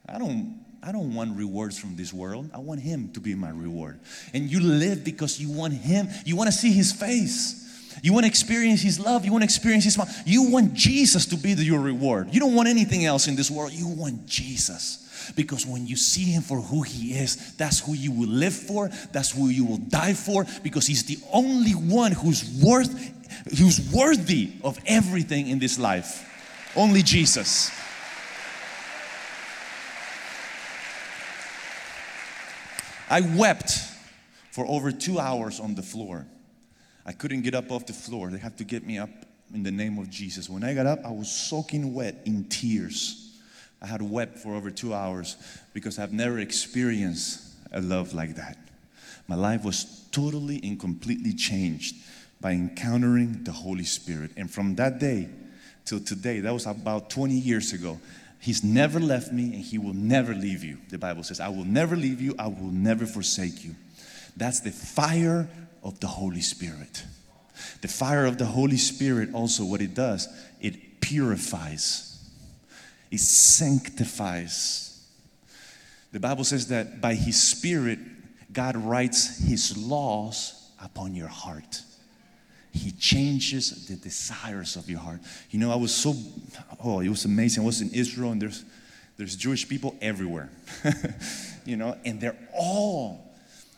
I 0.07 0.17
don't, 0.17 0.63
I 0.81 0.93
don't 0.93 1.13
want 1.13 1.35
rewards 1.35 1.77
from 1.77 1.97
this 1.97 2.13
world. 2.13 2.49
I 2.53 2.59
want 2.59 2.79
Him 2.79 3.11
to 3.15 3.19
be 3.19 3.35
my 3.35 3.49
reward. 3.49 3.99
And 4.33 4.49
you 4.49 4.61
live 4.61 5.03
because 5.03 5.41
you 5.41 5.51
want 5.51 5.73
Him. 5.73 6.07
You 6.25 6.37
want 6.37 6.47
to 6.47 6.57
see 6.57 6.71
His 6.71 6.93
face. 6.93 7.66
You 8.03 8.13
want 8.13 8.25
to 8.25 8.29
experience 8.29 8.81
His 8.81 8.99
love. 8.99 9.25
You 9.25 9.31
want 9.31 9.41
to 9.41 9.45
experience 9.45 9.83
His 9.83 9.95
smile. 9.95 10.09
You 10.25 10.49
want 10.49 10.73
Jesus 10.73 11.25
to 11.27 11.35
be 11.35 11.53
your 11.53 11.79
reward. 11.79 12.29
You 12.31 12.39
don't 12.39 12.55
want 12.55 12.67
anything 12.67 13.05
else 13.05 13.27
in 13.27 13.35
this 13.35 13.49
world. 13.49 13.71
You 13.71 13.87
want 13.87 14.25
Jesus. 14.27 15.31
Because 15.35 15.65
when 15.65 15.87
you 15.87 15.95
see 15.95 16.25
Him 16.25 16.41
for 16.41 16.61
who 16.61 16.83
He 16.83 17.13
is, 17.13 17.55
that's 17.55 17.79
who 17.79 17.93
you 17.93 18.11
will 18.11 18.29
live 18.29 18.53
for. 18.53 18.89
That's 19.11 19.31
who 19.31 19.49
you 19.49 19.65
will 19.65 19.77
die 19.77 20.13
for. 20.13 20.45
Because 20.63 20.87
He's 20.87 21.03
the 21.03 21.17
only 21.31 21.71
one 21.71 22.11
who's 22.11 22.61
worth, 22.63 23.11
who's 23.57 23.91
worthy 23.91 24.51
of 24.63 24.79
everything 24.85 25.47
in 25.47 25.59
this 25.59 25.79
life. 25.79 26.23
Only 26.75 27.01
Jesus. 27.01 27.71
I 33.09 33.21
wept 33.21 33.79
for 34.51 34.65
over 34.67 34.91
two 34.91 35.17
hours 35.17 35.59
on 35.59 35.75
the 35.75 35.81
floor. 35.81 36.25
I 37.07 37.13
couldn't 37.13 37.41
get 37.41 37.55
up 37.55 37.71
off 37.71 37.85
the 37.85 37.93
floor. 37.93 38.29
They 38.29 38.37
had 38.37 38.57
to 38.57 38.65
get 38.65 38.85
me 38.85 38.97
up 38.97 39.09
in 39.53 39.63
the 39.63 39.71
name 39.71 39.97
of 39.97 40.09
Jesus. 40.09 40.49
When 40.49 40.63
I 40.63 40.73
got 40.73 40.85
up, 40.85 40.99
I 41.05 41.11
was 41.11 41.31
soaking 41.31 41.93
wet 41.93 42.21
in 42.25 42.43
tears. 42.45 43.39
I 43.81 43.85
had 43.85 44.01
wept 44.01 44.37
for 44.39 44.53
over 44.53 44.69
two 44.69 44.93
hours 44.93 45.37
because 45.73 45.99
I've 45.99 46.11
never 46.11 46.39
experienced 46.39 47.53
a 47.71 47.79
love 47.79 48.13
like 48.13 48.35
that. 48.35 48.57
My 49.27 49.35
life 49.35 49.63
was 49.63 50.05
totally 50.11 50.59
and 50.63 50.79
completely 50.79 51.33
changed 51.33 51.95
by 52.41 52.51
encountering 52.51 53.43
the 53.43 53.51
Holy 53.51 53.83
Spirit. 53.83 54.31
And 54.35 54.51
from 54.51 54.75
that 54.75 54.99
day 54.99 55.29
till 55.85 55.99
today, 56.01 56.41
that 56.41 56.53
was 56.53 56.65
about 56.65 57.09
20 57.09 57.33
years 57.33 57.71
ago, 57.73 57.99
He's 58.39 58.63
never 58.63 58.99
left 58.99 59.31
me 59.31 59.53
and 59.55 59.63
He 59.63 59.77
will 59.77 59.93
never 59.95 60.33
leave 60.33 60.63
you. 60.63 60.77
The 60.89 60.97
Bible 60.97 61.23
says, 61.23 61.39
I 61.39 61.49
will 61.49 61.65
never 61.65 61.95
leave 61.95 62.21
you, 62.21 62.35
I 62.37 62.47
will 62.47 62.71
never 62.71 63.05
forsake 63.05 63.63
you. 63.63 63.75
That's 64.35 64.59
the 64.59 64.71
fire 64.71 65.49
of 65.83 65.99
the 65.99 66.07
Holy 66.07 66.41
Spirit. 66.41 67.03
The 67.81 67.87
fire 67.87 68.25
of 68.25 68.37
the 68.37 68.45
Holy 68.45 68.77
Spirit, 68.77 69.33
also, 69.33 69.65
what 69.65 69.81
it 69.81 69.93
does, 69.93 70.27
it 70.61 71.01
purifies, 71.01 72.19
it 73.11 73.19
sanctifies. 73.19 75.05
The 76.11 76.19
Bible 76.19 76.43
says 76.43 76.67
that 76.67 77.01
by 77.01 77.15
His 77.15 77.41
Spirit, 77.41 77.99
God 78.51 78.75
writes 78.77 79.39
His 79.39 79.77
laws 79.77 80.71
upon 80.81 81.15
your 81.15 81.27
heart. 81.27 81.81
He 82.71 82.91
changes 82.91 83.87
the 83.87 83.95
desires 83.95 84.75
of 84.75 84.89
your 84.89 84.99
heart. 84.99 85.19
You 85.49 85.59
know, 85.59 85.71
I 85.71 85.75
was 85.75 85.93
so, 85.93 86.13
oh, 86.83 86.99
it 86.99 87.09
was 87.09 87.25
amazing. 87.25 87.63
I 87.63 87.65
was 87.65 87.81
in 87.81 87.89
Israel 87.91 88.31
and 88.31 88.41
there's, 88.41 88.63
there's 89.17 89.35
Jewish 89.35 89.67
people 89.67 89.95
everywhere, 89.99 90.49
you 91.65 91.75
know, 91.75 91.97
and 92.05 92.21
they're 92.21 92.37
all 92.53 93.26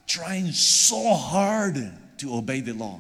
trying 0.09 0.51
so 0.51 1.13
hard 1.13 1.75
to 2.17 2.35
obey 2.35 2.59
the 2.59 2.73
law. 2.73 2.99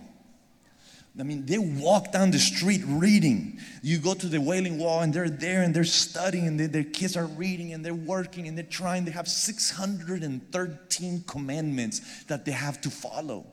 I 1.19 1.23
mean, 1.23 1.45
they 1.45 1.57
walk 1.57 2.13
down 2.13 2.31
the 2.31 2.39
street 2.39 2.81
reading. 2.85 3.59
You 3.81 3.97
go 3.97 4.13
to 4.13 4.27
the 4.27 4.39
Wailing 4.39 4.77
Wall 4.77 5.01
and 5.01 5.13
they're 5.13 5.29
there 5.29 5.63
and 5.63 5.75
they're 5.75 5.83
studying 5.83 6.47
and 6.47 6.57
they, 6.57 6.67
their 6.67 6.85
kids 6.85 7.17
are 7.17 7.25
reading 7.25 7.73
and 7.73 7.83
they're 7.83 7.93
working 7.93 8.47
and 8.47 8.57
they're 8.57 8.63
trying. 8.63 9.03
They 9.03 9.11
have 9.11 9.27
613 9.27 11.23
commandments 11.27 12.23
that 12.25 12.45
they 12.45 12.51
have 12.51 12.79
to 12.81 12.89
follow. 12.89 13.45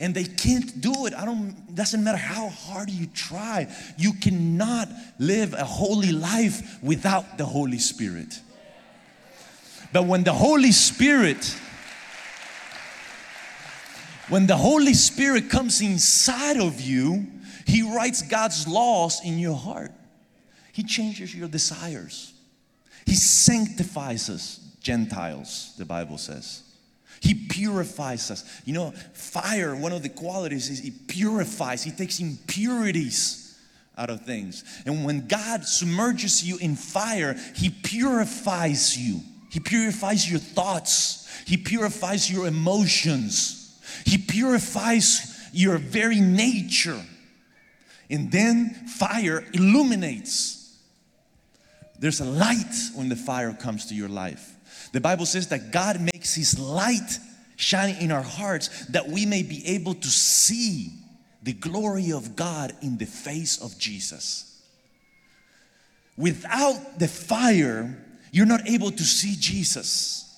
And 0.00 0.14
they 0.14 0.24
can't 0.24 0.80
do 0.80 1.06
it. 1.06 1.14
I 1.14 1.26
don't, 1.26 1.74
doesn't 1.74 2.02
matter 2.02 2.18
how 2.18 2.48
hard 2.48 2.90
you 2.90 3.06
try. 3.06 3.72
You 3.96 4.14
cannot 4.14 4.88
live 5.18 5.52
a 5.52 5.64
holy 5.64 6.10
life 6.10 6.82
without 6.82 7.38
the 7.38 7.44
Holy 7.44 7.78
Spirit. 7.78 8.40
But 9.92 10.06
when 10.06 10.24
the 10.24 10.32
Holy 10.32 10.72
Spirit 10.72 11.54
when 14.30 14.46
the 14.46 14.56
Holy 14.56 14.94
Spirit 14.94 15.50
comes 15.50 15.80
inside 15.80 16.58
of 16.58 16.80
you, 16.80 17.26
He 17.66 17.82
writes 17.82 18.22
God's 18.22 18.66
laws 18.66 19.20
in 19.24 19.38
your 19.38 19.56
heart. 19.56 19.92
He 20.72 20.84
changes 20.84 21.34
your 21.34 21.48
desires. 21.48 22.32
He 23.06 23.14
sanctifies 23.14 24.30
us, 24.30 24.60
Gentiles, 24.80 25.74
the 25.76 25.84
Bible 25.84 26.16
says. 26.16 26.62
He 27.20 27.34
purifies 27.34 28.30
us. 28.30 28.62
You 28.64 28.72
know, 28.72 28.90
fire, 29.12 29.76
one 29.76 29.92
of 29.92 30.02
the 30.02 30.08
qualities 30.08 30.70
is 30.70 30.80
it 30.80 31.08
purifies, 31.08 31.82
He 31.82 31.90
takes 31.90 32.20
impurities 32.20 33.58
out 33.98 34.10
of 34.10 34.24
things. 34.24 34.64
And 34.86 35.04
when 35.04 35.26
God 35.26 35.64
submerges 35.64 36.42
you 36.42 36.56
in 36.58 36.76
fire, 36.76 37.36
He 37.56 37.68
purifies 37.68 38.96
you. 38.96 39.20
He 39.50 39.58
purifies 39.58 40.30
your 40.30 40.38
thoughts, 40.38 41.28
He 41.46 41.56
purifies 41.56 42.30
your 42.30 42.46
emotions. 42.46 43.59
He 44.04 44.18
purifies 44.18 45.48
your 45.52 45.78
very 45.78 46.20
nature. 46.20 47.00
And 48.08 48.30
then 48.32 48.70
fire 48.70 49.44
illuminates. 49.52 50.76
There's 51.98 52.20
a 52.20 52.24
light 52.24 52.74
when 52.94 53.08
the 53.08 53.16
fire 53.16 53.52
comes 53.52 53.86
to 53.86 53.94
your 53.94 54.08
life. 54.08 54.56
The 54.92 55.00
Bible 55.00 55.26
says 55.26 55.48
that 55.48 55.70
God 55.70 56.00
makes 56.00 56.34
His 56.34 56.58
light 56.58 57.18
shine 57.56 57.96
in 57.96 58.10
our 58.10 58.22
hearts 58.22 58.86
that 58.86 59.08
we 59.08 59.26
may 59.26 59.42
be 59.42 59.66
able 59.66 59.94
to 59.94 60.08
see 60.08 60.90
the 61.42 61.52
glory 61.52 62.10
of 62.12 62.36
God 62.36 62.72
in 62.82 62.98
the 62.98 63.06
face 63.06 63.62
of 63.62 63.78
Jesus. 63.78 64.62
Without 66.16 66.98
the 66.98 67.08
fire, 67.08 67.96
you're 68.32 68.46
not 68.46 68.68
able 68.68 68.90
to 68.90 69.02
see 69.02 69.36
Jesus 69.38 70.29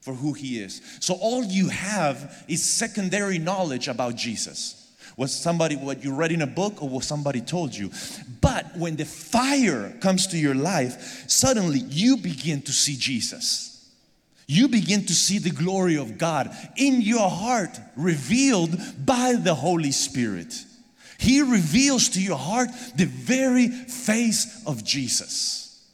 for 0.00 0.14
who 0.14 0.32
he 0.32 0.60
is. 0.60 0.80
So 1.00 1.14
all 1.14 1.44
you 1.44 1.68
have 1.68 2.44
is 2.48 2.64
secondary 2.64 3.38
knowledge 3.38 3.88
about 3.88 4.16
Jesus. 4.16 4.76
Was 5.16 5.34
somebody 5.34 5.76
what 5.76 6.02
you 6.02 6.14
read 6.14 6.32
in 6.32 6.40
a 6.40 6.46
book 6.46 6.82
or 6.82 6.88
what 6.88 7.04
somebody 7.04 7.40
told 7.40 7.74
you? 7.74 7.90
But 8.40 8.76
when 8.76 8.96
the 8.96 9.04
fire 9.04 9.94
comes 10.00 10.28
to 10.28 10.38
your 10.38 10.54
life, 10.54 11.28
suddenly 11.28 11.80
you 11.80 12.16
begin 12.16 12.62
to 12.62 12.72
see 12.72 12.96
Jesus. 12.96 13.90
You 14.46 14.68
begin 14.68 15.04
to 15.06 15.14
see 15.14 15.38
the 15.38 15.50
glory 15.50 15.96
of 15.96 16.16
God 16.18 16.50
in 16.76 17.02
your 17.02 17.28
heart, 17.28 17.78
revealed 17.96 18.76
by 19.04 19.34
the 19.34 19.54
Holy 19.54 19.92
Spirit. 19.92 20.54
He 21.18 21.42
reveals 21.42 22.08
to 22.10 22.22
your 22.22 22.38
heart 22.38 22.70
the 22.96 23.04
very 23.04 23.68
face 23.68 24.62
of 24.66 24.82
Jesus, 24.82 25.86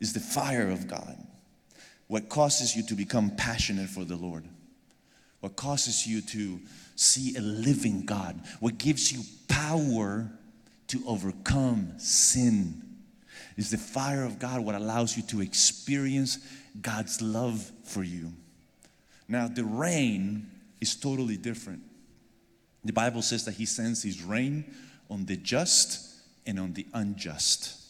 is 0.00 0.12
the 0.12 0.20
fire 0.20 0.68
of 0.68 0.86
God 0.86 1.23
what 2.08 2.28
causes 2.28 2.76
you 2.76 2.82
to 2.84 2.94
become 2.94 3.30
passionate 3.36 3.88
for 3.88 4.04
the 4.04 4.16
Lord, 4.16 4.44
what 5.40 5.56
causes 5.56 6.06
you 6.06 6.20
to 6.22 6.60
see 6.96 7.36
a 7.36 7.40
living 7.40 8.04
God, 8.04 8.40
what 8.60 8.78
gives 8.78 9.12
you 9.12 9.22
power 9.48 10.30
to 10.88 11.02
overcome 11.06 11.92
sin 11.98 12.82
is 13.56 13.70
the 13.70 13.78
fire 13.78 14.24
of 14.24 14.38
God, 14.38 14.60
what 14.60 14.74
allows 14.74 15.16
you 15.16 15.22
to 15.24 15.40
experience 15.40 16.38
God's 16.80 17.22
love 17.22 17.70
for 17.84 18.02
you. 18.02 18.32
Now, 19.28 19.48
the 19.48 19.64
rain 19.64 20.50
is 20.80 20.96
totally 20.96 21.36
different. 21.36 21.82
The 22.84 22.92
Bible 22.92 23.22
says 23.22 23.44
that 23.44 23.54
He 23.54 23.66
sends 23.66 24.02
His 24.02 24.22
rain 24.22 24.64
on 25.08 25.24
the 25.24 25.36
just 25.36 26.14
and 26.46 26.58
on 26.58 26.72
the 26.74 26.86
unjust. 26.92 27.83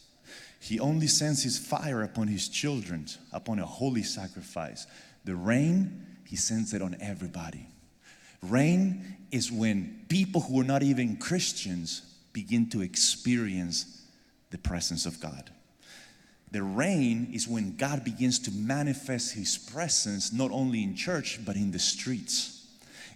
He 0.65 0.79
only 0.79 1.05
sends 1.05 1.43
His 1.43 1.59
fire 1.59 2.01
upon 2.01 2.27
His 2.27 2.49
children, 2.49 3.05
upon 3.31 3.59
a 3.59 3.65
holy 3.67 4.01
sacrifice. 4.01 4.87
The 5.23 5.35
rain, 5.35 6.07
He 6.25 6.35
sends 6.35 6.73
it 6.73 6.81
on 6.81 6.97
everybody. 6.99 7.67
Rain 8.41 9.17
is 9.31 9.51
when 9.51 10.05
people 10.09 10.41
who 10.41 10.59
are 10.59 10.65
not 10.65 10.81
even 10.81 11.17
Christians 11.17 12.01
begin 12.33 12.67
to 12.71 12.81
experience 12.81 14.01
the 14.49 14.57
presence 14.57 15.05
of 15.05 15.19
God. 15.19 15.51
The 16.51 16.63
rain 16.63 17.29
is 17.31 17.47
when 17.47 17.75
God 17.75 18.03
begins 18.03 18.39
to 18.39 18.51
manifest 18.51 19.33
His 19.33 19.59
presence 19.59 20.33
not 20.33 20.49
only 20.49 20.81
in 20.81 20.95
church 20.95 21.39
but 21.45 21.55
in 21.55 21.69
the 21.69 21.79
streets, 21.79 22.54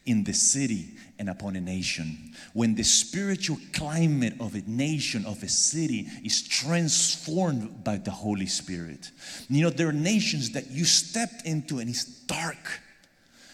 in 0.10 0.24
the 0.24 0.34
city, 0.34 0.90
and 1.20 1.30
upon 1.30 1.56
a 1.56 1.62
nation. 1.62 2.34
When 2.54 2.74
the 2.74 2.84
spiritual 2.84 3.60
climate 3.74 4.34
of 4.40 4.56
a 4.56 4.64
nation, 4.66 5.24
of 5.26 5.44
a 5.44 5.48
city, 5.48 6.08
is 6.24 6.42
transformed 6.42 7.84
by 7.84 7.98
the 7.98 8.10
Holy 8.10 8.48
Spirit. 8.48 9.12
You 9.50 9.62
know, 9.62 9.70
there 9.70 9.88
are 9.88 9.94
nations 9.94 10.52
that 10.52 10.72
you 10.72 10.84
stepped 10.84 11.46
into 11.46 11.78
and 11.78 11.88
it's 11.90 12.06
dark 12.06 12.82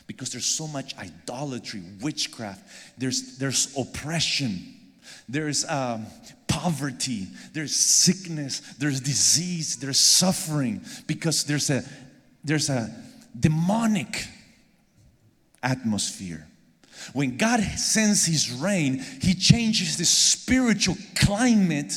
because 0.07 0.31
there's 0.31 0.45
so 0.45 0.65
much 0.67 0.95
idolatry, 0.97 1.81
witchcraft, 2.01 2.63
there's, 2.97 3.37
there's 3.37 3.75
oppression, 3.77 4.75
there's 5.27 5.65
um, 5.67 6.05
poverty, 6.47 7.27
there's 7.51 7.75
sickness, 7.75 8.61
there's 8.79 9.01
disease, 9.01 9.75
there's 9.75 9.99
suffering 9.99 10.79
because 11.05 11.43
there's 11.43 11.69
a, 11.69 11.83
there's 12.45 12.69
a 12.69 12.95
demonic 13.37 14.27
atmosphere. 15.65 16.47
When 17.13 17.37
God 17.37 17.61
sends 17.61 18.25
His 18.25 18.51
rain, 18.51 19.03
He 19.21 19.33
changes 19.33 19.97
the 19.97 20.05
spiritual 20.05 20.95
climate 21.15 21.93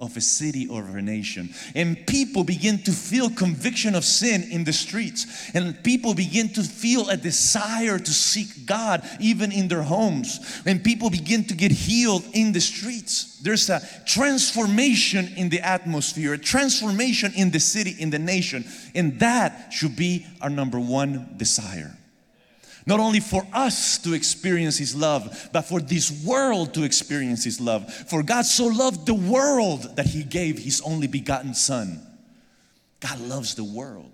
of 0.00 0.16
a 0.16 0.20
city 0.20 0.68
or 0.68 0.82
of 0.82 0.94
a 0.94 1.02
nation. 1.02 1.52
And 1.74 2.06
people 2.06 2.44
begin 2.44 2.78
to 2.84 2.92
feel 2.92 3.30
conviction 3.30 3.96
of 3.96 4.04
sin 4.04 4.44
in 4.44 4.62
the 4.62 4.72
streets. 4.72 5.50
And 5.54 5.82
people 5.82 6.14
begin 6.14 6.50
to 6.50 6.62
feel 6.62 7.08
a 7.08 7.16
desire 7.16 7.98
to 7.98 8.10
seek 8.12 8.64
God 8.64 9.02
even 9.18 9.50
in 9.50 9.66
their 9.66 9.82
homes. 9.82 10.62
And 10.64 10.84
people 10.84 11.10
begin 11.10 11.44
to 11.46 11.54
get 11.54 11.72
healed 11.72 12.24
in 12.32 12.52
the 12.52 12.60
streets. 12.60 13.40
There's 13.42 13.68
a 13.70 13.82
transformation 14.06 15.32
in 15.36 15.48
the 15.48 15.60
atmosphere, 15.60 16.34
a 16.34 16.38
transformation 16.38 17.32
in 17.34 17.50
the 17.50 17.60
city, 17.60 17.96
in 17.98 18.10
the 18.10 18.20
nation. 18.20 18.64
And 18.94 19.18
that 19.18 19.72
should 19.72 19.96
be 19.96 20.26
our 20.40 20.50
number 20.50 20.78
one 20.78 21.34
desire. 21.36 21.97
Not 22.88 23.00
only 23.00 23.20
for 23.20 23.46
us 23.52 23.98
to 23.98 24.14
experience 24.14 24.78
His 24.78 24.96
love, 24.96 25.50
but 25.52 25.62
for 25.62 25.78
this 25.78 26.24
world 26.24 26.72
to 26.72 26.84
experience 26.84 27.44
His 27.44 27.60
love. 27.60 27.92
For 27.92 28.22
God 28.22 28.46
so 28.46 28.64
loved 28.64 29.04
the 29.04 29.12
world 29.12 29.94
that 29.96 30.06
He 30.06 30.24
gave 30.24 30.58
His 30.58 30.80
only 30.80 31.06
begotten 31.06 31.52
Son. 31.52 32.00
God 33.00 33.20
loves 33.20 33.54
the 33.54 33.62
world. 33.62 34.10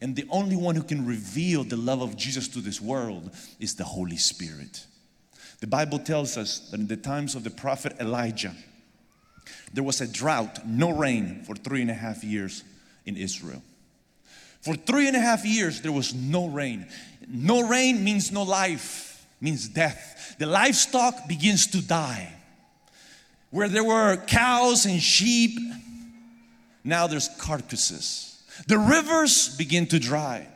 And 0.00 0.16
the 0.16 0.26
only 0.30 0.56
one 0.56 0.74
who 0.74 0.82
can 0.82 1.06
reveal 1.06 1.62
the 1.62 1.76
love 1.76 2.02
of 2.02 2.16
Jesus 2.16 2.48
to 2.48 2.58
this 2.58 2.80
world 2.80 3.30
is 3.60 3.76
the 3.76 3.84
Holy 3.84 4.16
Spirit. 4.16 4.84
The 5.60 5.68
Bible 5.68 6.00
tells 6.00 6.36
us 6.36 6.58
that 6.70 6.80
in 6.80 6.88
the 6.88 6.96
times 6.96 7.36
of 7.36 7.44
the 7.44 7.50
prophet 7.50 7.94
Elijah, 8.00 8.56
there 9.72 9.84
was 9.84 10.00
a 10.00 10.08
drought, 10.08 10.66
no 10.66 10.90
rain 10.90 11.44
for 11.44 11.54
three 11.54 11.82
and 11.82 11.90
a 11.90 11.94
half 11.94 12.24
years 12.24 12.64
in 13.06 13.16
Israel. 13.16 13.62
For 14.62 14.74
three 14.74 15.08
and 15.08 15.16
a 15.16 15.20
half 15.20 15.44
years, 15.44 15.80
there 15.80 15.92
was 15.92 16.14
no 16.14 16.46
rain. 16.46 16.86
No 17.28 17.68
rain 17.68 18.02
means 18.02 18.30
no 18.30 18.44
life, 18.44 19.26
means 19.40 19.68
death. 19.68 20.36
The 20.38 20.46
livestock 20.46 21.28
begins 21.28 21.66
to 21.68 21.82
die. 21.82 22.32
Where 23.50 23.68
there 23.68 23.84
were 23.84 24.16
cows 24.16 24.86
and 24.86 25.02
sheep, 25.02 25.58
now 26.84 27.06
there's 27.06 27.28
carcasses. 27.38 28.42
The 28.68 28.78
rivers 28.78 29.54
begin 29.56 29.86
to 29.88 29.98
dry. 29.98 30.46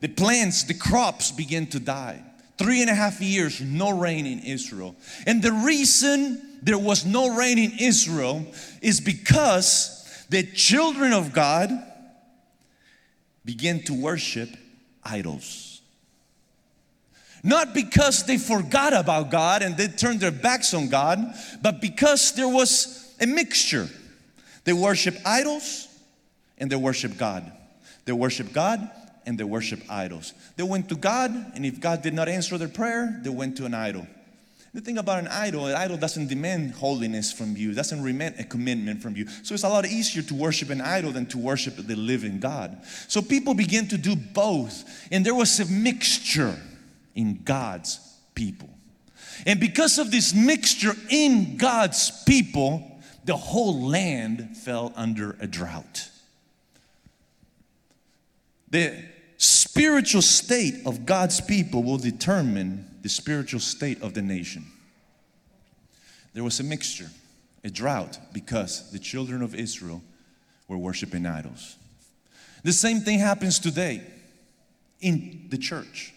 The 0.00 0.08
plants, 0.08 0.64
the 0.64 0.74
crops 0.74 1.30
begin 1.30 1.66
to 1.68 1.80
die. 1.80 2.22
Three 2.56 2.80
and 2.80 2.90
a 2.90 2.94
half 2.94 3.20
years, 3.20 3.60
no 3.60 3.98
rain 3.98 4.26
in 4.26 4.40
Israel. 4.40 4.96
And 5.26 5.42
the 5.42 5.52
reason 5.52 6.58
there 6.62 6.78
was 6.78 7.04
no 7.04 7.36
rain 7.36 7.58
in 7.58 7.72
Israel 7.78 8.46
is 8.80 9.00
because 9.00 10.24
the 10.30 10.42
children 10.42 11.12
of 11.12 11.32
God 11.32 11.70
began 13.44 13.80
to 13.84 13.94
worship 13.94 14.48
idols. 15.02 15.82
Not 17.42 17.74
because 17.74 18.24
they 18.24 18.38
forgot 18.38 18.94
about 18.94 19.30
God 19.30 19.62
and 19.62 19.76
they 19.76 19.88
turned 19.88 20.20
their 20.20 20.30
backs 20.30 20.72
on 20.72 20.88
God, 20.88 21.22
but 21.62 21.80
because 21.80 22.32
there 22.32 22.48
was 22.48 23.14
a 23.20 23.26
mixture. 23.26 23.88
They 24.64 24.72
worship 24.72 25.14
idols 25.26 25.88
and 26.56 26.70
they 26.70 26.76
worship 26.76 27.18
God. 27.18 27.52
They 28.06 28.12
worship 28.12 28.52
God 28.52 28.90
and 29.26 29.38
they 29.38 29.44
worship 29.44 29.80
idols. 29.90 30.32
They 30.56 30.62
went 30.62 30.88
to 30.88 30.96
God, 30.96 31.30
and 31.54 31.64
if 31.64 31.80
God 31.80 32.02
did 32.02 32.14
not 32.14 32.28
answer 32.28 32.58
their 32.58 32.68
prayer, 32.68 33.20
they 33.22 33.30
went 33.30 33.56
to 33.58 33.66
an 33.66 33.74
idol. 33.74 34.06
The 34.74 34.80
thing 34.80 34.98
about 34.98 35.20
an 35.20 35.28
idol, 35.28 35.66
an 35.66 35.76
idol 35.76 35.96
doesn't 35.96 36.26
demand 36.26 36.72
holiness 36.72 37.32
from 37.32 37.56
you, 37.56 37.72
doesn't 37.72 38.04
demand 38.04 38.34
a 38.40 38.44
commitment 38.44 39.00
from 39.00 39.16
you. 39.16 39.28
So 39.44 39.54
it's 39.54 39.62
a 39.62 39.68
lot 39.68 39.86
easier 39.86 40.20
to 40.24 40.34
worship 40.34 40.68
an 40.70 40.80
idol 40.80 41.12
than 41.12 41.26
to 41.26 41.38
worship 41.38 41.76
the 41.76 41.94
living 41.94 42.40
God. 42.40 42.76
So 43.06 43.22
people 43.22 43.54
begin 43.54 43.86
to 43.88 43.96
do 43.96 44.16
both, 44.16 45.08
and 45.12 45.24
there 45.24 45.34
was 45.34 45.60
a 45.60 45.66
mixture 45.66 46.56
in 47.14 47.42
God's 47.44 48.00
people. 48.34 48.68
And 49.46 49.60
because 49.60 49.98
of 49.98 50.10
this 50.10 50.34
mixture 50.34 50.96
in 51.08 51.56
God's 51.56 52.24
people, 52.24 53.00
the 53.24 53.36
whole 53.36 53.80
land 53.80 54.56
fell 54.56 54.92
under 54.96 55.36
a 55.40 55.46
drought. 55.46 56.08
The 58.70 59.04
spiritual 59.36 60.22
state 60.22 60.84
of 60.84 61.06
God's 61.06 61.40
people 61.40 61.84
will 61.84 61.98
determine 61.98 62.86
the 63.04 63.10
spiritual 63.10 63.60
state 63.60 64.00
of 64.00 64.14
the 64.14 64.22
nation. 64.22 64.64
There 66.32 66.42
was 66.42 66.58
a 66.58 66.62
mixture, 66.62 67.10
a 67.62 67.68
drought, 67.68 68.18
because 68.32 68.90
the 68.92 68.98
children 68.98 69.42
of 69.42 69.54
Israel 69.54 70.02
were 70.68 70.78
worshiping 70.78 71.26
idols. 71.26 71.76
The 72.62 72.72
same 72.72 73.00
thing 73.00 73.18
happens 73.18 73.58
today 73.58 74.02
in 75.02 75.48
the 75.50 75.58
church. 75.58 76.14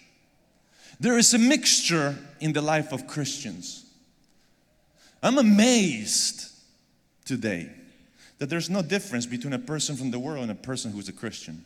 There 0.98 1.18
is 1.18 1.34
a 1.34 1.38
mixture 1.38 2.16
in 2.40 2.54
the 2.54 2.62
life 2.62 2.94
of 2.94 3.06
Christians. 3.06 3.86
I'm 5.22 5.38
amazed 5.38 6.50
today 7.26 7.70
that 8.38 8.50
there's 8.50 8.70
no 8.70 8.82
difference 8.82 9.26
between 9.26 9.52
a 9.52 9.60
person 9.60 9.98
from 9.98 10.10
the 10.10 10.20
world 10.20 10.44
and 10.44 10.52
a 10.52 10.56
person 10.56 10.94
who's 10.94 11.10
a 11.10 11.14
Christian. 11.14 11.66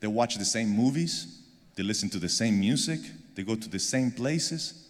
They 0.00 0.08
watch 0.08 0.34
the 0.34 0.44
same 0.44 0.68
movies, 0.68 1.42
they 1.76 1.84
listen 1.84 2.10
to 2.10 2.18
the 2.18 2.28
same 2.28 2.58
music, 2.58 2.98
they 3.34 3.42
go 3.42 3.54
to 3.54 3.68
the 3.68 3.78
same 3.78 4.10
places. 4.10 4.88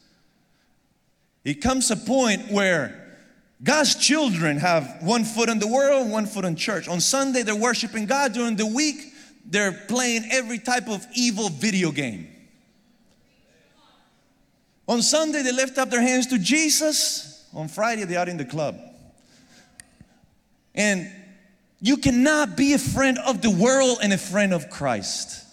It 1.44 1.54
comes 1.54 1.90
a 1.90 1.96
point 1.96 2.50
where 2.50 2.98
God's 3.62 3.94
children 3.94 4.58
have 4.58 4.98
one 5.02 5.24
foot 5.24 5.48
in 5.48 5.58
the 5.58 5.68
world, 5.68 6.10
one 6.10 6.26
foot 6.26 6.44
in 6.44 6.56
church. 6.56 6.88
On 6.88 7.00
Sunday, 7.00 7.42
they're 7.42 7.54
worshiping 7.54 8.06
God. 8.06 8.32
During 8.32 8.56
the 8.56 8.66
week, 8.66 9.12
they're 9.44 9.72
playing 9.72 10.24
every 10.30 10.58
type 10.58 10.88
of 10.88 11.06
evil 11.14 11.48
video 11.48 11.92
game. 11.92 12.28
On 14.88 15.00
Sunday, 15.00 15.42
they 15.42 15.52
lift 15.52 15.78
up 15.78 15.90
their 15.90 16.00
hands 16.00 16.26
to 16.28 16.38
Jesus. 16.38 17.48
On 17.54 17.68
Friday, 17.68 18.04
they're 18.04 18.18
out 18.18 18.28
in 18.28 18.36
the 18.36 18.44
club. 18.44 18.78
And 20.74 21.10
you 21.80 21.96
cannot 21.96 22.56
be 22.56 22.72
a 22.72 22.78
friend 22.78 23.18
of 23.18 23.42
the 23.42 23.50
world 23.50 23.98
and 24.02 24.12
a 24.12 24.18
friend 24.18 24.52
of 24.52 24.70
Christ. 24.70 25.44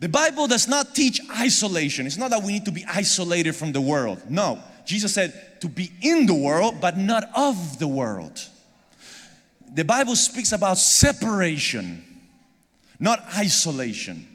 The 0.00 0.08
Bible 0.08 0.46
does 0.46 0.66
not 0.66 0.94
teach 0.94 1.20
isolation. 1.38 2.06
It's 2.06 2.16
not 2.16 2.30
that 2.30 2.42
we 2.42 2.52
need 2.52 2.64
to 2.64 2.72
be 2.72 2.84
isolated 2.86 3.54
from 3.54 3.72
the 3.72 3.80
world. 3.80 4.22
No. 4.28 4.58
Jesus 4.86 5.12
said 5.12 5.60
to 5.60 5.68
be 5.68 5.92
in 6.00 6.26
the 6.26 6.34
world, 6.34 6.80
but 6.80 6.96
not 6.96 7.24
of 7.36 7.78
the 7.78 7.86
world. 7.86 8.40
The 9.72 9.84
Bible 9.84 10.16
speaks 10.16 10.52
about 10.52 10.78
separation, 10.78 12.04
not 12.98 13.22
isolation. 13.36 14.26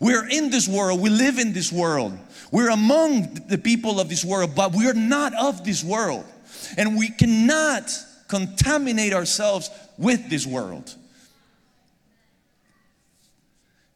We're 0.00 0.28
in 0.28 0.50
this 0.50 0.68
world, 0.68 1.00
we 1.00 1.08
live 1.08 1.38
in 1.38 1.52
this 1.52 1.72
world. 1.72 2.18
We're 2.50 2.70
among 2.70 3.34
the 3.48 3.56
people 3.56 4.00
of 4.00 4.08
this 4.08 4.24
world, 4.24 4.54
but 4.54 4.74
we're 4.74 4.92
not 4.92 5.32
of 5.34 5.64
this 5.64 5.82
world. 5.82 6.24
And 6.76 6.98
we 6.98 7.08
cannot 7.08 7.90
contaminate 8.28 9.14
ourselves 9.14 9.70
with 9.96 10.28
this 10.28 10.46
world. 10.46 10.94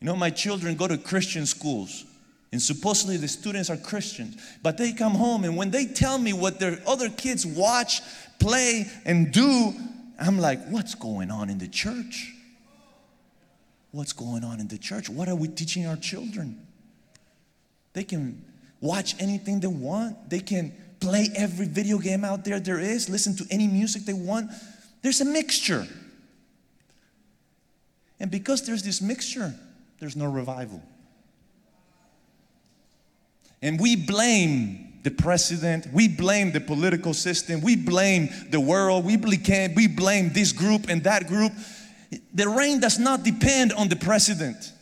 You 0.01 0.07
know, 0.07 0.17
my 0.17 0.31
children 0.31 0.77
go 0.77 0.87
to 0.87 0.99
Christian 0.99 1.47
schools, 1.47 2.05
and 2.53 2.61
supposedly 2.61 3.17
the 3.17 3.29
students 3.29 3.71
are 3.71 3.77
Christians, 3.77 4.37
but 4.63 4.79
they 4.79 4.93
come 4.93 5.15
home 5.15 5.45
and 5.45 5.57
when 5.57 5.71
they 5.71 5.87
tell 5.87 6.19
me 6.19 6.33
what 6.33 6.61
their 6.61 6.81
other 6.87 7.09
kids 7.09 7.47
watch, 7.47 8.03
play, 8.39 8.87
and 9.05 9.33
do, 9.33 9.73
I'm 10.21 10.39
like, 10.39 10.65
what's 10.69 10.95
going 10.95 11.31
on 11.31 11.51
in 11.51 11.59
the 11.59 11.69
church? 11.69 12.33
What's 13.93 14.13
going 14.13 14.45
on 14.45 14.61
in 14.61 14.69
the 14.69 14.79
church? 14.79 15.09
What 15.09 15.29
are 15.29 15.35
we 15.35 15.49
teaching 15.49 15.87
our 15.87 15.97
children? 15.97 16.67
They 17.95 18.05
can 18.05 18.45
watch 18.81 19.15
anything 19.19 19.61
they 19.61 19.67
want. 19.67 20.29
They 20.29 20.41
can 20.41 20.75
play 21.01 21.29
every 21.35 21.67
video 21.67 21.99
game 21.99 22.25
out 22.25 22.45
there 22.45 22.61
there 22.61 22.79
is, 22.79 23.09
listen 23.09 23.37
to 23.37 23.47
any 23.51 23.67
music 23.67 24.05
they 24.05 24.13
want. 24.13 24.51
There's 25.03 25.21
a 25.21 25.25
mixture. 25.25 25.87
And 28.19 28.31
because 28.31 28.67
there's 28.67 28.83
this 28.83 29.01
mixture, 29.01 29.55
there's 29.99 30.17
no 30.17 30.27
revival. 30.27 30.83
And 33.63 33.81
we 33.81 33.97
blame 33.97 35.01
the 35.03 35.11
president, 35.11 35.87
we 35.93 36.09
blame 36.09 36.53
the 36.53 36.61
political 36.61 37.15
system, 37.15 37.61
we 37.61 37.77
blame 37.77 38.29
the 38.51 38.61
world, 38.61 39.05
we 39.05 39.17
blame, 39.17 39.75
we 39.75 39.87
blame 39.87 40.33
this 40.33 40.53
group 40.53 40.89
and 40.89 41.05
that 41.05 41.29
group. 41.29 41.53
The 42.35 42.49
rain 42.49 42.81
does 42.81 42.99
not 42.99 43.23
depend 43.23 43.73
on 43.73 43.89
the 43.89 43.97
president. 43.97 44.73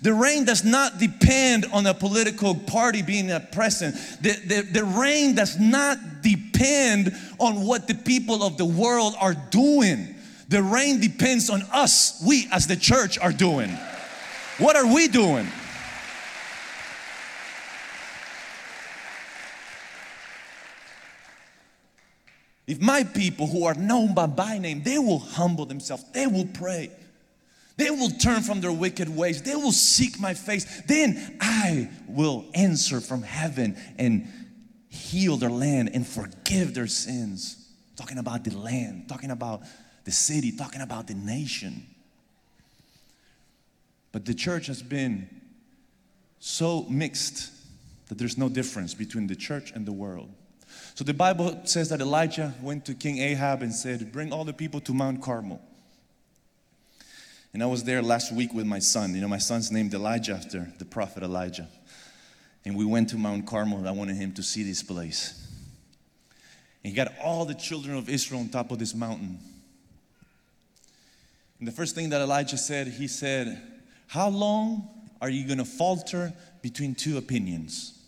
The 0.00 0.14
rain 0.14 0.44
does 0.44 0.64
not 0.64 0.98
depend 0.98 1.66
on 1.72 1.86
a 1.86 1.92
political 1.92 2.54
party 2.54 3.02
being 3.02 3.30
a 3.30 3.40
president. 3.40 3.96
The, 4.22 4.32
the, 4.46 4.60
the 4.62 4.84
rain 4.84 5.34
does 5.34 5.58
not 5.58 5.98
depend 6.22 7.14
on 7.38 7.66
what 7.66 7.88
the 7.88 7.94
people 7.94 8.42
of 8.42 8.56
the 8.56 8.64
world 8.64 9.14
are 9.20 9.34
doing. 9.34 10.14
The 10.48 10.62
rain 10.62 11.00
depends 11.00 11.50
on 11.50 11.62
us, 11.72 12.22
we 12.26 12.48
as 12.52 12.66
the 12.66 12.76
church 12.76 13.18
are 13.18 13.32
doing. 13.32 13.76
What 14.58 14.76
are 14.76 14.86
we 14.86 15.08
doing? 15.08 15.46
If 22.66 22.80
my 22.80 23.04
people 23.04 23.46
who 23.46 23.64
are 23.64 23.74
known 23.74 24.14
by 24.14 24.26
my 24.26 24.58
name, 24.58 24.82
they 24.82 24.98
will 24.98 25.18
humble 25.18 25.66
themselves, 25.66 26.04
they 26.12 26.26
will 26.26 26.46
pray, 26.46 26.90
they 27.76 27.90
will 27.90 28.10
turn 28.10 28.42
from 28.42 28.60
their 28.60 28.72
wicked 28.72 29.08
ways, 29.08 29.42
they 29.42 29.56
will 29.56 29.72
seek 29.72 30.20
my 30.20 30.34
face, 30.34 30.82
then 30.86 31.36
I 31.40 31.90
will 32.06 32.46
answer 32.54 33.00
from 33.00 33.22
heaven 33.22 33.76
and 33.98 34.26
heal 34.88 35.36
their 35.36 35.50
land 35.50 35.90
and 35.92 36.06
forgive 36.06 36.74
their 36.74 36.86
sins. 36.86 37.56
Talking 37.96 38.18
about 38.18 38.44
the 38.44 38.56
land, 38.56 39.08
talking 39.08 39.30
about 39.30 39.62
the 40.04 40.12
city, 40.12 40.52
talking 40.52 40.80
about 40.80 41.06
the 41.06 41.14
nation. 41.14 41.86
But 44.12 44.26
the 44.26 44.34
church 44.34 44.66
has 44.66 44.82
been 44.82 45.28
so 46.38 46.84
mixed 46.88 47.50
that 48.08 48.18
there's 48.18 48.36
no 48.36 48.48
difference 48.48 48.92
between 48.94 49.26
the 49.26 49.36
church 49.36 49.72
and 49.72 49.86
the 49.86 49.92
world. 49.92 50.30
So 50.94 51.04
the 51.04 51.14
Bible 51.14 51.62
says 51.64 51.88
that 51.88 52.00
Elijah 52.00 52.54
went 52.60 52.84
to 52.86 52.94
King 52.94 53.18
Ahab 53.18 53.62
and 53.62 53.74
said, 53.74 54.12
Bring 54.12 54.32
all 54.32 54.44
the 54.44 54.52
people 54.52 54.80
to 54.82 54.92
Mount 54.92 55.22
Carmel. 55.22 55.62
And 57.54 57.62
I 57.62 57.66
was 57.66 57.84
there 57.84 58.02
last 58.02 58.32
week 58.32 58.52
with 58.54 58.66
my 58.66 58.78
son. 58.78 59.14
You 59.14 59.20
know, 59.20 59.28
my 59.28 59.38
son's 59.38 59.70
named 59.70 59.92
Elijah 59.94 60.32
after 60.32 60.72
the 60.78 60.84
prophet 60.84 61.22
Elijah. 61.22 61.68
And 62.64 62.76
we 62.76 62.84
went 62.84 63.10
to 63.10 63.16
Mount 63.16 63.46
Carmel. 63.46 63.86
I 63.86 63.90
wanted 63.90 64.16
him 64.16 64.32
to 64.34 64.42
see 64.42 64.62
this 64.62 64.82
place. 64.82 65.38
And 66.82 66.90
he 66.90 66.96
got 66.96 67.12
all 67.22 67.44
the 67.44 67.54
children 67.54 67.96
of 67.96 68.08
Israel 68.08 68.40
on 68.40 68.48
top 68.48 68.70
of 68.70 68.78
this 68.78 68.94
mountain. 68.94 69.38
And 71.58 71.68
the 71.68 71.72
first 71.72 71.94
thing 71.94 72.10
that 72.10 72.20
Elijah 72.20 72.58
said, 72.58 72.88
he 72.88 73.06
said, 73.06 73.71
How 74.12 74.28
long 74.28 74.90
are 75.22 75.30
you 75.30 75.46
going 75.46 75.56
to 75.56 75.64
falter 75.64 76.34
between 76.60 76.94
two 76.94 77.16
opinions? 77.16 77.98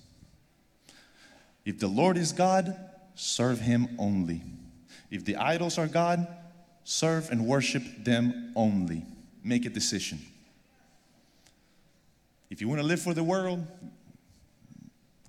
If 1.64 1.78
the 1.78 1.88
Lord 1.88 2.18
is 2.18 2.30
God, 2.30 2.76
serve 3.14 3.59
him 3.59 3.88
only. 3.98 4.42
If 5.11 5.24
the 5.24 5.36
idols 5.36 5.78
are 5.78 5.86
God, 5.86 6.26
serve 6.84 7.30
and 7.30 7.46
worship 7.46 7.82
them 8.05 8.52
only. 8.55 9.07
Make 9.42 9.64
a 9.64 9.70
decision. 9.70 10.18
If 12.50 12.61
you 12.61 12.68
want 12.68 12.82
to 12.82 12.86
live 12.86 13.00
for 13.00 13.14
the 13.14 13.24
world, 13.24 13.66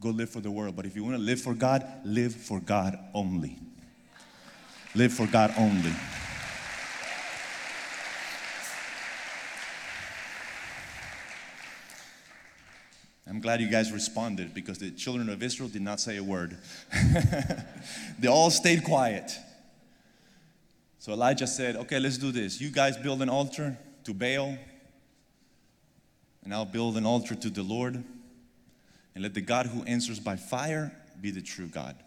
go 0.02 0.10
live 0.10 0.30
for 0.30 0.42
the 0.42 0.52
world. 0.52 0.76
But 0.76 0.86
if 0.86 0.94
you 0.94 1.06
want 1.06 1.16
to 1.16 1.22
live 1.22 1.40
for 1.40 1.54
God, 1.54 1.88
live 2.04 2.36
for 2.36 2.60
God 2.60 3.00
only. 3.14 3.58
Live 4.94 5.14
for 5.14 5.26
God 5.26 5.54
only. 5.58 5.94
I'm 13.36 13.42
glad 13.42 13.60
you 13.60 13.68
guys 13.68 13.92
responded 13.92 14.54
because 14.54 14.78
the 14.78 14.92
children 14.92 15.28
of 15.28 15.44
Israel 15.44 15.68
did 15.68 15.82
not 15.82 16.00
say 16.00 16.16
a 16.16 16.24
word. 16.24 16.56
they 18.18 18.30
all 18.30 18.50
stayed 18.50 18.86
quiet. 18.86 19.30
So 21.00 21.12
Elijah 21.12 21.46
said, 21.46 21.76
Okay, 21.76 22.00
let's 22.00 22.18
do 22.18 22.32
this. 22.32 22.62
You 22.62 22.70
guys 22.70 22.96
build 22.96 23.22
an 23.22 23.28
altar 23.28 23.78
to 24.06 24.14
Baal, 24.14 24.58
and 26.46 26.54
I'll 26.54 26.64
build 26.64 26.96
an 26.96 27.06
altar 27.06 27.36
to 27.36 27.50
the 27.50 27.62
Lord. 27.62 27.96
And 27.96 29.22
let 29.22 29.34
the 29.34 29.42
God 29.42 29.66
who 29.66 29.84
answers 29.84 30.18
by 30.18 30.38
fire 30.38 30.96
be 31.20 31.30
the 31.30 31.42
true 31.42 31.68
God. 31.68 31.98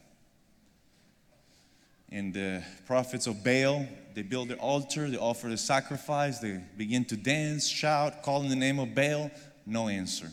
And 2.10 2.32
the 2.32 2.64
prophets 2.86 3.26
of 3.26 3.44
Baal, 3.44 3.86
they 4.14 4.22
build 4.22 4.48
their 4.48 4.56
altar, 4.56 5.10
they 5.10 5.18
offer 5.18 5.48
the 5.48 5.58
sacrifice, 5.58 6.38
they 6.38 6.58
begin 6.78 7.04
to 7.04 7.18
dance, 7.18 7.68
shout, 7.68 8.22
call 8.22 8.40
in 8.40 8.48
the 8.48 8.56
name 8.56 8.78
of 8.78 8.94
Baal. 8.94 9.30
No 9.66 9.88
answer 9.88 10.30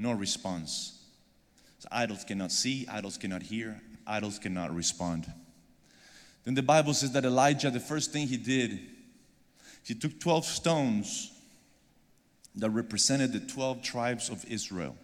no 0.00 0.12
response. 0.12 0.98
So 1.78 1.88
idols 1.92 2.24
cannot 2.24 2.50
see, 2.50 2.86
idols 2.90 3.18
cannot 3.18 3.42
hear, 3.42 3.80
idols 4.06 4.38
cannot 4.38 4.74
respond. 4.74 5.30
Then 6.44 6.54
the 6.54 6.62
Bible 6.62 6.94
says 6.94 7.12
that 7.12 7.24
Elijah, 7.24 7.70
the 7.70 7.80
first 7.80 8.12
thing 8.12 8.26
he 8.26 8.38
did, 8.38 8.80
he 9.84 9.94
took 9.94 10.18
12 10.18 10.44
stones 10.46 11.30
that 12.56 12.70
represented 12.70 13.32
the 13.32 13.40
12 13.40 13.82
tribes 13.82 14.30
of 14.30 14.44
Israel 14.46 14.96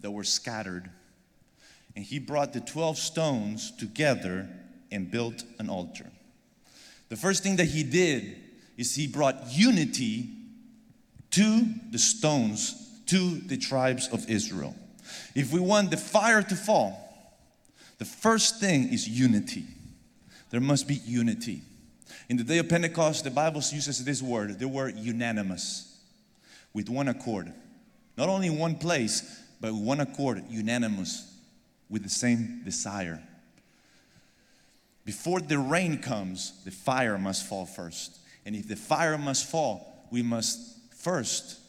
that 0.00 0.10
were 0.10 0.24
scattered. 0.24 0.90
And 1.96 2.04
he 2.04 2.18
brought 2.18 2.52
the 2.52 2.60
12 2.60 2.98
stones 2.98 3.72
together 3.72 4.48
and 4.92 5.10
built 5.10 5.42
an 5.58 5.68
altar. 5.68 6.06
The 7.08 7.16
first 7.16 7.42
thing 7.42 7.56
that 7.56 7.66
he 7.66 7.82
did 7.82 8.36
is 8.76 8.94
he 8.94 9.08
brought 9.08 9.52
unity 9.52 10.30
to 11.32 11.66
the 11.90 11.98
stones 11.98 12.89
to 13.10 13.40
the 13.40 13.56
tribes 13.56 14.08
of 14.12 14.30
Israel. 14.30 14.74
If 15.34 15.52
we 15.52 15.58
want 15.58 15.90
the 15.90 15.96
fire 15.96 16.42
to 16.42 16.54
fall, 16.54 16.96
the 17.98 18.04
first 18.04 18.60
thing 18.60 18.92
is 18.92 19.08
unity. 19.08 19.64
There 20.50 20.60
must 20.60 20.86
be 20.86 20.94
unity. 20.94 21.62
In 22.28 22.36
the 22.36 22.44
day 22.44 22.58
of 22.58 22.68
Pentecost, 22.68 23.24
the 23.24 23.30
Bible 23.30 23.62
uses 23.72 24.04
this 24.04 24.22
word, 24.22 24.60
the 24.60 24.68
word 24.68 24.96
unanimous, 24.96 25.98
with 26.72 26.88
one 26.88 27.08
accord. 27.08 27.52
Not 28.16 28.28
only 28.28 28.46
in 28.46 28.58
one 28.58 28.76
place, 28.76 29.40
but 29.60 29.72
with 29.72 29.82
one 29.82 29.98
accord, 30.00 30.44
unanimous, 30.48 31.36
with 31.88 32.04
the 32.04 32.08
same 32.08 32.62
desire. 32.64 33.20
Before 35.04 35.40
the 35.40 35.58
rain 35.58 35.98
comes, 35.98 36.62
the 36.64 36.70
fire 36.70 37.18
must 37.18 37.48
fall 37.48 37.66
first. 37.66 38.20
And 38.46 38.54
if 38.54 38.68
the 38.68 38.76
fire 38.76 39.18
must 39.18 39.50
fall, 39.50 40.06
we 40.12 40.22
must 40.22 40.94
first 40.94 41.59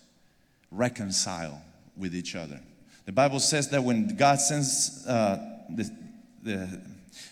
reconcile 0.71 1.61
with 1.97 2.15
each 2.15 2.35
other. 2.35 2.59
The 3.05 3.11
Bible 3.11 3.39
says 3.39 3.69
that 3.69 3.83
when 3.83 4.15
God 4.15 4.39
sends 4.39 5.05
uh, 5.07 5.37
the, 5.69 5.89
the 6.43 6.81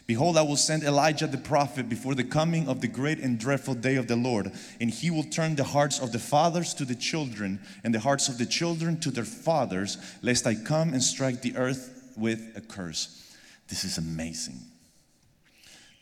Behold, 0.07 0.37
I 0.37 0.41
will 0.41 0.57
send 0.57 0.83
Elijah 0.83 1.27
the 1.27 1.37
prophet 1.37 1.87
before 1.87 2.15
the 2.15 2.23
coming 2.23 2.67
of 2.67 2.81
the 2.81 2.87
great 2.87 3.19
and 3.19 3.39
dreadful 3.39 3.75
day 3.75 3.95
of 3.95 4.07
the 4.07 4.15
Lord, 4.15 4.51
and 4.81 4.89
he 4.89 5.09
will 5.09 5.23
turn 5.23 5.55
the 5.55 5.63
hearts 5.63 5.99
of 5.99 6.11
the 6.11 6.19
fathers 6.19 6.73
to 6.75 6.85
the 6.85 6.95
children, 6.95 7.59
and 7.83 7.93
the 7.93 7.99
hearts 7.99 8.27
of 8.27 8.37
the 8.37 8.45
children 8.45 8.99
to 9.01 9.11
their 9.11 9.23
fathers, 9.23 9.97
lest 10.21 10.45
I 10.45 10.55
come 10.55 10.93
and 10.93 11.01
strike 11.01 11.41
the 11.41 11.55
earth 11.55 12.13
with 12.17 12.57
a 12.57 12.61
curse. 12.61 13.35
This 13.69 13.83
is 13.83 13.97
amazing. 13.97 14.59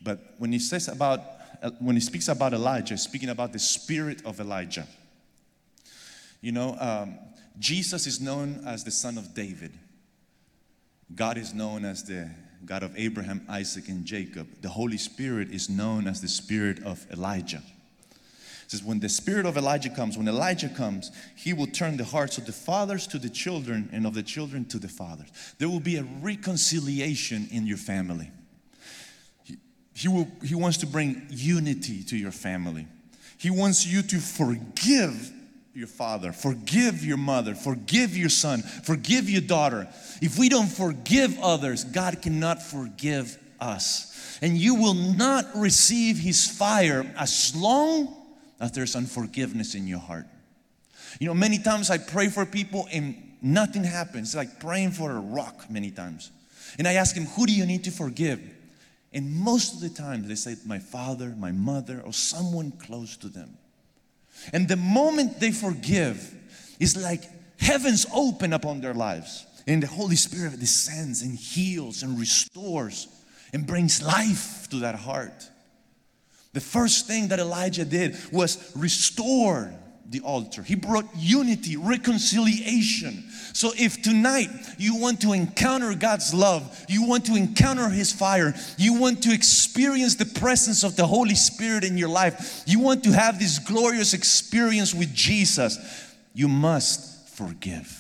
But 0.02 0.20
when 0.38 0.52
he 0.52 0.60
says 0.60 0.88
about, 0.88 1.22
uh, 1.62 1.72
when 1.80 1.96
he 1.96 2.02
speaks 2.02 2.30
about 2.30 2.54
Elijah, 2.54 2.98
speaking 2.98 3.30
about 3.30 3.54
the 3.54 3.60
spirit 3.60 4.26
of 4.26 4.40
Elijah, 4.40 4.88
you 6.42 6.52
know, 6.52 6.76
um, 6.80 7.18
Jesus 7.60 8.06
is 8.08 8.22
known 8.22 8.64
as 8.66 8.84
the 8.84 8.92
son 8.92 9.18
of 9.18 9.34
David. 9.34 9.72
God 11.16 11.38
is 11.38 11.54
known 11.54 11.86
as 11.86 12.04
the 12.04 12.30
God 12.66 12.84
of 12.84 12.98
Abraham, 12.98 13.46
Isaac, 13.50 13.88
and 13.88 14.06
Jacob. 14.06 14.48
The 14.62 14.70
Holy 14.70 14.98
Spirit 14.98 15.52
is 15.52 15.70
known 15.70 16.08
as 16.08 16.22
the 16.22 16.28
spirit 16.28 16.84
of 16.84 17.06
Elijah. 17.12 17.62
It 18.68 18.72
says, 18.72 18.84
when 18.84 19.00
the 19.00 19.08
spirit 19.08 19.46
of 19.46 19.56
Elijah 19.56 19.90
comes, 19.90 20.18
when 20.18 20.28
Elijah 20.28 20.68
comes, 20.68 21.12
he 21.38 21.54
will 21.54 21.68
turn 21.68 21.96
the 21.96 22.04
hearts 22.04 22.38
of 22.38 22.46
the 22.46 22.52
fathers 22.52 23.08
to 23.08 23.18
the 23.18 23.30
children 23.30 23.90
and 23.94 24.06
of 24.06 24.14
the 24.14 24.24
children 24.24 24.66
to 24.66 24.78
the 24.78 24.90
fathers. 24.90 25.30
There 25.58 25.70
will 25.70 25.80
be 25.80 25.96
a 25.96 26.04
reconciliation 26.22 27.48
in 27.50 27.66
your 27.66 27.78
family. 27.78 28.30
He, 29.46 29.58
he, 29.96 30.10
will, 30.10 30.28
he 30.44 30.54
wants 30.54 30.78
to 30.80 30.88
bring 30.88 31.28
unity 31.30 32.04
to 32.04 32.18
your 32.18 32.32
family. 32.32 32.88
He 33.38 33.50
wants 33.50 33.88
you 33.88 34.02
to 34.02 34.18
forgive 34.18 35.32
your 35.78 35.88
father, 35.88 36.32
forgive 36.32 37.06
your 37.06 37.18
mother, 37.18 37.54
forgive 37.54 38.18
your 38.18 38.30
son, 38.30 38.64
forgive 38.64 39.30
your 39.30 39.42
daughter. 39.42 39.88
If 40.24 40.40
we 40.40 40.50
don't 40.50 40.68
forgive 40.68 41.38
others, 41.40 41.84
God 41.84 42.20
cannot 42.20 42.64
forgive 42.64 43.38
us. 43.60 44.40
And 44.42 44.58
you 44.58 44.74
will 44.74 44.96
not 44.96 45.46
receive 45.56 46.18
His 46.18 46.48
fire 46.48 47.06
as 47.16 47.56
long 47.56 48.12
as 48.60 48.72
there's 48.72 48.96
unforgiveness 48.96 49.76
in 49.76 49.86
your 49.86 50.00
heart. 50.00 50.26
You 51.20 51.28
know, 51.28 51.36
many 51.36 51.60
times 51.60 51.92
I 51.92 52.00
pray 52.00 52.30
for 52.30 52.44
people 52.44 52.88
and 52.92 53.38
nothing 53.44 53.84
happens. 53.84 54.30
It's 54.30 54.36
like 54.36 54.60
praying 54.60 54.92
for 54.92 55.12
a 55.12 55.20
rock 55.20 55.70
many 55.70 55.92
times. 55.92 56.32
And 56.80 56.88
I 56.88 56.94
ask 56.94 57.16
him, 57.16 57.26
Who 57.26 57.46
do 57.46 57.54
you 57.54 57.68
need 57.68 57.84
to 57.84 57.92
forgive? 57.92 58.42
And 59.14 59.32
most 59.32 59.76
of 59.76 59.82
the 59.82 59.90
time 59.90 60.28
they 60.28 60.34
say, 60.34 60.56
My 60.66 60.80
father, 60.80 61.36
my 61.38 61.52
mother, 61.52 62.02
or 62.04 62.14
someone 62.14 62.72
close 62.72 63.16
to 63.18 63.28
them. 63.28 63.58
And 64.54 64.68
the 64.68 64.76
moment 64.76 65.40
they 65.40 65.52
forgive, 65.52 66.34
it's 66.80 66.96
like 66.96 67.24
heavens 67.60 68.06
open 68.14 68.54
upon 68.54 68.82
their 68.82 68.94
lives. 68.94 69.46
And 69.68 69.84
the 69.84 69.88
Holy 69.88 70.16
Spirit 70.16 70.60
descends 70.60 71.22
and 71.22 71.38
heals 71.38 72.04
and 72.04 72.18
restores 72.20 73.08
and 73.54 73.66
brings 73.66 74.02
life 74.02 74.70
to 74.70 74.78
that 74.78 74.96
heart. 74.96 75.50
The 76.54 76.62
first 76.62 77.08
thing 77.08 77.28
that 77.28 77.40
Elijah 77.40 77.86
did 77.86 78.16
was 78.32 78.72
restore 78.76 79.74
the 80.10 80.22
altar. 80.22 80.64
He 80.64 80.76
brought 80.76 81.06
unity, 81.16 81.76
reconciliation. 81.76 83.26
So 83.54 83.72
if 83.78 84.02
tonight 84.02 84.50
you 84.78 84.96
want 84.96 85.22
to 85.22 85.34
encounter 85.34 85.94
God's 85.96 86.34
love, 86.34 86.86
you 86.88 87.06
want 87.06 87.26
to 87.26 87.36
encounter 87.36 87.90
His 87.90 88.14
fire, 88.14 88.54
you 88.78 88.94
want 88.94 89.24
to 89.24 89.34
experience 89.34 90.16
the 90.16 90.26
presence 90.40 90.84
of 90.84 90.96
the 90.96 91.06
Holy 91.06 91.36
Spirit 91.36 91.84
in 91.84 91.98
your 91.98 92.10
life, 92.10 92.64
you 92.66 92.80
want 92.80 93.04
to 93.04 93.12
have 93.12 93.38
this 93.38 93.60
glorious 93.60 94.14
experience 94.14 94.94
with 94.94 95.14
Jesus, 95.14 95.78
you 96.34 96.48
must 96.48 97.30
forgive. 97.30 97.97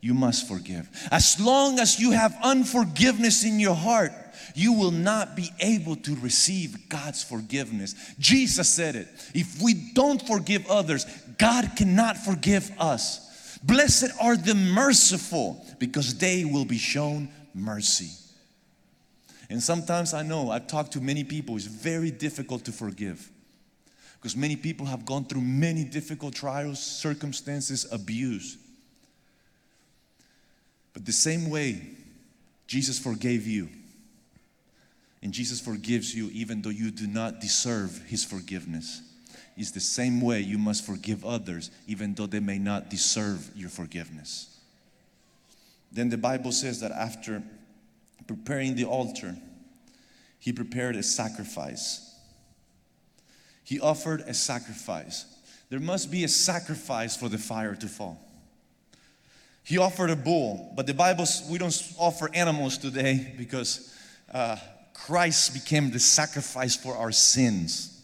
You 0.00 0.14
must 0.14 0.46
forgive. 0.46 0.88
As 1.10 1.40
long 1.40 1.80
as 1.80 1.98
you 1.98 2.12
have 2.12 2.36
unforgiveness 2.42 3.44
in 3.44 3.58
your 3.58 3.74
heart, 3.74 4.12
you 4.54 4.72
will 4.72 4.92
not 4.92 5.36
be 5.36 5.50
able 5.60 5.96
to 5.96 6.14
receive 6.16 6.88
God's 6.88 7.22
forgiveness. 7.22 7.94
Jesus 8.18 8.68
said 8.68 8.96
it. 8.96 9.08
If 9.34 9.60
we 9.60 9.74
don't 9.94 10.24
forgive 10.24 10.68
others, 10.70 11.04
God 11.36 11.72
cannot 11.76 12.16
forgive 12.16 12.70
us. 12.78 13.58
Blessed 13.62 14.10
are 14.20 14.36
the 14.36 14.54
merciful 14.54 15.64
because 15.78 16.16
they 16.18 16.44
will 16.44 16.64
be 16.64 16.78
shown 16.78 17.28
mercy. 17.54 18.10
And 19.50 19.62
sometimes 19.62 20.14
I 20.14 20.22
know 20.22 20.50
I've 20.50 20.66
talked 20.66 20.92
to 20.92 21.00
many 21.00 21.24
people, 21.24 21.56
it's 21.56 21.64
very 21.64 22.10
difficult 22.10 22.64
to 22.66 22.72
forgive 22.72 23.30
because 24.20 24.36
many 24.36 24.56
people 24.56 24.86
have 24.86 25.06
gone 25.06 25.24
through 25.24 25.40
many 25.40 25.84
difficult 25.84 26.34
trials, 26.34 26.82
circumstances, 26.82 27.86
abuse. 27.90 28.58
But 30.98 31.06
the 31.06 31.12
same 31.12 31.48
way 31.48 31.80
Jesus 32.66 32.98
forgave 32.98 33.46
you, 33.46 33.68
and 35.22 35.32
Jesus 35.32 35.60
forgives 35.60 36.12
you 36.12 36.28
even 36.32 36.60
though 36.60 36.70
you 36.70 36.90
do 36.90 37.06
not 37.06 37.40
deserve 37.40 38.02
His 38.08 38.24
forgiveness, 38.24 39.02
is 39.56 39.70
the 39.70 39.78
same 39.78 40.20
way 40.20 40.40
you 40.40 40.58
must 40.58 40.84
forgive 40.84 41.24
others 41.24 41.70
even 41.86 42.14
though 42.14 42.26
they 42.26 42.40
may 42.40 42.58
not 42.58 42.90
deserve 42.90 43.48
your 43.54 43.68
forgiveness. 43.68 44.58
Then 45.92 46.08
the 46.08 46.18
Bible 46.18 46.50
says 46.50 46.80
that 46.80 46.90
after 46.90 47.44
preparing 48.26 48.74
the 48.74 48.86
altar, 48.86 49.36
he 50.40 50.52
prepared 50.52 50.96
a 50.96 51.04
sacrifice. 51.04 52.12
He 53.62 53.78
offered 53.78 54.22
a 54.22 54.34
sacrifice. 54.34 55.26
There 55.70 55.78
must 55.78 56.10
be 56.10 56.24
a 56.24 56.28
sacrifice 56.28 57.16
for 57.16 57.28
the 57.28 57.38
fire 57.38 57.76
to 57.76 57.86
fall. 57.86 58.27
He 59.68 59.76
offered 59.76 60.08
a 60.08 60.16
bull, 60.16 60.72
but 60.74 60.86
the 60.86 60.94
Bible, 60.94 61.26
we 61.50 61.58
don't 61.58 61.92
offer 61.98 62.30
animals 62.32 62.78
today 62.78 63.34
because 63.36 63.94
uh, 64.32 64.56
Christ 64.94 65.52
became 65.52 65.90
the 65.90 65.98
sacrifice 65.98 66.74
for 66.74 66.96
our 66.96 67.12
sins. 67.12 68.02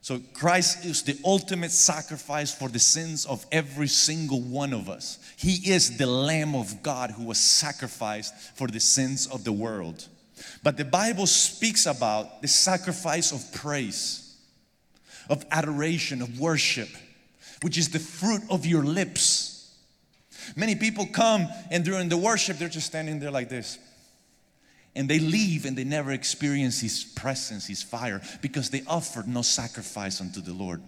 So 0.00 0.18
Christ 0.32 0.86
is 0.86 1.02
the 1.02 1.18
ultimate 1.26 1.72
sacrifice 1.72 2.54
for 2.54 2.70
the 2.70 2.78
sins 2.78 3.26
of 3.26 3.44
every 3.52 3.86
single 3.86 4.40
one 4.40 4.72
of 4.72 4.88
us. 4.88 5.18
He 5.36 5.56
is 5.70 5.98
the 5.98 6.06
Lamb 6.06 6.54
of 6.54 6.82
God 6.82 7.10
who 7.10 7.24
was 7.24 7.36
sacrificed 7.36 8.34
for 8.56 8.66
the 8.66 8.80
sins 8.80 9.26
of 9.26 9.44
the 9.44 9.52
world. 9.52 10.08
But 10.62 10.78
the 10.78 10.86
Bible 10.86 11.26
speaks 11.26 11.84
about 11.84 12.40
the 12.40 12.48
sacrifice 12.48 13.30
of 13.30 13.52
praise, 13.52 14.38
of 15.28 15.44
adoration, 15.50 16.22
of 16.22 16.40
worship, 16.40 16.88
which 17.60 17.76
is 17.76 17.90
the 17.90 17.98
fruit 17.98 18.40
of 18.48 18.64
your 18.64 18.84
lips. 18.84 19.51
Many 20.56 20.74
people 20.74 21.06
come 21.06 21.48
and 21.70 21.84
during 21.84 22.08
the 22.08 22.16
worship, 22.16 22.58
they're 22.58 22.68
just 22.68 22.86
standing 22.86 23.20
there 23.20 23.30
like 23.30 23.48
this. 23.48 23.78
And 24.94 25.08
they 25.08 25.18
leave 25.18 25.64
and 25.64 25.76
they 25.76 25.84
never 25.84 26.12
experience 26.12 26.80
His 26.80 27.02
presence, 27.02 27.66
His 27.66 27.82
fire, 27.82 28.20
because 28.42 28.70
they 28.70 28.82
offered 28.86 29.26
no 29.26 29.42
sacrifice 29.42 30.20
unto 30.20 30.40
the 30.40 30.52
Lord. 30.52 30.82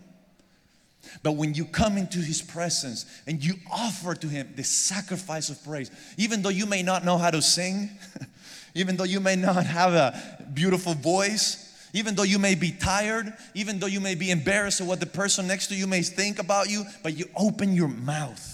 But 1.23 1.33
when 1.33 1.55
you 1.55 1.65
come 1.65 1.97
into 1.97 2.19
His 2.19 2.43
presence 2.43 3.07
and 3.27 3.43
you 3.43 3.55
offer 3.71 4.15
to 4.15 4.27
Him 4.27 4.53
the 4.57 4.65
sacrifice 4.65 5.49
of 5.49 5.63
praise, 5.65 5.91
even 6.19 6.43
though 6.43 6.51
you 6.51 6.67
may 6.67 6.83
not 6.83 7.05
know 7.05 7.17
how 7.17 7.31
to 7.31 7.41
sing, 7.41 7.91
even 8.75 8.97
though 8.97 9.05
you 9.05 9.21
may 9.21 9.37
not 9.37 9.65
have 9.65 9.95
a 9.95 10.47
beautiful 10.53 10.95
voice, 10.95 11.61
even 11.95 12.15
though 12.15 12.25
you 12.25 12.39
may 12.39 12.55
be 12.55 12.73
tired, 12.73 13.33
even 13.55 13.79
though 13.79 13.87
you 13.87 14.01
may 14.01 14.15
be 14.15 14.31
embarrassed 14.31 14.81
of 14.81 14.89
what 14.89 15.01
the 15.01 15.07
person 15.07 15.47
next 15.47 15.69
to 15.69 15.75
you 15.75 15.87
may 15.87 16.03
think 16.03 16.39
about 16.39 16.69
you, 16.69 16.85
but 17.03 17.17
you 17.17 17.27
open 17.37 17.75
your 17.75 17.89
mouth 17.89 18.54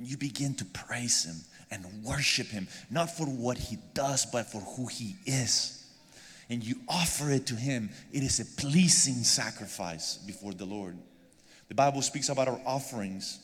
and 0.00 0.08
you 0.08 0.16
begin 0.16 0.54
to 0.54 0.64
praise 0.64 1.24
Him 1.24 1.36
and 1.70 1.84
worship 2.02 2.46
Him, 2.46 2.66
not 2.90 3.10
for 3.10 3.26
what 3.26 3.58
He 3.58 3.76
does, 3.92 4.24
but 4.24 4.50
for 4.50 4.60
who 4.60 4.86
He 4.86 5.14
is. 5.26 5.86
And 6.48 6.64
you 6.64 6.76
offer 6.88 7.30
it 7.30 7.46
to 7.48 7.54
Him, 7.54 7.90
it 8.10 8.22
is 8.22 8.40
a 8.40 8.60
pleasing 8.60 9.22
sacrifice 9.22 10.16
before 10.16 10.54
the 10.54 10.64
Lord. 10.64 10.96
The 11.68 11.74
Bible 11.74 12.00
speaks 12.00 12.30
about 12.30 12.48
our 12.48 12.58
offerings 12.64 13.40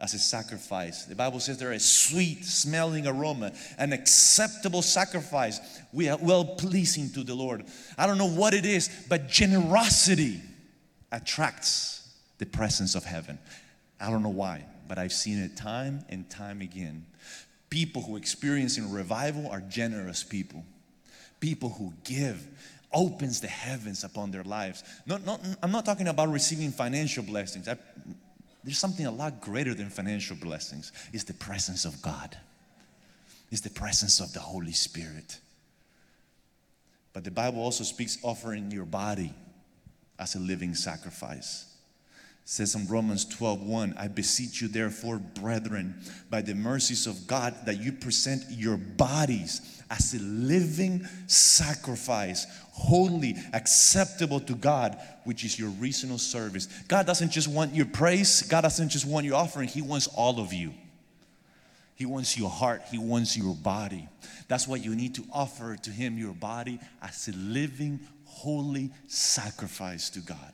as 0.00 0.12
a 0.12 0.18
sacrifice. 0.18 1.04
The 1.04 1.14
Bible 1.14 1.38
says 1.38 1.58
they're 1.58 1.70
a 1.70 1.78
sweet 1.78 2.44
smelling 2.44 3.06
aroma, 3.06 3.52
an 3.78 3.92
acceptable 3.92 4.82
sacrifice, 4.82 5.60
we 5.92 6.08
are 6.08 6.18
well 6.20 6.44
pleasing 6.44 7.10
to 7.10 7.22
the 7.22 7.36
Lord. 7.36 7.64
I 7.96 8.08
don't 8.08 8.18
know 8.18 8.28
what 8.28 8.54
it 8.54 8.66
is, 8.66 8.90
but 9.08 9.28
generosity 9.28 10.40
attracts 11.12 12.12
the 12.38 12.46
presence 12.46 12.96
of 12.96 13.04
heaven. 13.04 13.38
I 14.00 14.10
don't 14.10 14.24
know 14.24 14.30
why 14.30 14.64
but 14.88 14.98
I've 14.98 15.12
seen 15.12 15.38
it 15.38 15.56
time 15.56 16.04
and 16.08 16.28
time 16.28 16.60
again. 16.60 17.06
People 17.70 18.02
who 18.02 18.16
experience 18.16 18.78
in 18.78 18.92
revival 18.92 19.48
are 19.48 19.60
generous 19.60 20.22
people. 20.22 20.64
People 21.40 21.70
who 21.70 21.92
give 22.04 22.46
opens 22.92 23.40
the 23.40 23.48
heavens 23.48 24.04
upon 24.04 24.30
their 24.30 24.44
lives. 24.44 24.84
Not, 25.06 25.24
not, 25.24 25.40
I'm 25.62 25.72
not 25.72 25.86
talking 25.86 26.08
about 26.08 26.28
receiving 26.28 26.70
financial 26.70 27.22
blessings. 27.22 27.68
I, 27.68 27.76
there's 28.62 28.78
something 28.78 29.06
a 29.06 29.10
lot 29.10 29.40
greater 29.40 29.74
than 29.74 29.88
financial 29.88 30.36
blessings. 30.36 30.92
It's 31.12 31.24
the 31.24 31.34
presence 31.34 31.84
of 31.84 32.00
God. 32.02 32.36
It's 33.50 33.62
the 33.62 33.70
presence 33.70 34.20
of 34.20 34.32
the 34.32 34.40
Holy 34.40 34.72
Spirit. 34.72 35.38
But 37.12 37.24
the 37.24 37.30
Bible 37.30 37.62
also 37.62 37.84
speaks 37.84 38.18
offering 38.22 38.70
your 38.70 38.84
body 38.84 39.34
as 40.18 40.34
a 40.34 40.38
living 40.38 40.74
sacrifice 40.74 41.71
says 42.44 42.74
in 42.74 42.86
Romans 42.86 43.24
12 43.24 43.62
1, 43.62 43.94
I 43.98 44.08
beseech 44.08 44.60
you, 44.60 44.68
therefore, 44.68 45.18
brethren, 45.18 45.94
by 46.28 46.42
the 46.42 46.54
mercies 46.54 47.06
of 47.06 47.26
God, 47.26 47.54
that 47.66 47.80
you 47.80 47.92
present 47.92 48.44
your 48.50 48.76
bodies 48.76 49.82
as 49.90 50.14
a 50.14 50.18
living 50.18 51.06
sacrifice, 51.26 52.46
holy, 52.72 53.36
acceptable 53.52 54.40
to 54.40 54.54
God, 54.54 54.98
which 55.24 55.44
is 55.44 55.58
your 55.58 55.68
reasonable 55.70 56.18
service. 56.18 56.66
God 56.88 57.06
doesn't 57.06 57.30
just 57.30 57.46
want 57.46 57.74
your 57.74 57.86
praise, 57.86 58.42
God 58.42 58.62
doesn't 58.62 58.88
just 58.88 59.06
want 59.06 59.26
your 59.26 59.36
offering, 59.36 59.68
He 59.68 59.82
wants 59.82 60.06
all 60.08 60.40
of 60.40 60.52
you. 60.52 60.72
He 61.94 62.06
wants 62.06 62.36
your 62.36 62.50
heart, 62.50 62.82
He 62.90 62.98
wants 62.98 63.36
your 63.36 63.54
body. 63.54 64.08
That's 64.48 64.66
why 64.66 64.76
you 64.76 64.96
need 64.96 65.14
to 65.14 65.24
offer 65.32 65.76
to 65.76 65.90
Him 65.90 66.18
your 66.18 66.32
body 66.32 66.80
as 67.00 67.28
a 67.28 67.32
living, 67.32 68.00
holy 68.24 68.90
sacrifice 69.06 70.10
to 70.10 70.20
God. 70.20 70.52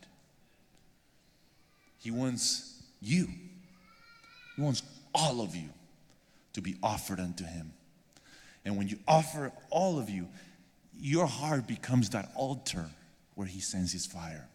He 1.99 2.11
wants 2.11 2.83
you, 3.01 3.29
He 4.57 4.63
wants 4.63 4.83
all 5.15 5.41
of 5.41 5.55
you 5.55 5.69
to 6.53 6.61
be 6.61 6.77
offered 6.83 7.21
unto 7.21 7.45
Him. 7.45 7.73
And 8.65 8.77
when 8.77 8.89
you 8.89 8.99
offer 9.07 9.53
all 9.71 9.99
of 9.99 10.09
you, 10.11 10.29
your 10.99 11.27
heart 11.27 11.67
becomes 11.67 12.11
that 12.11 12.31
altar 12.35 12.87
where 13.35 13.47
He 13.47 13.61
sends 13.61 13.93
His 13.93 14.07
fire. 14.07 14.47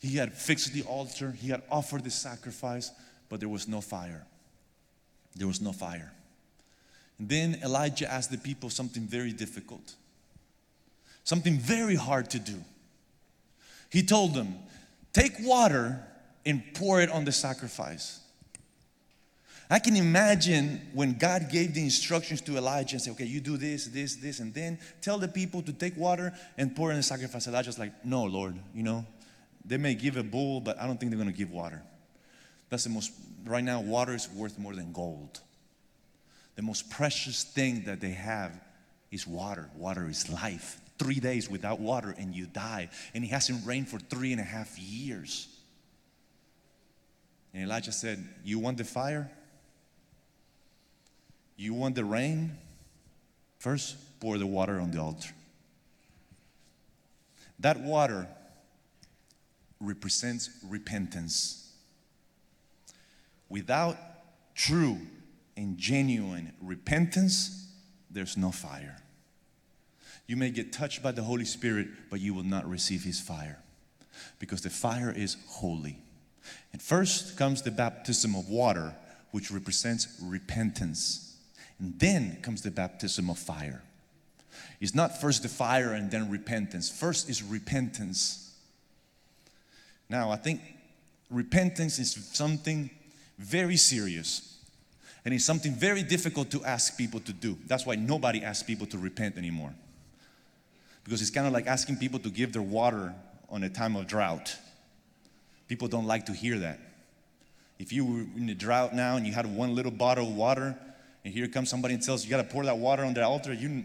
He 0.00 0.16
had 0.16 0.32
fixed 0.32 0.72
the 0.72 0.82
altar, 0.82 1.32
He 1.32 1.48
had 1.48 1.62
offered 1.70 2.04
the 2.04 2.10
sacrifice, 2.10 2.90
but 3.28 3.40
there 3.40 3.48
was 3.48 3.68
no 3.68 3.80
fire. 3.80 4.24
There 5.34 5.48
was 5.48 5.60
no 5.60 5.72
fire. 5.72 6.12
And 7.18 7.28
then 7.28 7.58
Elijah 7.64 8.10
asked 8.10 8.30
the 8.30 8.38
people 8.38 8.70
something 8.70 9.02
very 9.02 9.32
difficult, 9.32 9.94
something 11.24 11.58
very 11.58 11.96
hard 11.96 12.30
to 12.30 12.38
do. 12.38 12.62
He 13.90 14.02
told 14.02 14.34
them, 14.34 14.54
Take 15.18 15.40
water 15.40 16.00
and 16.46 16.62
pour 16.74 17.00
it 17.00 17.10
on 17.10 17.24
the 17.24 17.32
sacrifice. 17.32 18.20
I 19.68 19.80
can 19.80 19.96
imagine 19.96 20.80
when 20.94 21.18
God 21.18 21.50
gave 21.50 21.74
the 21.74 21.82
instructions 21.82 22.40
to 22.42 22.56
Elijah 22.56 22.94
and 22.94 23.02
said, 23.02 23.10
okay, 23.14 23.24
you 23.24 23.40
do 23.40 23.56
this, 23.56 23.86
this, 23.86 24.14
this, 24.14 24.38
and 24.38 24.54
then 24.54 24.78
tell 25.00 25.18
the 25.18 25.26
people 25.26 25.60
to 25.62 25.72
take 25.72 25.96
water 25.96 26.32
and 26.56 26.74
pour 26.74 26.90
in 26.92 26.96
the 26.96 27.02
sacrifice. 27.02 27.48
Elijah's 27.48 27.80
like, 27.80 28.04
no, 28.04 28.24
Lord, 28.24 28.54
you 28.72 28.84
know, 28.84 29.04
they 29.64 29.76
may 29.76 29.94
give 29.94 30.16
a 30.16 30.22
bull, 30.22 30.60
but 30.60 30.80
I 30.80 30.86
don't 30.86 31.00
think 31.00 31.10
they're 31.10 31.20
going 31.20 31.32
to 31.32 31.36
give 31.36 31.50
water. 31.50 31.82
That's 32.70 32.84
the 32.84 32.90
most, 32.90 33.10
right 33.44 33.64
now, 33.64 33.80
water 33.80 34.14
is 34.14 34.28
worth 34.30 34.56
more 34.56 34.74
than 34.74 34.92
gold. 34.92 35.40
The 36.54 36.62
most 36.62 36.90
precious 36.90 37.42
thing 37.42 37.82
that 37.86 38.00
they 38.00 38.12
have 38.12 38.52
is 39.10 39.26
water. 39.26 39.68
Water 39.74 40.08
is 40.08 40.30
life. 40.30 40.80
Three 40.98 41.20
days 41.20 41.48
without 41.48 41.80
water 41.80 42.14
and 42.18 42.34
you 42.34 42.46
die. 42.46 42.90
And 43.14 43.24
it 43.24 43.28
hasn't 43.28 43.66
rained 43.66 43.88
for 43.88 43.98
three 43.98 44.32
and 44.32 44.40
a 44.40 44.44
half 44.44 44.78
years. 44.78 45.48
And 47.54 47.62
Elijah 47.62 47.92
said, 47.92 48.26
You 48.44 48.58
want 48.58 48.78
the 48.78 48.84
fire? 48.84 49.30
You 51.56 51.74
want 51.74 51.94
the 51.94 52.04
rain? 52.04 52.56
First, 53.58 53.96
pour 54.20 54.38
the 54.38 54.46
water 54.46 54.78
on 54.78 54.90
the 54.90 55.00
altar. 55.00 55.30
That 57.58 57.80
water 57.80 58.28
represents 59.80 60.50
repentance. 60.68 61.72
Without 63.48 63.96
true 64.54 64.98
and 65.56 65.76
genuine 65.78 66.52
repentance, 66.60 67.72
there's 68.10 68.36
no 68.36 68.52
fire. 68.52 68.96
You 70.28 70.36
may 70.36 70.50
get 70.50 70.72
touched 70.72 71.02
by 71.02 71.10
the 71.10 71.22
Holy 71.22 71.46
Spirit, 71.46 71.88
but 72.10 72.20
you 72.20 72.34
will 72.34 72.44
not 72.44 72.68
receive 72.68 73.02
His 73.02 73.18
fire 73.18 73.58
because 74.38 74.60
the 74.60 74.70
fire 74.70 75.10
is 75.10 75.36
holy. 75.48 75.98
And 76.72 76.80
first 76.80 77.36
comes 77.36 77.62
the 77.62 77.70
baptism 77.70 78.34
of 78.36 78.48
water, 78.48 78.94
which 79.30 79.50
represents 79.50 80.06
repentance. 80.22 81.36
And 81.80 81.98
then 81.98 82.38
comes 82.42 82.62
the 82.62 82.70
baptism 82.70 83.30
of 83.30 83.38
fire. 83.38 83.82
It's 84.80 84.94
not 84.94 85.20
first 85.20 85.42
the 85.42 85.48
fire 85.48 85.92
and 85.92 86.10
then 86.10 86.30
repentance. 86.30 86.90
First 86.90 87.30
is 87.30 87.42
repentance. 87.42 88.54
Now, 90.10 90.30
I 90.30 90.36
think 90.36 90.60
repentance 91.30 91.98
is 91.98 92.12
something 92.32 92.90
very 93.38 93.76
serious. 93.76 94.58
And 95.24 95.32
it's 95.32 95.44
something 95.44 95.74
very 95.74 96.02
difficult 96.02 96.50
to 96.50 96.64
ask 96.64 96.98
people 96.98 97.20
to 97.20 97.32
do. 97.32 97.56
That's 97.66 97.86
why 97.86 97.94
nobody 97.94 98.42
asks 98.42 98.62
people 98.62 98.86
to 98.88 98.98
repent 98.98 99.36
anymore. 99.36 99.72
Because 101.08 101.22
it's 101.22 101.30
kind 101.30 101.46
of 101.46 101.54
like 101.54 101.66
asking 101.66 101.96
people 101.96 102.18
to 102.18 102.28
give 102.28 102.52
their 102.52 102.60
water 102.60 103.14
on 103.48 103.62
a 103.62 103.70
time 103.70 103.96
of 103.96 104.06
drought. 104.06 104.54
People 105.66 105.88
don't 105.88 106.04
like 106.04 106.26
to 106.26 106.34
hear 106.34 106.58
that. 106.58 106.80
If 107.78 107.94
you 107.94 108.04
were 108.04 108.26
in 108.36 108.50
a 108.50 108.54
drought 108.54 108.94
now 108.94 109.16
and 109.16 109.26
you 109.26 109.32
had 109.32 109.46
one 109.46 109.74
little 109.74 109.90
bottle 109.90 110.28
of 110.28 110.34
water, 110.34 110.76
and 111.24 111.32
here 111.32 111.48
comes 111.48 111.70
somebody 111.70 111.94
and 111.94 112.02
tells 112.02 112.24
you, 112.24 112.28
you 112.28 112.36
got 112.36 112.42
to 112.42 112.52
pour 112.52 112.62
that 112.66 112.76
water 112.76 113.06
on 113.06 113.14
the 113.14 113.24
altar, 113.24 113.54
you, 113.54 113.84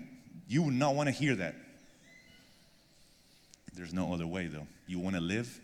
you 0.49 0.63
would 0.63 0.73
not 0.73 0.95
want 0.95 1.07
to 1.07 1.13
hear 1.13 1.33
that. 1.35 1.55
There's 3.73 3.93
no 3.93 4.13
other 4.13 4.27
way, 4.27 4.47
though. 4.47 4.67
You 4.85 4.99
want 4.99 5.15
to 5.15 5.21
live, 5.21 5.61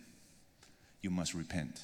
you 1.02 1.10
must 1.10 1.34
repent. 1.34 1.82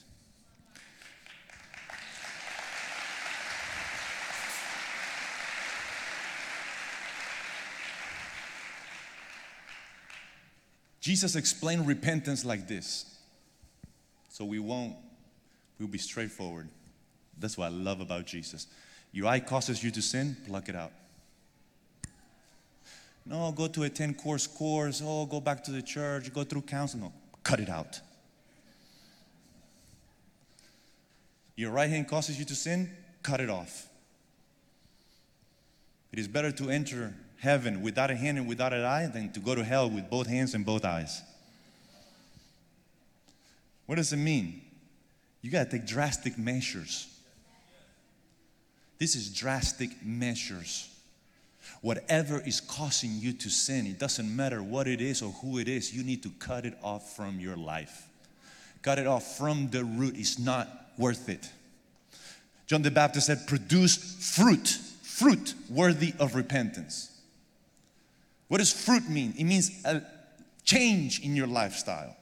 Jesus 11.05 11.35
explained 11.35 11.85
repentance 11.85 12.43
like 12.43 12.67
this. 12.67 13.05
So 14.29 14.43
we 14.43 14.57
won't, 14.57 14.95
we'll 15.77 15.87
be 15.87 15.99
straightforward. 15.99 16.67
That's 17.37 17.59
what 17.59 17.65
I 17.65 17.67
love 17.67 18.01
about 18.01 18.25
Jesus. 18.25 18.65
Your 19.11 19.27
eye 19.27 19.39
causes 19.39 19.83
you 19.83 19.91
to 19.91 20.01
sin, 20.01 20.35
pluck 20.47 20.67
it 20.67 20.75
out. 20.75 20.91
No, 23.23 23.51
go 23.51 23.67
to 23.67 23.83
a 23.83 23.89
10 23.89 24.15
course 24.15 24.47
course. 24.47 24.99
Oh, 25.05 25.27
go 25.27 25.39
back 25.39 25.63
to 25.65 25.71
the 25.71 25.83
church, 25.83 26.33
go 26.33 26.43
through 26.43 26.63
counseling. 26.63 27.03
No, 27.03 27.13
cut 27.43 27.59
it 27.59 27.69
out. 27.69 27.99
Your 31.55 31.69
right 31.69 31.87
hand 31.87 32.07
causes 32.07 32.39
you 32.39 32.45
to 32.45 32.55
sin, 32.55 32.89
cut 33.21 33.39
it 33.41 33.51
off. 33.51 33.89
It 36.11 36.17
is 36.17 36.27
better 36.27 36.51
to 36.53 36.71
enter 36.71 37.13
heaven 37.39 37.81
without 37.81 38.11
a 38.11 38.15
hand 38.15 38.37
and 38.37 38.47
without 38.47 38.73
an 38.73 38.83
eye 38.83 39.07
than 39.07 39.31
to 39.33 39.39
go 39.39 39.55
to 39.55 39.63
hell 39.63 39.89
with 39.89 40.09
both 40.09 40.27
hands 40.27 40.53
and 40.53 40.65
both 40.65 40.85
eyes. 40.85 41.21
What 43.85 43.95
does 43.95 44.13
it 44.13 44.17
mean? 44.17 44.61
You 45.41 45.51
got 45.51 45.69
to 45.69 45.77
take 45.77 45.87
drastic 45.87 46.37
measures. 46.37 47.07
This 48.97 49.15
is 49.15 49.29
drastic 49.29 50.03
measures. 50.03 50.89
Whatever 51.81 52.41
is 52.41 52.61
causing 52.61 53.11
you 53.19 53.33
to 53.33 53.49
sin, 53.49 53.85
it 53.85 53.99
doesn't 53.99 54.35
matter 54.35 54.63
what 54.63 54.87
it 54.87 55.01
is 55.01 55.21
or 55.21 55.31
who 55.33 55.59
it 55.59 55.67
is, 55.67 55.93
you 55.93 56.03
need 56.03 56.23
to 56.23 56.29
cut 56.39 56.65
it 56.65 56.77
off 56.81 57.15
from 57.15 57.39
your 57.39 57.55
life. 57.55 58.07
Cut 58.81 58.97
it 58.97 59.07
off 59.07 59.37
from 59.37 59.69
the 59.69 59.83
root. 59.83 60.15
It's 60.17 60.39
not 60.39 60.67
worth 60.97 61.29
it. 61.29 61.49
John 62.67 62.81
the 62.81 62.91
Baptist 62.91 63.27
said, 63.27 63.45
produce 63.47 63.97
fruit, 64.35 64.67
fruit 65.03 65.53
worthy 65.69 66.13
of 66.19 66.33
repentance. 66.33 67.14
What 68.47 68.59
does 68.59 68.71
fruit 68.71 69.09
mean? 69.09 69.33
It 69.37 69.43
means 69.43 69.71
a 69.85 70.01
change 70.63 71.19
in 71.21 71.35
your 71.35 71.47
lifestyle. 71.47 72.15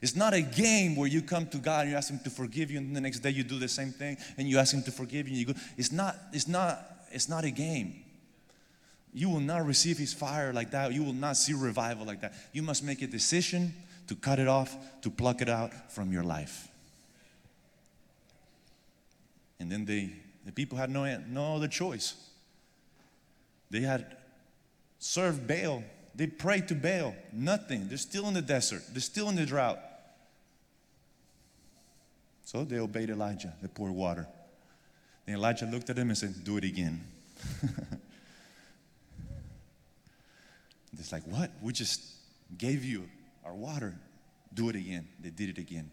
It's 0.00 0.16
not 0.16 0.34
a 0.34 0.42
game 0.42 0.96
where 0.96 1.06
you 1.06 1.22
come 1.22 1.46
to 1.48 1.58
God 1.58 1.82
and 1.82 1.90
you 1.90 1.96
ask 1.96 2.10
Him 2.10 2.18
to 2.24 2.30
forgive 2.30 2.72
you, 2.72 2.78
and 2.78 2.94
the 2.94 3.00
next 3.00 3.20
day 3.20 3.30
you 3.30 3.44
do 3.44 3.58
the 3.58 3.68
same 3.68 3.92
thing 3.92 4.16
and 4.36 4.48
you 4.48 4.58
ask 4.58 4.74
Him 4.74 4.82
to 4.82 4.90
forgive 4.90 5.28
you. 5.28 5.32
And 5.32 5.48
you 5.48 5.54
go. 5.54 5.60
It's 5.76 5.92
not. 5.92 6.16
It's 6.32 6.48
not. 6.48 6.84
It's 7.12 7.28
not 7.28 7.44
a 7.44 7.50
game. 7.50 8.02
You 9.14 9.28
will 9.28 9.40
not 9.40 9.64
receive 9.64 9.98
His 9.98 10.12
fire 10.12 10.52
like 10.52 10.72
that. 10.72 10.92
You 10.92 11.04
will 11.04 11.12
not 11.12 11.36
see 11.36 11.52
revival 11.52 12.04
like 12.04 12.20
that. 12.22 12.34
You 12.52 12.62
must 12.62 12.82
make 12.82 13.00
a 13.02 13.06
decision 13.06 13.74
to 14.08 14.16
cut 14.16 14.38
it 14.38 14.48
off, 14.48 14.76
to 15.02 15.10
pluck 15.10 15.40
it 15.40 15.48
out 15.48 15.92
from 15.92 16.10
your 16.10 16.24
life. 16.24 16.68
And 19.60 19.70
then 19.70 19.84
they, 19.84 20.10
the 20.44 20.50
people 20.50 20.76
had 20.76 20.90
no, 20.90 21.04
no 21.28 21.54
other 21.54 21.68
choice. 21.68 22.14
They 23.70 23.80
had 23.80 24.16
served 25.02 25.46
Baal. 25.48 25.82
They 26.14 26.28
prayed 26.28 26.68
to 26.68 26.74
Baal. 26.74 27.14
Nothing. 27.32 27.88
They're 27.88 27.98
still 27.98 28.28
in 28.28 28.34
the 28.34 28.42
desert. 28.42 28.82
They're 28.92 29.00
still 29.00 29.28
in 29.28 29.34
the 29.36 29.44
drought. 29.44 29.80
So 32.44 32.64
they 32.64 32.78
obeyed 32.78 33.10
Elijah. 33.10 33.52
They 33.60 33.68
poured 33.68 33.92
water. 33.92 34.28
Then 35.26 35.34
Elijah 35.36 35.66
looked 35.66 35.90
at 35.90 35.96
them 35.96 36.08
and 36.10 36.16
said, 36.16 36.44
Do 36.44 36.56
it 36.56 36.64
again. 36.64 37.04
it's 40.98 41.10
like, 41.10 41.24
What? 41.24 41.50
We 41.60 41.72
just 41.72 42.02
gave 42.56 42.84
you 42.84 43.08
our 43.44 43.54
water. 43.54 43.96
Do 44.54 44.68
it 44.68 44.76
again. 44.76 45.08
They 45.20 45.30
did 45.30 45.48
it 45.48 45.58
again. 45.58 45.90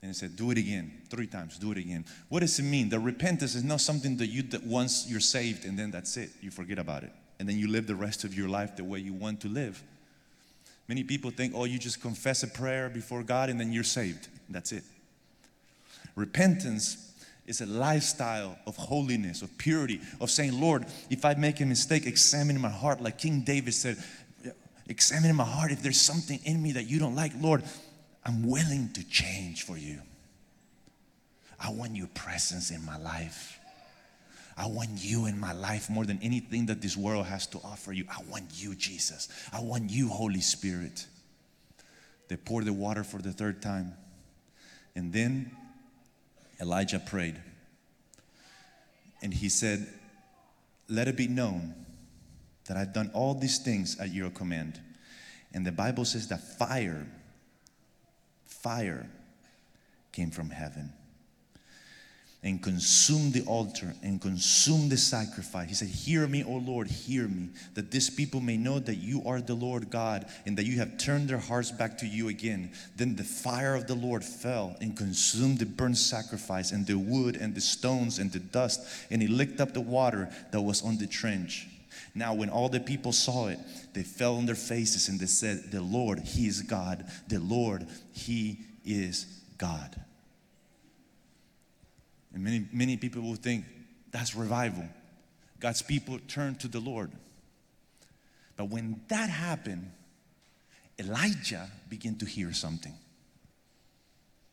And 0.00 0.10
he 0.10 0.14
said, 0.14 0.36
Do 0.36 0.52
it 0.52 0.58
again. 0.58 0.92
Three 1.08 1.26
times. 1.26 1.58
Do 1.58 1.72
it 1.72 1.78
again. 1.78 2.04
What 2.28 2.40
does 2.40 2.56
it 2.58 2.64
mean? 2.64 2.88
The 2.88 3.00
repentance 3.00 3.56
is 3.56 3.64
not 3.64 3.80
something 3.80 4.16
that 4.18 4.28
you, 4.28 4.42
that 4.42 4.64
once 4.64 5.06
you're 5.08 5.18
saved 5.18 5.64
and 5.64 5.76
then 5.76 5.90
that's 5.90 6.16
it. 6.16 6.30
You 6.40 6.52
forget 6.52 6.78
about 6.78 7.02
it. 7.02 7.10
And 7.38 7.48
then 7.48 7.58
you 7.58 7.68
live 7.68 7.86
the 7.86 7.94
rest 7.94 8.24
of 8.24 8.34
your 8.34 8.48
life 8.48 8.76
the 8.76 8.84
way 8.84 8.98
you 8.98 9.12
want 9.12 9.40
to 9.42 9.48
live. 9.48 9.82
Many 10.88 11.04
people 11.04 11.30
think, 11.30 11.52
oh, 11.54 11.64
you 11.64 11.78
just 11.78 12.00
confess 12.00 12.42
a 12.42 12.48
prayer 12.48 12.88
before 12.88 13.22
God 13.22 13.50
and 13.50 13.60
then 13.60 13.72
you're 13.72 13.84
saved. 13.84 14.28
That's 14.48 14.72
it. 14.72 14.82
Repentance 16.16 17.12
is 17.46 17.60
a 17.60 17.66
lifestyle 17.66 18.58
of 18.66 18.76
holiness, 18.76 19.42
of 19.42 19.56
purity, 19.58 20.00
of 20.20 20.30
saying, 20.30 20.58
Lord, 20.58 20.86
if 21.10 21.24
I 21.24 21.34
make 21.34 21.60
a 21.60 21.66
mistake, 21.66 22.06
examine 22.06 22.60
my 22.60 22.70
heart. 22.70 23.00
Like 23.00 23.18
King 23.18 23.42
David 23.42 23.74
said, 23.74 23.96
examine 24.88 25.34
my 25.36 25.44
heart. 25.44 25.70
If 25.70 25.82
there's 25.82 26.00
something 26.00 26.40
in 26.44 26.62
me 26.62 26.72
that 26.72 26.88
you 26.88 26.98
don't 26.98 27.14
like, 27.14 27.32
Lord, 27.40 27.62
I'm 28.24 28.46
willing 28.46 28.90
to 28.94 29.06
change 29.08 29.62
for 29.62 29.78
you. 29.78 30.00
I 31.60 31.70
want 31.70 31.96
your 31.96 32.08
presence 32.08 32.70
in 32.70 32.84
my 32.84 32.98
life. 32.98 33.57
I 34.58 34.66
want 34.66 34.90
you 34.96 35.26
in 35.26 35.38
my 35.38 35.52
life 35.52 35.88
more 35.88 36.04
than 36.04 36.18
anything 36.20 36.66
that 36.66 36.82
this 36.82 36.96
world 36.96 37.26
has 37.26 37.46
to 37.48 37.58
offer 37.62 37.92
you. 37.92 38.04
I 38.10 38.20
want 38.28 38.46
you, 38.54 38.74
Jesus. 38.74 39.28
I 39.52 39.60
want 39.60 39.90
you, 39.90 40.08
Holy 40.08 40.40
Spirit. 40.40 41.06
They 42.26 42.36
poured 42.36 42.64
the 42.64 42.72
water 42.72 43.04
for 43.04 43.22
the 43.22 43.30
third 43.30 43.62
time. 43.62 43.94
And 44.96 45.12
then 45.12 45.52
Elijah 46.60 46.98
prayed. 46.98 47.40
And 49.22 49.32
he 49.32 49.48
said, 49.48 49.86
Let 50.88 51.06
it 51.06 51.16
be 51.16 51.28
known 51.28 51.74
that 52.66 52.76
I've 52.76 52.92
done 52.92 53.12
all 53.14 53.34
these 53.34 53.58
things 53.58 53.98
at 54.00 54.12
your 54.12 54.30
command. 54.30 54.80
And 55.54 55.64
the 55.64 55.72
Bible 55.72 56.04
says 56.04 56.26
that 56.28 56.58
fire, 56.58 57.06
fire 58.44 59.08
came 60.10 60.32
from 60.32 60.50
heaven 60.50 60.92
and 62.42 62.62
consume 62.62 63.32
the 63.32 63.42
altar 63.46 63.94
and 64.02 64.20
consume 64.20 64.88
the 64.88 64.96
sacrifice. 64.96 65.68
He 65.68 65.74
said, 65.74 65.88
Hear 65.88 66.26
me, 66.28 66.44
O 66.44 66.52
Lord, 66.52 66.86
hear 66.86 67.26
me, 67.26 67.50
that 67.74 67.90
this 67.90 68.08
people 68.08 68.40
may 68.40 68.56
know 68.56 68.78
that 68.78 68.94
you 68.96 69.22
are 69.26 69.40
the 69.40 69.54
Lord 69.54 69.90
God 69.90 70.26
and 70.46 70.56
that 70.56 70.64
you 70.64 70.78
have 70.78 70.98
turned 70.98 71.28
their 71.28 71.38
hearts 71.38 71.72
back 71.72 71.98
to 71.98 72.06
you 72.06 72.28
again. 72.28 72.70
Then 72.94 73.16
the 73.16 73.24
fire 73.24 73.74
of 73.74 73.88
the 73.88 73.96
Lord 73.96 74.24
fell 74.24 74.76
and 74.80 74.96
consumed 74.96 75.58
the 75.58 75.66
burnt 75.66 75.98
sacrifice 75.98 76.70
and 76.70 76.86
the 76.86 76.96
wood 76.96 77.36
and 77.36 77.54
the 77.54 77.60
stones 77.60 78.20
and 78.20 78.30
the 78.30 78.38
dust, 78.38 78.86
and 79.10 79.20
he 79.20 79.26
licked 79.26 79.60
up 79.60 79.74
the 79.74 79.80
water 79.80 80.28
that 80.52 80.60
was 80.60 80.82
on 80.82 80.98
the 80.98 81.06
trench. 81.08 81.66
Now, 82.14 82.34
when 82.34 82.50
all 82.50 82.68
the 82.68 82.80
people 82.80 83.12
saw 83.12 83.48
it, 83.48 83.58
they 83.94 84.02
fell 84.02 84.36
on 84.36 84.46
their 84.46 84.54
faces 84.54 85.08
and 85.08 85.18
they 85.18 85.26
said, 85.26 85.70
The 85.70 85.80
Lord, 85.80 86.20
He 86.20 86.46
is 86.46 86.62
God. 86.62 87.04
The 87.28 87.38
Lord, 87.38 87.86
He 88.12 88.60
is 88.84 89.26
God. 89.56 90.00
And 92.38 92.44
many, 92.44 92.68
many 92.72 92.96
people 92.96 93.20
will 93.22 93.34
think 93.34 93.64
that's 94.12 94.36
revival. 94.36 94.84
God's 95.58 95.82
people 95.82 96.20
turn 96.28 96.54
to 96.56 96.68
the 96.68 96.78
Lord. 96.78 97.10
But 98.56 98.66
when 98.66 99.00
that 99.08 99.28
happened, 99.28 99.90
Elijah 101.00 101.68
began 101.88 102.14
to 102.18 102.26
hear 102.26 102.52
something. 102.52 102.94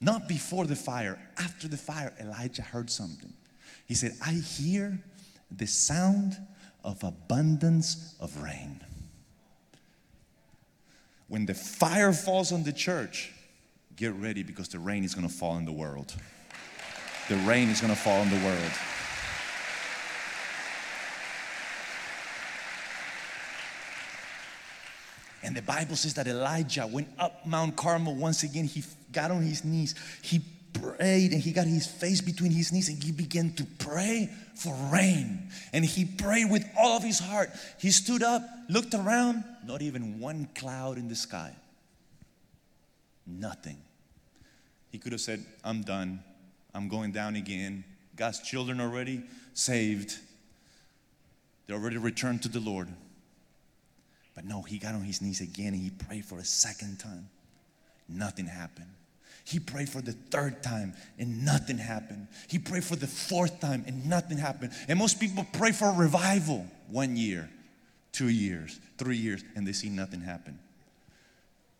Not 0.01 0.27
before 0.27 0.65
the 0.65 0.75
fire, 0.75 1.19
after 1.37 1.67
the 1.67 1.77
fire, 1.77 2.11
Elijah 2.19 2.63
heard 2.63 2.89
something. 2.89 3.31
He 3.85 3.93
said, 3.93 4.13
I 4.19 4.31
hear 4.31 4.99
the 5.51 5.67
sound 5.67 6.37
of 6.83 7.03
abundance 7.03 8.15
of 8.19 8.35
rain. 8.41 8.81
When 11.27 11.45
the 11.45 11.53
fire 11.53 12.13
falls 12.13 12.51
on 12.51 12.63
the 12.63 12.73
church, 12.73 13.31
get 13.95 14.15
ready 14.15 14.41
because 14.41 14.69
the 14.69 14.79
rain 14.79 15.03
is 15.03 15.13
going 15.13 15.27
to 15.27 15.33
fall 15.33 15.57
in 15.57 15.65
the 15.65 15.71
world. 15.71 16.15
The 17.27 17.37
rain 17.37 17.69
is 17.69 17.81
going 17.81 17.93
to 17.93 17.99
fall 17.99 18.21
on 18.21 18.29
the 18.29 18.37
world. 18.45 18.71
And 25.43 25.55
the 25.55 25.61
Bible 25.61 25.95
says 25.95 26.15
that 26.15 26.27
Elijah 26.27 26.87
went 26.87 27.07
up 27.19 27.45
Mount 27.45 27.75
Carmel 27.75 28.15
once 28.15 28.43
again. 28.43 28.65
He 28.65 28.83
got 29.11 29.29
on 29.31 29.43
his 29.43 29.63
knees. 29.63 29.93
He 30.21 30.41
prayed 30.73 31.31
and 31.31 31.41
he 31.41 31.51
got 31.51 31.67
his 31.67 31.87
face 31.87 32.21
between 32.21 32.51
his 32.51 32.71
knees 32.71 32.89
and 32.89 33.01
he 33.01 33.11
began 33.11 33.53
to 33.53 33.63
pray 33.79 34.29
for 34.55 34.73
rain. 34.91 35.49
And 35.71 35.85
he 35.85 36.05
prayed 36.05 36.49
with 36.49 36.65
all 36.79 36.97
of 36.97 37.03
his 37.03 37.19
heart. 37.19 37.49
He 37.79 37.91
stood 37.91 38.23
up, 38.23 38.41
looked 38.69 38.93
around, 38.93 39.43
not 39.65 39.81
even 39.81 40.19
one 40.19 40.49
cloud 40.55 40.97
in 40.97 41.07
the 41.07 41.15
sky. 41.15 41.55
Nothing. 43.25 43.77
He 44.89 44.97
could 44.97 45.11
have 45.11 45.21
said, 45.21 45.43
I'm 45.63 45.81
done. 45.81 46.23
I'm 46.75 46.89
going 46.89 47.11
down 47.11 47.37
again. 47.37 47.85
God's 48.17 48.41
children 48.41 48.81
already 48.81 49.23
saved. 49.53 50.19
They 51.67 51.73
already 51.73 51.97
returned 51.97 52.43
to 52.43 52.49
the 52.49 52.59
Lord. 52.59 52.89
But 54.35 54.43
no, 54.43 54.61
he 54.61 54.77
got 54.77 54.93
on 54.93 55.01
his 55.01 55.21
knees 55.21 55.39
again 55.39 55.73
and 55.73 55.81
he 55.81 55.89
prayed 55.89 56.25
for 56.25 56.37
a 56.37 56.43
second 56.43 56.99
time. 56.99 57.29
Nothing 58.09 58.45
happened. 58.45 58.89
He 59.45 59.59
prayed 59.59 59.87
for 59.87 60.01
the 60.01 60.11
third 60.11 60.61
time 60.61 60.93
and 61.17 61.45
nothing 61.45 61.77
happened. 61.77 62.27
He 62.49 62.59
prayed 62.59 62.83
for 62.83 62.97
the 62.97 63.07
fourth 63.07 63.61
time 63.61 63.85
and 63.87 64.07
nothing 64.09 64.37
happened. 64.37 64.73
And 64.89 64.99
most 64.99 65.19
people 65.19 65.47
pray 65.53 65.71
for 65.71 65.91
revival 65.93 66.65
one 66.89 67.15
year, 67.15 67.49
two 68.11 68.29
years, 68.29 68.79
three 68.97 69.17
years, 69.17 69.43
and 69.55 69.65
they 69.65 69.71
see 69.71 69.89
nothing 69.89 70.19
happen. 70.19 70.59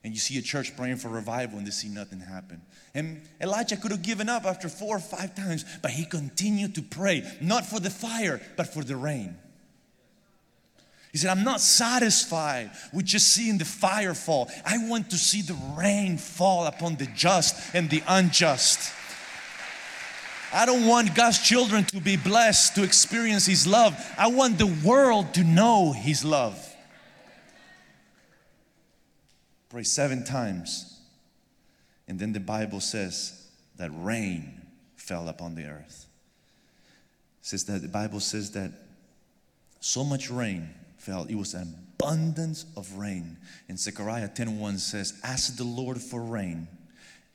And 0.06 0.14
you 0.14 0.20
see 0.20 0.38
a 0.38 0.42
church 0.44 0.78
praying 0.78 0.98
for 0.98 1.10
revival 1.10 1.58
and 1.58 1.66
they 1.66 1.72
see 1.72 1.90
nothing 1.90 2.20
happen. 2.20 2.62
And 2.94 3.24
Elijah 3.42 3.76
could 3.76 3.90
have 3.90 4.04
given 4.04 4.30
up 4.30 4.46
after 4.46 4.70
four 4.70 4.98
or 4.98 5.00
five 5.00 5.34
times, 5.34 5.66
but 5.82 5.90
he 5.90 6.06
continued 6.06 6.76
to 6.76 6.84
pray, 6.84 7.24
not 7.42 7.66
for 7.66 7.80
the 7.80 7.90
fire, 7.90 8.40
but 8.56 8.72
for 8.72 8.84
the 8.84 8.96
rain. 8.96 9.36
He 11.12 11.18
said, 11.18 11.36
I'm 11.36 11.44
not 11.44 11.60
satisfied 11.60 12.70
with 12.94 13.06
just 13.06 13.30
seeing 13.30 13.58
the 13.58 13.66
fire 13.66 14.14
fall. 14.14 14.52
I 14.64 14.78
want 14.88 15.10
to 15.10 15.18
see 15.18 15.42
the 15.42 15.58
rain 15.76 16.20
fall 16.20 16.68
upon 16.68 16.98
the 16.98 17.08
just 17.08 17.74
and 17.74 17.90
the 17.90 18.04
unjust. 18.08 18.94
I 20.54 20.68
don't 20.68 20.86
want 20.86 21.16
God's 21.16 21.40
children 21.40 21.84
to 21.86 22.00
be 22.00 22.16
blessed 22.16 22.76
to 22.76 22.84
experience 22.84 23.48
His 23.48 23.66
love. 23.66 24.00
I 24.20 24.28
want 24.28 24.60
the 24.60 24.72
world 24.86 25.34
to 25.34 25.44
know 25.44 25.94
His 25.94 26.24
love. 26.24 26.65
Pray 29.76 29.84
seven 29.84 30.24
times. 30.24 31.02
And 32.08 32.18
then 32.18 32.32
the 32.32 32.40
Bible 32.40 32.80
says 32.80 33.50
that 33.76 33.92
rain 33.94 34.62
fell 34.96 35.28
upon 35.28 35.56
the 35.56 35.66
earth. 35.66 36.06
It 37.42 37.46
says 37.46 37.66
that 37.66 37.82
the 37.82 37.90
Bible 37.90 38.22
says 38.22 38.52
that 38.52 38.72
so 39.82 40.06
much 40.06 40.32
rain 40.32 40.70
fell. 40.96 41.26
It 41.26 41.36
was 41.36 41.56
an 41.56 41.76
abundance 42.00 42.66
of 42.78 42.90
rain. 42.94 43.36
And 43.68 43.78
Zechariah 43.78 44.30
10:1 44.30 44.80
says, 44.80 45.20
Ask 45.26 45.58
the 45.58 45.66
Lord 45.66 46.02
for 46.02 46.24
rain 46.24 46.70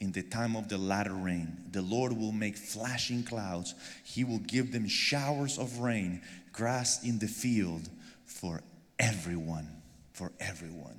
in 0.00 0.10
the 0.12 0.22
time 0.22 0.56
of 0.56 0.70
the 0.70 0.78
latter 0.78 1.12
rain. 1.12 1.58
The 1.72 1.82
Lord 1.82 2.14
will 2.16 2.32
make 2.32 2.56
flashing 2.56 3.22
clouds. 3.22 3.74
He 4.02 4.24
will 4.24 4.38
give 4.38 4.72
them 4.72 4.88
showers 4.88 5.58
of 5.58 5.80
rain, 5.80 6.22
grass 6.54 7.04
in 7.04 7.18
the 7.18 7.28
field 7.28 7.90
for 8.24 8.62
everyone. 8.98 9.68
For 10.14 10.32
everyone. 10.40 10.96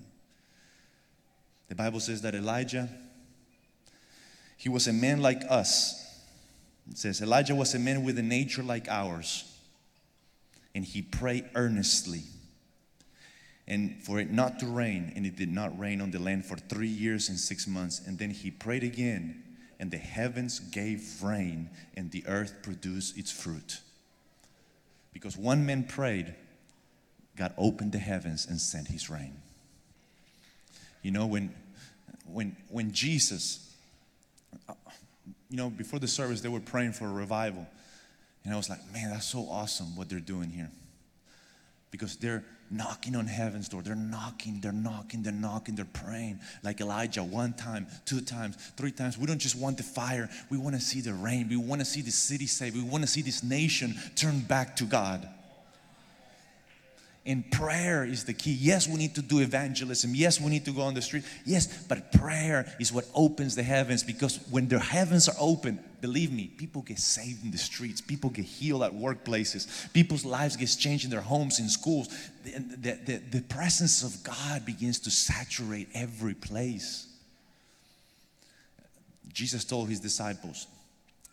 The 1.71 1.75
Bible 1.75 2.01
says 2.01 2.21
that 2.23 2.35
Elijah, 2.35 2.89
he 4.57 4.67
was 4.67 4.89
a 4.89 4.91
man 4.91 5.21
like 5.21 5.43
us. 5.49 6.21
It 6.89 6.97
says 6.97 7.21
Elijah 7.21 7.55
was 7.55 7.73
a 7.73 7.79
man 7.79 8.03
with 8.03 8.19
a 8.19 8.21
nature 8.21 8.61
like 8.61 8.89
ours. 8.89 9.57
And 10.75 10.83
he 10.83 11.01
prayed 11.01 11.45
earnestly 11.55 12.23
and 13.69 14.03
for 14.03 14.19
it 14.19 14.29
not 14.29 14.59
to 14.59 14.65
rain, 14.65 15.13
and 15.15 15.25
it 15.25 15.37
did 15.37 15.49
not 15.49 15.79
rain 15.79 16.01
on 16.01 16.11
the 16.11 16.19
land 16.19 16.45
for 16.45 16.57
three 16.57 16.89
years 16.89 17.29
and 17.29 17.39
six 17.39 17.65
months. 17.65 18.01
And 18.05 18.19
then 18.19 18.31
he 18.31 18.51
prayed 18.51 18.83
again, 18.83 19.41
and 19.79 19.89
the 19.89 19.97
heavens 19.97 20.59
gave 20.59 21.23
rain, 21.23 21.69
and 21.95 22.11
the 22.11 22.25
earth 22.27 22.53
produced 22.63 23.17
its 23.17 23.31
fruit. 23.31 23.79
Because 25.13 25.37
one 25.37 25.65
man 25.65 25.85
prayed, 25.85 26.35
God 27.37 27.53
opened 27.57 27.93
the 27.93 27.97
heavens 27.97 28.45
and 28.45 28.59
sent 28.59 28.89
his 28.89 29.09
rain. 29.09 29.37
You 31.01 31.11
know, 31.11 31.25
when 31.25 31.55
when 32.33 32.55
when 32.69 32.91
Jesus, 32.91 33.73
you 35.49 35.57
know, 35.57 35.69
before 35.69 35.99
the 35.99 36.07
service, 36.07 36.41
they 36.41 36.49
were 36.49 36.59
praying 36.59 36.93
for 36.93 37.05
a 37.05 37.11
revival. 37.11 37.67
And 38.43 38.53
I 38.53 38.57
was 38.57 38.69
like, 38.69 38.79
man, 38.91 39.11
that's 39.11 39.27
so 39.27 39.47
awesome 39.49 39.95
what 39.95 40.09
they're 40.09 40.19
doing 40.19 40.49
here. 40.49 40.71
Because 41.91 42.15
they're 42.15 42.43
knocking 42.71 43.15
on 43.15 43.27
heaven's 43.27 43.67
door. 43.67 43.81
They're 43.81 43.95
knocking, 43.95 44.61
they're 44.61 44.71
knocking, 44.71 45.23
they're 45.23 45.33
knocking, 45.33 45.75
they're 45.75 45.85
praying 45.85 46.39
like 46.63 46.79
Elijah 46.79 47.21
one 47.23 47.53
time, 47.53 47.85
two 48.05 48.21
times, 48.21 48.55
three 48.77 48.91
times. 48.91 49.17
We 49.17 49.25
don't 49.25 49.39
just 49.39 49.57
want 49.57 49.77
the 49.77 49.83
fire, 49.83 50.29
we 50.49 50.57
want 50.57 50.75
to 50.75 50.81
see 50.81 51.01
the 51.01 51.13
rain. 51.13 51.49
We 51.49 51.57
want 51.57 51.81
to 51.81 51.85
see 51.85 52.01
the 52.01 52.11
city 52.11 52.47
saved. 52.47 52.75
We 52.75 52.83
want 52.83 53.03
to 53.03 53.09
see 53.09 53.21
this 53.21 53.43
nation 53.43 53.95
turn 54.15 54.39
back 54.39 54.77
to 54.77 54.85
God. 54.85 55.27
And 57.23 57.49
prayer 57.51 58.03
is 58.03 58.25
the 58.25 58.33
key. 58.33 58.53
Yes, 58.53 58.87
we 58.87 58.95
need 58.95 59.13
to 59.13 59.21
do 59.21 59.39
evangelism. 59.39 60.15
Yes, 60.15 60.41
we 60.41 60.49
need 60.49 60.65
to 60.65 60.71
go 60.71 60.81
on 60.81 60.95
the 60.95 61.03
street. 61.03 61.23
Yes, 61.45 61.83
but 61.83 62.11
prayer 62.11 62.73
is 62.79 62.91
what 62.91 63.05
opens 63.13 63.55
the 63.55 63.61
heavens 63.61 64.01
because 64.01 64.39
when 64.49 64.67
the 64.67 64.79
heavens 64.79 65.29
are 65.29 65.35
open, 65.39 65.79
believe 66.01 66.31
me, 66.31 66.51
people 66.57 66.81
get 66.81 66.97
saved 66.97 67.45
in 67.45 67.51
the 67.51 67.59
streets. 67.59 68.01
People 68.01 68.31
get 68.31 68.45
healed 68.45 68.81
at 68.81 68.91
workplaces. 68.91 69.93
People's 69.93 70.25
lives 70.25 70.57
get 70.57 70.75
changed 70.79 71.05
in 71.05 71.11
their 71.11 71.21
homes, 71.21 71.59
in 71.59 71.69
schools. 71.69 72.07
The, 72.43 72.51
the, 72.57 72.99
the, 73.05 73.17
the 73.37 73.41
presence 73.43 74.01
of 74.01 74.23
God 74.23 74.65
begins 74.65 74.99
to 75.01 75.11
saturate 75.11 75.89
every 75.93 76.33
place. 76.33 77.07
Jesus 79.31 79.63
told 79.63 79.89
his 79.89 79.99
disciples, 79.99 80.65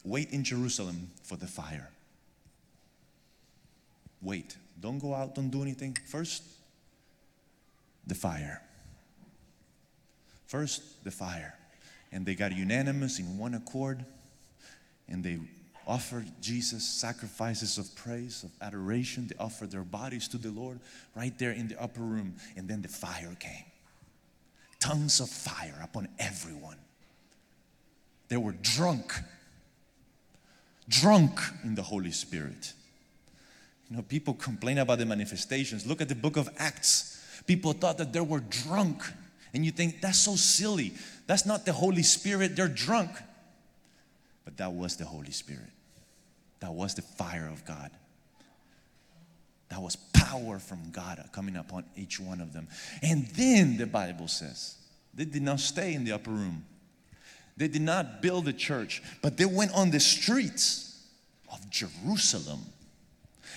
wait 0.05 0.33
in 0.33 0.45
Jerusalem 0.45 1.09
for 1.23 1.37
the 1.37 1.47
fire. 1.47 1.89
Wait. 4.21 4.57
Don't 4.81 4.99
go 4.99 5.15
out, 5.15 5.35
don't 5.35 5.51
do 5.51 5.63
anything. 5.63 5.97
First, 6.07 6.43
the 8.07 8.15
fire. 8.15 8.63
First, 10.47 11.05
the 11.05 11.11
fire. 11.11 11.55
And 12.13 12.25
they 12.25 12.35
got 12.35 12.57
unanimous 12.57 13.19
in 13.19 13.39
one 13.39 13.55
accord 13.55 14.05
and 15.09 15.25
they 15.25 15.39
offered 15.87 16.27
Jesus 16.41 16.85
sacrifices 16.85 17.79
of 17.79 17.95
praise, 17.97 18.45
of 18.45 18.51
adoration. 18.61 19.27
They 19.27 19.37
offered 19.43 19.71
their 19.71 19.83
bodies 19.83 20.29
to 20.29 20.39
the 20.39 20.51
Lord 20.51 20.81
right 21.15 21.37
there 21.39 21.53
in 21.53 21.69
the 21.69 21.83
upper 21.83 22.01
room. 22.01 22.35
And 22.57 22.69
then 22.69 22.83
the 22.83 22.89
fire 22.89 23.35
came. 23.41 23.65
Tongues 24.81 25.21
of 25.21 25.29
fire 25.29 25.81
upon 25.83 26.09
everyone. 26.19 26.77
They 28.29 28.37
were 28.37 28.55
drunk, 28.61 29.13
drunk 30.89 31.41
in 31.65 31.75
the 31.75 31.83
Holy 31.83 32.13
Spirit. 32.13 32.75
You 33.91 33.97
know, 33.97 34.03
people 34.03 34.35
complain 34.35 34.79
about 34.79 34.99
the 34.99 35.07
manifestations. 35.07 35.87
Look 35.87 36.01
at 36.01 36.09
the 36.09 36.15
book 36.15 36.37
of 36.37 36.49
Acts. 36.59 37.43
People 37.47 37.73
thought 37.73 37.99
that 37.99 38.13
they 38.13 38.21
were 38.21 38.41
drunk. 38.41 39.03
And 39.55 39.65
you 39.65 39.71
think, 39.71 40.01
that's 40.01 40.19
so 40.19 40.37
silly. 40.37 40.93
That's 41.27 41.47
not 41.47 41.65
the 41.65 41.73
Holy 41.73 42.03
Spirit, 42.03 42.55
they're 42.55 42.69
drunk. 42.69 43.11
But 44.45 44.57
that 44.59 44.73
was 44.73 44.97
the 44.97 45.05
Holy 45.05 45.31
Spirit. 45.31 45.71
That 46.61 46.73
was 46.73 46.95
the 46.95 47.03
fire 47.03 47.49
of 47.51 47.65
God. 47.65 47.91
That 49.71 49.81
was 49.81 49.97
power 49.97 50.59
from 50.59 50.91
God 50.91 51.23
coming 51.33 51.57
upon 51.57 51.85
each 51.97 52.19
one 52.19 52.41
of 52.41 52.53
them. 52.53 52.69
And 53.03 53.27
then 53.29 53.77
the 53.77 53.87
Bible 53.87 54.29
says 54.29 54.77
they 55.15 55.25
did 55.25 55.43
not 55.43 55.61
stay 55.61 55.95
in 55.95 56.05
the 56.05 56.13
upper 56.13 56.31
room, 56.31 56.65
they 57.57 57.69
did 57.69 57.83
not 57.83 58.23
build 58.23 58.49
a 58.49 58.53
church, 58.53 59.03
but 59.23 59.37
they 59.37 59.45
went 59.45 59.73
on 59.75 59.91
the 59.91 60.01
streets 60.01 61.05
of 61.53 61.69
Jerusalem 61.71 62.61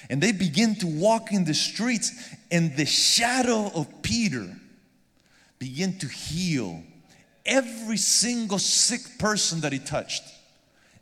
And 0.10 0.22
they 0.22 0.32
begin 0.32 0.76
to 0.76 0.88
walk 0.88 1.32
in 1.32 1.46
the 1.46 1.54
streets, 1.54 2.12
and 2.50 2.76
the 2.76 2.86
shadow 2.86 3.72
of 3.74 4.02
Peter 4.02 4.48
began 5.60 5.98
to 6.00 6.08
heal 6.08 6.82
every 7.46 7.98
single 7.98 8.60
sick 8.60 9.02
person 9.20 9.62
that 9.62 9.72
he 9.72 9.80
touched. 9.80 10.24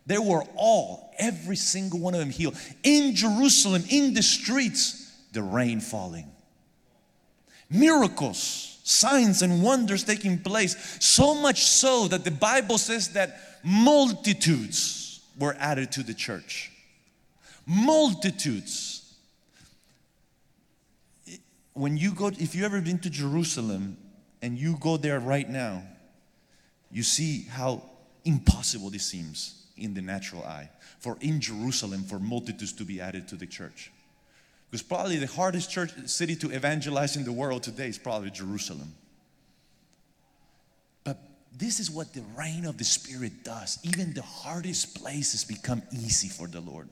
They 0.06 0.18
were 0.18 0.43
all, 0.56 1.14
every 1.18 1.56
single 1.56 2.00
one 2.00 2.14
of 2.14 2.20
them 2.20 2.30
healed. 2.30 2.58
In 2.84 3.16
Jerusalem, 3.16 3.84
in 3.89 4.14
the 4.14 4.24
streets, 4.24 5.16
the 5.34 5.43
rain 5.43 5.80
falling. 5.80 6.32
Miracles, 7.70 8.80
signs, 8.84 9.43
and 9.43 9.62
wonders 9.62 10.04
taking 10.04 10.39
place. 10.39 10.97
So 11.00 11.36
much 11.36 11.64
so 11.64 12.08
that 12.08 12.24
the 12.24 12.32
Bible 12.32 12.80
says 12.80 13.10
that 13.10 13.39
multitudes 13.64 15.22
were 15.38 15.56
added 15.60 15.91
to 15.93 16.04
the 16.04 16.16
church. 16.16 16.72
Multitudes. 17.68 18.89
When 21.80 21.96
you 21.96 22.14
go, 22.14 22.28
if 22.28 22.56
you 22.56 22.66
ever 22.66 22.82
been 22.82 23.00
to 23.00 23.10
Jerusalem 23.10 23.96
and 24.42 24.60
you 24.60 24.76
go 24.82 24.98
there 24.98 25.18
right 25.22 25.50
now, 25.50 25.82
you 26.92 27.04
see 27.04 27.44
how 27.44 27.84
impossible 28.26 28.90
this 28.90 29.06
seems 29.06 29.66
in 29.78 29.94
the 29.94 30.02
natural 30.02 30.44
eye 30.44 30.70
for 31.00 31.18
in 31.22 31.40
Jerusalem 31.40 32.04
for 32.04 32.20
multitudes 32.20 32.74
to 32.74 32.84
be 32.84 33.00
added 33.00 33.30
to 33.30 33.38
the 33.38 33.46
church. 33.46 33.94
Because 34.70 34.84
probably 34.84 35.20
the 35.20 35.28
hardest 35.28 35.72
church 35.72 35.92
city 36.08 36.36
to 36.36 36.52
evangelize 36.52 37.16
in 37.16 37.24
the 37.24 37.32
world 37.32 37.64
today 37.64 37.88
is 37.88 37.98
probably 37.98 38.30
Jerusalem. 38.30 38.94
But 41.06 41.18
this 41.58 41.80
is 41.80 41.90
what 41.90 42.14
the 42.14 42.24
reign 42.38 42.66
of 42.66 42.78
the 42.78 42.84
Spirit 42.84 43.46
does. 43.46 43.80
Even 43.84 44.14
the 44.14 44.22
hardest 44.22 45.02
places 45.02 45.46
become 45.46 45.82
easy 45.94 46.28
for 46.28 46.48
the 46.50 46.60
Lord 46.60 46.90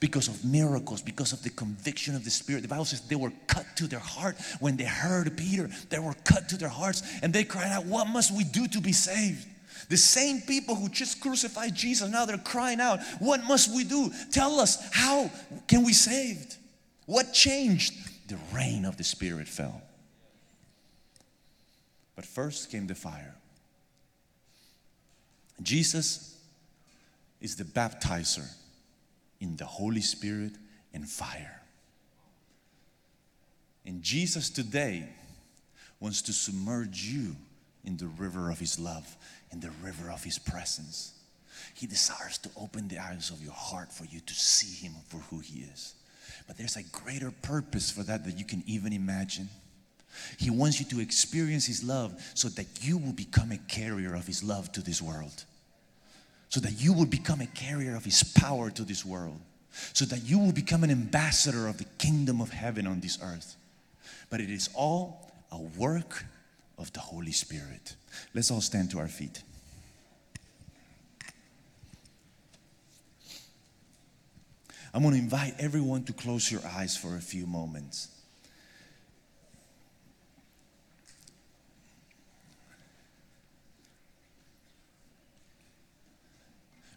because 0.00 0.28
of 0.28 0.44
miracles, 0.44 1.02
because 1.02 1.32
of 1.32 1.42
the 1.42 1.50
conviction 1.50 2.14
of 2.14 2.24
the 2.24 2.30
Spirit. 2.30 2.62
The 2.62 2.68
Bible 2.68 2.84
says 2.84 3.00
they 3.02 3.16
were 3.16 3.32
cut 3.46 3.66
to 3.76 3.86
their 3.86 3.98
heart 3.98 4.36
when 4.60 4.76
they 4.76 4.84
heard 4.84 5.36
Peter. 5.36 5.68
They 5.90 5.98
were 5.98 6.14
cut 6.24 6.48
to 6.50 6.56
their 6.56 6.68
hearts 6.68 7.02
and 7.22 7.32
they 7.32 7.44
cried 7.44 7.72
out, 7.72 7.86
What 7.86 8.08
must 8.08 8.34
we 8.34 8.44
do 8.44 8.66
to 8.68 8.80
be 8.80 8.92
saved? 8.92 9.46
The 9.88 9.96
same 9.96 10.40
people 10.42 10.74
who 10.74 10.88
just 10.88 11.20
crucified 11.20 11.74
Jesus, 11.74 12.10
now 12.10 12.26
they're 12.26 12.38
crying 12.38 12.80
out, 12.80 13.00
What 13.18 13.44
must 13.44 13.74
we 13.74 13.84
do? 13.84 14.10
Tell 14.30 14.60
us, 14.60 14.78
how 14.92 15.30
can 15.66 15.84
we 15.84 15.92
saved? 15.92 16.56
What 17.06 17.32
changed? 17.32 17.94
The 18.28 18.38
rain 18.54 18.84
of 18.84 18.96
the 18.98 19.04
Spirit 19.04 19.48
fell. 19.48 19.82
But 22.14 22.26
first 22.26 22.70
came 22.70 22.86
the 22.86 22.94
fire. 22.94 23.34
Jesus 25.62 26.36
is 27.40 27.56
the 27.56 27.64
baptizer 27.64 28.46
in 29.40 29.56
the 29.56 29.64
Holy 29.64 30.00
Spirit 30.00 30.52
and 30.92 31.08
fire. 31.08 31.62
And 33.86 34.02
Jesus 34.02 34.50
today 34.50 35.08
wants 36.00 36.22
to 36.22 36.32
submerge 36.32 37.04
you 37.04 37.36
in 37.84 37.96
the 37.96 38.06
river 38.06 38.50
of 38.50 38.58
His 38.58 38.78
love, 38.78 39.16
in 39.50 39.60
the 39.60 39.70
river 39.82 40.10
of 40.10 40.22
His 40.24 40.38
presence. 40.38 41.14
He 41.74 41.86
desires 41.86 42.38
to 42.38 42.50
open 42.56 42.88
the 42.88 42.98
eyes 42.98 43.30
of 43.30 43.42
your 43.42 43.52
heart 43.52 43.92
for 43.92 44.04
you 44.04 44.20
to 44.20 44.34
see 44.34 44.86
Him 44.86 44.94
for 45.08 45.18
who 45.30 45.38
He 45.40 45.60
is. 45.60 45.94
But 46.46 46.56
there's 46.56 46.76
a 46.76 46.82
greater 46.82 47.32
purpose 47.42 47.90
for 47.90 48.02
that 48.02 48.24
that 48.24 48.38
you 48.38 48.44
can 48.44 48.62
even 48.66 48.92
imagine. 48.92 49.48
He 50.38 50.50
wants 50.50 50.80
you 50.80 50.86
to 50.86 51.00
experience 51.00 51.66
His 51.66 51.82
love 51.84 52.20
so 52.34 52.48
that 52.50 52.66
you 52.82 52.98
will 52.98 53.12
become 53.12 53.52
a 53.52 53.58
carrier 53.58 54.14
of 54.14 54.26
His 54.26 54.42
love 54.42 54.70
to 54.72 54.80
this 54.80 55.00
world. 55.00 55.44
So 56.48 56.60
that 56.60 56.80
you 56.80 56.92
will 56.92 57.06
become 57.06 57.40
a 57.40 57.46
carrier 57.46 57.94
of 57.94 58.04
His 58.04 58.22
power 58.22 58.70
to 58.70 58.82
this 58.82 59.04
world. 59.04 59.40
So 59.92 60.04
that 60.06 60.24
you 60.24 60.38
will 60.38 60.52
become 60.52 60.82
an 60.82 60.90
ambassador 60.90 61.68
of 61.68 61.78
the 61.78 61.84
kingdom 61.98 62.40
of 62.40 62.50
heaven 62.50 62.86
on 62.86 63.00
this 63.00 63.18
earth. 63.22 63.56
But 64.30 64.40
it 64.40 64.50
is 64.50 64.68
all 64.74 65.30
a 65.52 65.58
work 65.58 66.24
of 66.78 66.92
the 66.92 67.00
Holy 67.00 67.32
Spirit. 67.32 67.96
Let's 68.34 68.50
all 68.50 68.60
stand 68.60 68.90
to 68.92 68.98
our 68.98 69.08
feet. 69.08 69.42
I'm 74.94 75.02
going 75.02 75.14
to 75.14 75.20
invite 75.20 75.54
everyone 75.58 76.04
to 76.04 76.12
close 76.12 76.50
your 76.50 76.62
eyes 76.64 76.96
for 76.96 77.16
a 77.16 77.20
few 77.20 77.46
moments. 77.46 78.08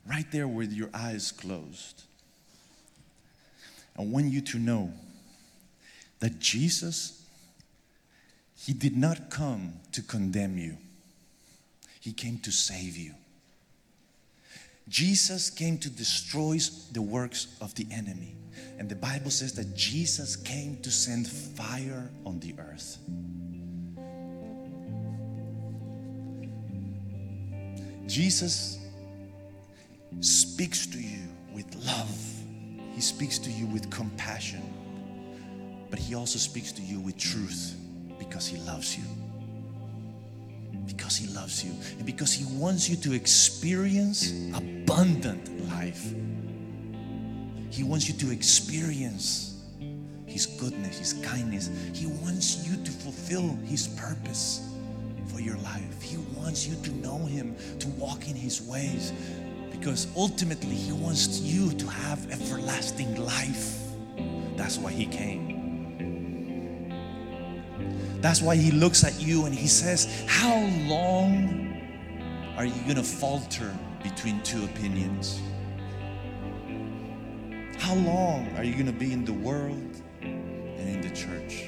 Right 0.08 0.30
there 0.32 0.48
with 0.48 0.72
your 0.74 0.90
eyes 0.94 1.32
closed. 1.32 2.04
I 3.98 4.04
want 4.04 4.28
you 4.28 4.42
to 4.42 4.60
know 4.60 4.92
that 6.20 6.40
Jesus, 6.40 7.24
He 8.58 8.74
did 8.74 8.98
not 8.98 9.30
come 9.30 9.74
to 9.92 10.02
condemn 10.02 10.58
you, 10.58 10.78
He 12.00 12.14
came 12.14 12.40
to 12.40 12.52
save 12.52 12.98
you. 12.98 13.14
Jesus 14.88 15.50
came 15.50 15.78
to 15.78 15.90
destroy 15.90 16.58
the 16.92 17.02
works 17.02 17.56
of 17.62 17.74
the 17.76 17.88
enemy. 17.92 18.36
And 18.78 18.90
the 18.90 18.96
Bible 18.96 19.30
says 19.30 19.54
that 19.54 19.76
Jesus 19.76 20.36
came 20.36 20.78
to 20.82 20.92
send 20.92 21.28
fire 21.28 22.10
on 22.26 22.40
the 22.40 22.56
earth. 22.58 22.98
Jesus 28.08 28.81
speaks 30.20 30.86
to 30.88 31.00
you 31.00 31.28
with 31.54 31.74
love, 31.86 32.18
He 32.94 33.02
speaks 33.02 33.40
to 33.40 33.50
you 33.50 33.66
with 33.68 33.90
compassion, 33.90 34.62
but 35.90 36.00
He 36.00 36.16
also 36.16 36.38
speaks 36.38 36.72
to 36.74 36.82
you 36.82 37.00
with 37.00 37.18
truth 37.18 37.76
because 38.20 38.48
He 38.48 38.58
loves 38.60 38.98
you. 38.98 39.04
Because 40.86 41.16
He 41.16 41.28
loves 41.34 41.64
you 41.64 41.72
and 41.98 42.06
because 42.06 42.34
He 42.34 42.46
wants 42.58 42.90
you 42.90 42.96
to 42.98 43.14
experience 43.14 44.32
abundant 44.54 45.70
life. 45.70 46.14
He 47.70 47.84
wants 47.84 48.08
you 48.10 48.16
to 48.16 48.32
experience 48.32 49.64
His 50.26 50.46
goodness, 50.46 51.00
His 51.00 51.14
kindness. 51.26 51.70
He 51.94 52.08
wants 52.08 52.68
you 52.68 52.84
to 52.84 52.92
fulfill 52.92 53.58
His 53.66 53.88
purpose 53.88 54.68
for 55.28 55.40
your 55.40 55.58
life. 55.58 56.02
He 56.02 56.18
wants 56.36 56.68
you 56.68 56.76
to 56.84 56.92
know 56.98 57.18
Him, 57.20 57.56
to 57.80 57.88
walk 57.90 58.28
in 58.28 58.36
His 58.36 58.62
ways, 58.62 59.14
because 59.82 60.08
ultimately 60.16 60.76
He 60.76 60.92
wants 60.92 61.40
you 61.40 61.72
to 61.72 61.88
have 61.88 62.30
everlasting 62.30 63.16
life. 63.16 63.80
That's 64.56 64.78
why 64.78 64.92
He 64.92 65.08
came. 65.08 65.58
That's 68.22 68.44
why 68.44 68.58
He 68.58 68.70
looks 68.70 69.04
at 69.04 69.20
you 69.20 69.46
and 69.46 69.56
He 69.56 69.66
says, 69.66 70.24
How 70.28 70.56
long 70.86 71.82
are 72.58 72.66
you 72.66 72.80
going 72.84 72.98
to 72.98 73.04
falter 73.04 73.76
between 74.04 74.40
two 74.44 74.64
opinions? 74.66 75.42
How 77.80 77.96
long 77.96 78.56
are 78.58 78.64
you 78.64 78.74
going 78.74 78.86
to 78.86 78.92
be 78.92 79.14
in 79.14 79.26
the 79.26 79.34
world 79.34 80.04
and 80.22 80.78
in 80.78 81.02
the 81.02 81.10
church? 81.10 81.66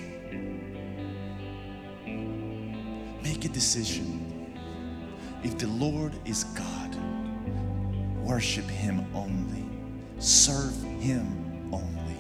Make 3.24 3.44
a 3.46 3.50
decision. 3.50 4.20
If 5.44 5.58
the 5.58 5.66
Lord 5.68 6.14
is 6.26 6.44
God, 6.44 6.83
worship 8.24 8.66
Him 8.66 9.06
only, 9.14 9.66
serve 10.20 10.74
Him 11.00 11.70
only. 11.72 12.18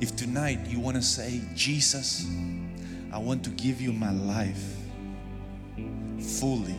If 0.00 0.14
tonight 0.14 0.60
you 0.68 0.78
want 0.78 0.96
to 0.96 1.02
say, 1.02 1.42
Jesus, 1.54 2.26
I 3.12 3.18
want 3.18 3.42
to 3.44 3.50
give 3.50 3.80
you 3.80 3.92
my 3.92 4.12
life 4.12 4.76
fully 6.20 6.76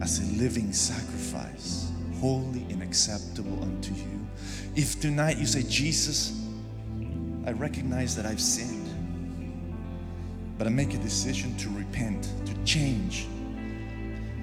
as 0.00 0.18
a 0.20 0.42
living 0.42 0.72
sacrifice, 0.72 1.90
holy 2.20 2.62
and 2.70 2.82
acceptable 2.82 3.62
unto 3.62 3.92
you. 3.92 4.26
If 4.74 5.00
tonight 5.00 5.38
you 5.38 5.46
say, 5.46 5.62
Jesus, 5.62 6.40
I 7.44 7.52
recognize 7.52 8.16
that 8.16 8.24
I've 8.24 8.40
sinned, 8.40 8.88
but 10.62 10.68
I 10.68 10.74
make 10.74 10.94
a 10.94 10.98
decision 10.98 11.56
to 11.56 11.68
repent, 11.70 12.30
to 12.46 12.54
change, 12.64 13.26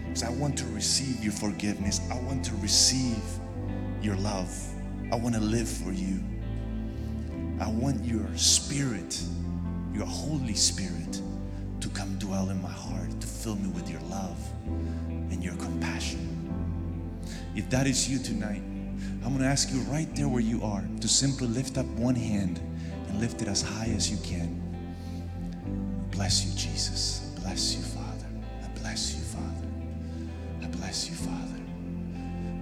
because 0.06 0.22
I 0.22 0.30
want 0.32 0.58
to 0.58 0.66
receive 0.66 1.24
your 1.24 1.32
forgiveness. 1.32 2.02
I 2.12 2.20
want 2.20 2.44
to 2.44 2.56
receive 2.56 3.24
your 4.02 4.18
love. 4.18 4.54
I 5.14 5.16
want 5.16 5.34
to 5.36 5.40
live 5.40 5.70
for 5.70 5.94
you. 5.94 6.22
I 7.62 7.70
want 7.70 8.04
your 8.04 8.28
spirit, 8.36 9.18
your 9.94 10.06
Holy 10.06 10.56
Spirit, 10.56 11.22
to 11.80 11.88
come 11.88 12.18
dwell 12.18 12.50
in 12.50 12.62
my 12.62 12.68
heart, 12.68 13.10
to 13.22 13.26
fill 13.26 13.56
me 13.56 13.70
with 13.70 13.90
your 13.90 14.02
love 14.10 14.38
and 14.68 15.42
your 15.42 15.56
compassion. 15.56 16.20
If 17.56 17.70
that 17.70 17.88
is 17.88 18.10
you 18.10 18.20
tonight, 18.20 18.62
I'm 19.24 19.30
going 19.30 19.40
to 19.40 19.46
ask 19.46 19.72
you 19.72 19.80
right 19.84 20.14
there 20.18 20.28
where 20.28 20.42
you 20.42 20.62
are 20.64 20.84
to 21.00 21.08
simply 21.08 21.48
lift 21.48 21.78
up 21.78 21.86
one 21.86 22.16
hand 22.16 22.60
and 23.08 23.22
lift 23.22 23.42
it 23.42 23.48
as 23.48 23.62
high 23.62 23.94
as 23.96 24.12
you 24.12 24.18
can. 24.18 24.69
Bless 26.20 26.44
you, 26.44 26.52
Jesus. 26.52 27.32
I 27.38 27.40
Bless 27.44 27.76
you, 27.78 27.82
Father. 27.82 28.26
I 28.62 28.68
bless 28.82 29.16
you, 29.16 29.22
Father. 29.22 29.68
I 30.62 30.68
bless 30.68 31.10
you, 31.10 31.16
Father. 31.16 31.62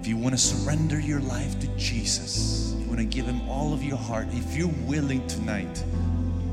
If 0.00 0.06
you 0.06 0.16
want 0.16 0.36
to 0.36 0.40
surrender 0.40 1.00
your 1.00 1.18
life 1.18 1.58
to 1.58 1.66
Jesus, 1.76 2.72
you 2.78 2.84
want 2.86 3.00
to 3.00 3.04
give 3.04 3.26
Him 3.26 3.40
all 3.48 3.74
of 3.74 3.82
your 3.82 3.96
heart, 3.96 4.28
if 4.30 4.56
you're 4.56 4.70
willing 4.86 5.26
tonight 5.26 5.82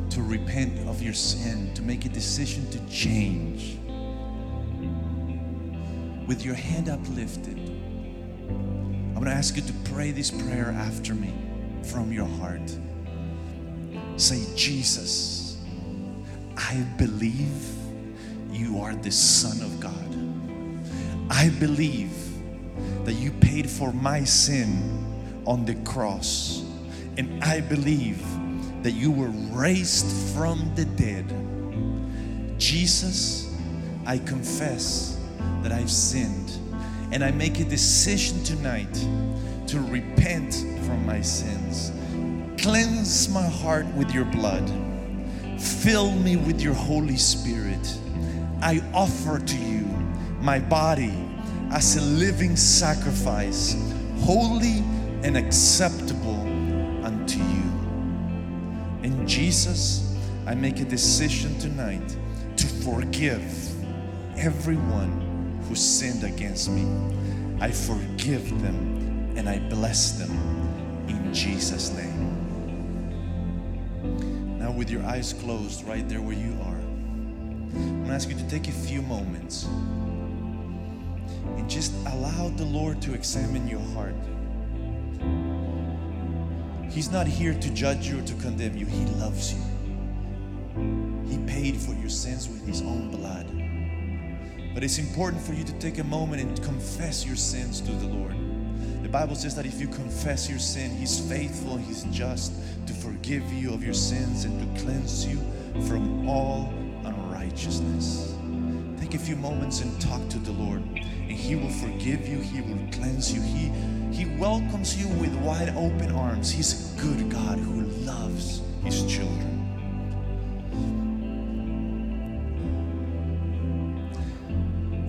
to 0.10 0.24
repent 0.24 0.80
of 0.90 1.04
your 1.04 1.14
sin, 1.14 1.72
to 1.76 1.84
make 1.84 2.06
a 2.06 2.10
decision 2.10 2.68
to 2.72 2.80
change, 2.90 3.78
with 6.28 6.44
your 6.44 6.56
hand 6.56 6.90
uplifted, 6.90 7.60
I'm 7.60 9.14
going 9.14 9.26
to 9.26 9.32
ask 9.32 9.56
you 9.56 9.62
to 9.62 9.74
pray 9.92 10.10
this 10.10 10.32
prayer 10.32 10.72
after 10.72 11.14
me 11.14 11.36
from 11.84 12.12
your 12.12 12.26
heart. 12.26 12.76
Say, 14.18 14.44
Jesus, 14.56 15.45
I 16.58 16.86
believe 16.98 17.64
you 18.52 18.80
are 18.80 18.96
the 18.96 19.12
Son 19.12 19.62
of 19.62 19.80
God. 19.80 19.94
I 21.30 21.50
believe 21.60 22.14
that 23.06 23.14
you 23.14 23.32
paid 23.32 23.70
for 23.70 23.92
my 23.92 24.24
sin 24.24 25.44
on 25.46 25.66
the 25.66 25.76
cross. 25.84 26.64
And 27.18 27.44
I 27.44 27.62
believe 27.62 28.24
that 28.84 28.92
you 28.92 29.12
were 29.12 29.30
raised 29.52 30.06
from 30.34 30.72
the 30.76 30.86
dead. 30.86 31.26
Jesus, 32.60 33.54
I 34.06 34.20
confess 34.20 35.20
that 35.62 35.72
I've 35.72 35.92
sinned. 35.92 36.52
And 37.12 37.24
I 37.24 37.32
make 37.32 37.60
a 37.60 37.66
decision 37.66 38.44
tonight 38.44 38.94
to 39.68 39.80
repent 39.80 40.54
from 40.86 41.06
my 41.06 41.22
sins. 41.22 41.92
Cleanse 42.62 43.30
my 43.30 43.48
heart 43.48 43.86
with 43.96 44.12
your 44.14 44.26
blood. 44.26 44.68
Fill 45.66 46.12
me 46.12 46.36
with 46.38 46.62
your 46.62 46.74
Holy 46.74 47.18
Spirit. 47.18 47.98
I 48.62 48.84
offer 48.94 49.40
to 49.40 49.58
you 49.58 49.86
my 50.40 50.60
body 50.60 51.14
as 51.72 51.98
a 51.98 52.02
living 52.02 52.56
sacrifice, 52.56 53.76
holy 54.20 54.84
and 55.24 55.36
acceptable 55.36 56.40
unto 57.04 57.40
you. 57.40 57.72
And 59.04 59.28
Jesus, 59.28 60.16
I 60.46 60.54
make 60.54 60.80
a 60.80 60.86
decision 60.86 61.58
tonight 61.60 62.16
to 62.58 62.68
forgive 62.68 63.44
everyone 64.38 65.64
who 65.68 65.76
sinned 65.76 66.24
against 66.24 66.70
me. 66.70 66.86
I 67.60 67.72
forgive 67.72 68.50
them 68.62 69.34
and 69.36 69.50
I 69.50 69.60
bless 69.70 70.12
them 70.14 70.32
in 71.08 71.34
Jesus' 71.34 71.92
name. 71.92 72.35
With 74.76 74.90
your 74.90 75.04
eyes 75.04 75.32
closed 75.32 75.88
right 75.88 76.08
there 76.10 76.22
where 76.22 76.36
you 76.36 76.52
are, 76.64 76.76
I'm 76.76 78.02
gonna 78.04 78.14
ask 78.14 78.28
you 78.28 78.36
to 78.36 78.50
take 78.50 78.68
a 78.68 78.74
few 78.74 79.02
moments 79.02 79.64
and 81.56 81.70
just 81.70 81.94
allow 82.08 82.50
the 82.50 82.66
Lord 82.66 83.02
to 83.04 83.14
examine 83.14 83.70
your 83.70 83.80
heart. 83.96 84.16
He's 86.92 87.10
not 87.10 87.26
here 87.26 87.54
to 87.54 87.70
judge 87.70 88.10
you 88.10 88.20
or 88.20 88.22
to 88.24 88.34
condemn 88.36 88.76
you, 88.76 88.86
He 88.86 89.06
loves 89.16 89.54
you. 89.54 89.62
He 91.26 91.38
paid 91.46 91.78
for 91.78 91.94
your 91.94 92.10
sins 92.10 92.50
with 92.50 92.66
His 92.68 92.82
own 92.82 93.12
blood. 93.12 93.48
But 94.74 94.84
it's 94.84 94.98
important 94.98 95.42
for 95.42 95.54
you 95.54 95.64
to 95.64 95.74
take 95.80 96.00
a 96.00 96.04
moment 96.04 96.42
and 96.42 96.62
confess 96.62 97.26
your 97.26 97.38
sins 97.38 97.80
to 97.80 97.92
the 97.94 98.08
Lord. 98.08 98.36
The 99.04 99.10
Bible 99.10 99.36
says 99.36 99.56
that 99.56 99.66
if 99.66 99.80
you 99.80 99.88
confess 99.88 100.50
your 100.50 100.60
sin, 100.60 100.92
He's 100.92 101.18
faithful, 101.18 101.78
He's 101.78 102.04
just 102.06 102.52
to 102.88 102.94
forgive 102.94 103.52
you 103.52 103.74
of 103.74 103.84
your 103.84 103.94
sins 103.94 104.46
and 104.46 104.60
to 104.60 104.84
cleanse 104.84 105.26
you 105.26 105.38
from 105.88 106.28
all 106.28 106.74
unrighteousness. 107.04 108.36
Take 109.00 109.14
a 109.14 109.20
few 109.20 109.36
moments 109.36 109.82
and 109.82 110.00
talk 110.02 110.28
to 110.30 110.40
the 110.40 110.52
Lord, 110.52 110.82
and 110.82 111.32
He 111.32 111.56
will 111.56 111.70
forgive 111.70 112.28
you, 112.28 112.40
He 112.40 112.62
will 112.62 112.80
cleanse 112.92 113.34
you, 113.34 113.42
He, 113.42 113.72
he 114.16 114.26
welcomes 114.38 114.96
you 114.96 115.10
with 115.20 115.36
wide 115.42 115.70
open 115.76 116.12
arms. 116.12 116.50
He's 116.50 116.96
a 116.98 117.02
good 117.02 117.30
God 117.30 117.60
who 117.60 117.82
loves 118.06 118.62
His 118.84 119.04
children. 119.06 119.52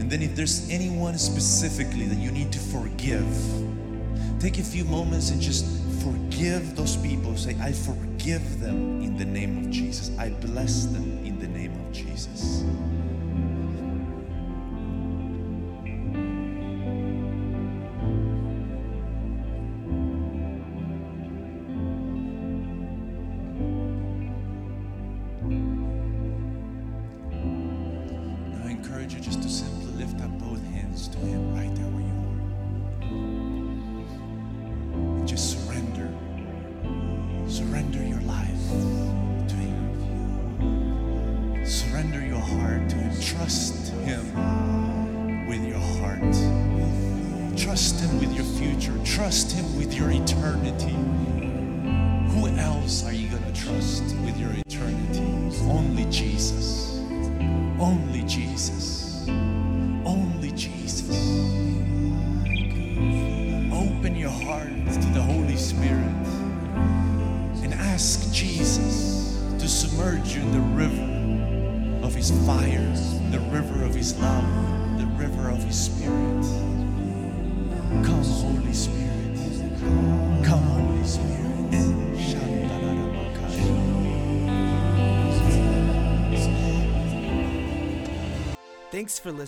And 0.01 0.11
then, 0.11 0.23
if 0.23 0.35
there's 0.35 0.69
anyone 0.71 1.19
specifically 1.19 2.07
that 2.07 2.19
you 2.19 2.31
need 2.31 2.53
to 2.53 2.59
forgive, 2.59 3.27
take 4.41 4.59
a 4.59 4.63
few 4.63 4.85
moments 4.85 5.31
and 5.31 5.41
just 5.41 5.65
forgive 6.03 6.77
those 6.77 6.97
people. 6.97 7.37
Say, 7.37 7.57
I 7.61 7.73
forgive 7.73 8.61
them 8.61 9.03
in 9.03 9.17
the 9.17 9.25
name 9.25 9.59
of 9.59 9.71
Jesus. 9.71 10.17
I 10.19 10.31
bless 10.31 10.87
them 10.87 11.16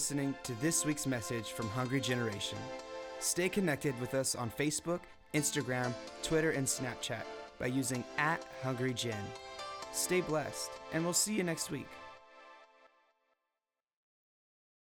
listening 0.08 0.34
to 0.42 0.54
this 0.62 0.86
week's 0.86 1.06
message 1.06 1.52
from 1.52 1.68
Hungry 1.68 2.00
Generation. 2.00 2.56
Stay 3.20 3.46
connected 3.46 3.92
with 4.00 4.14
us 4.14 4.34
on 4.34 4.50
Facebook, 4.50 5.00
Instagram, 5.34 5.92
Twitter, 6.22 6.52
and 6.52 6.66
Snapchat 6.66 7.24
by 7.58 7.66
using 7.66 8.02
at 8.16 8.42
Hungry 8.62 8.94
Gen. 8.94 9.22
Stay 9.92 10.22
blessed, 10.22 10.70
and 10.94 11.04
we'll 11.04 11.12
see 11.12 11.34
you 11.34 11.42
next 11.42 11.70
week. 11.70 11.88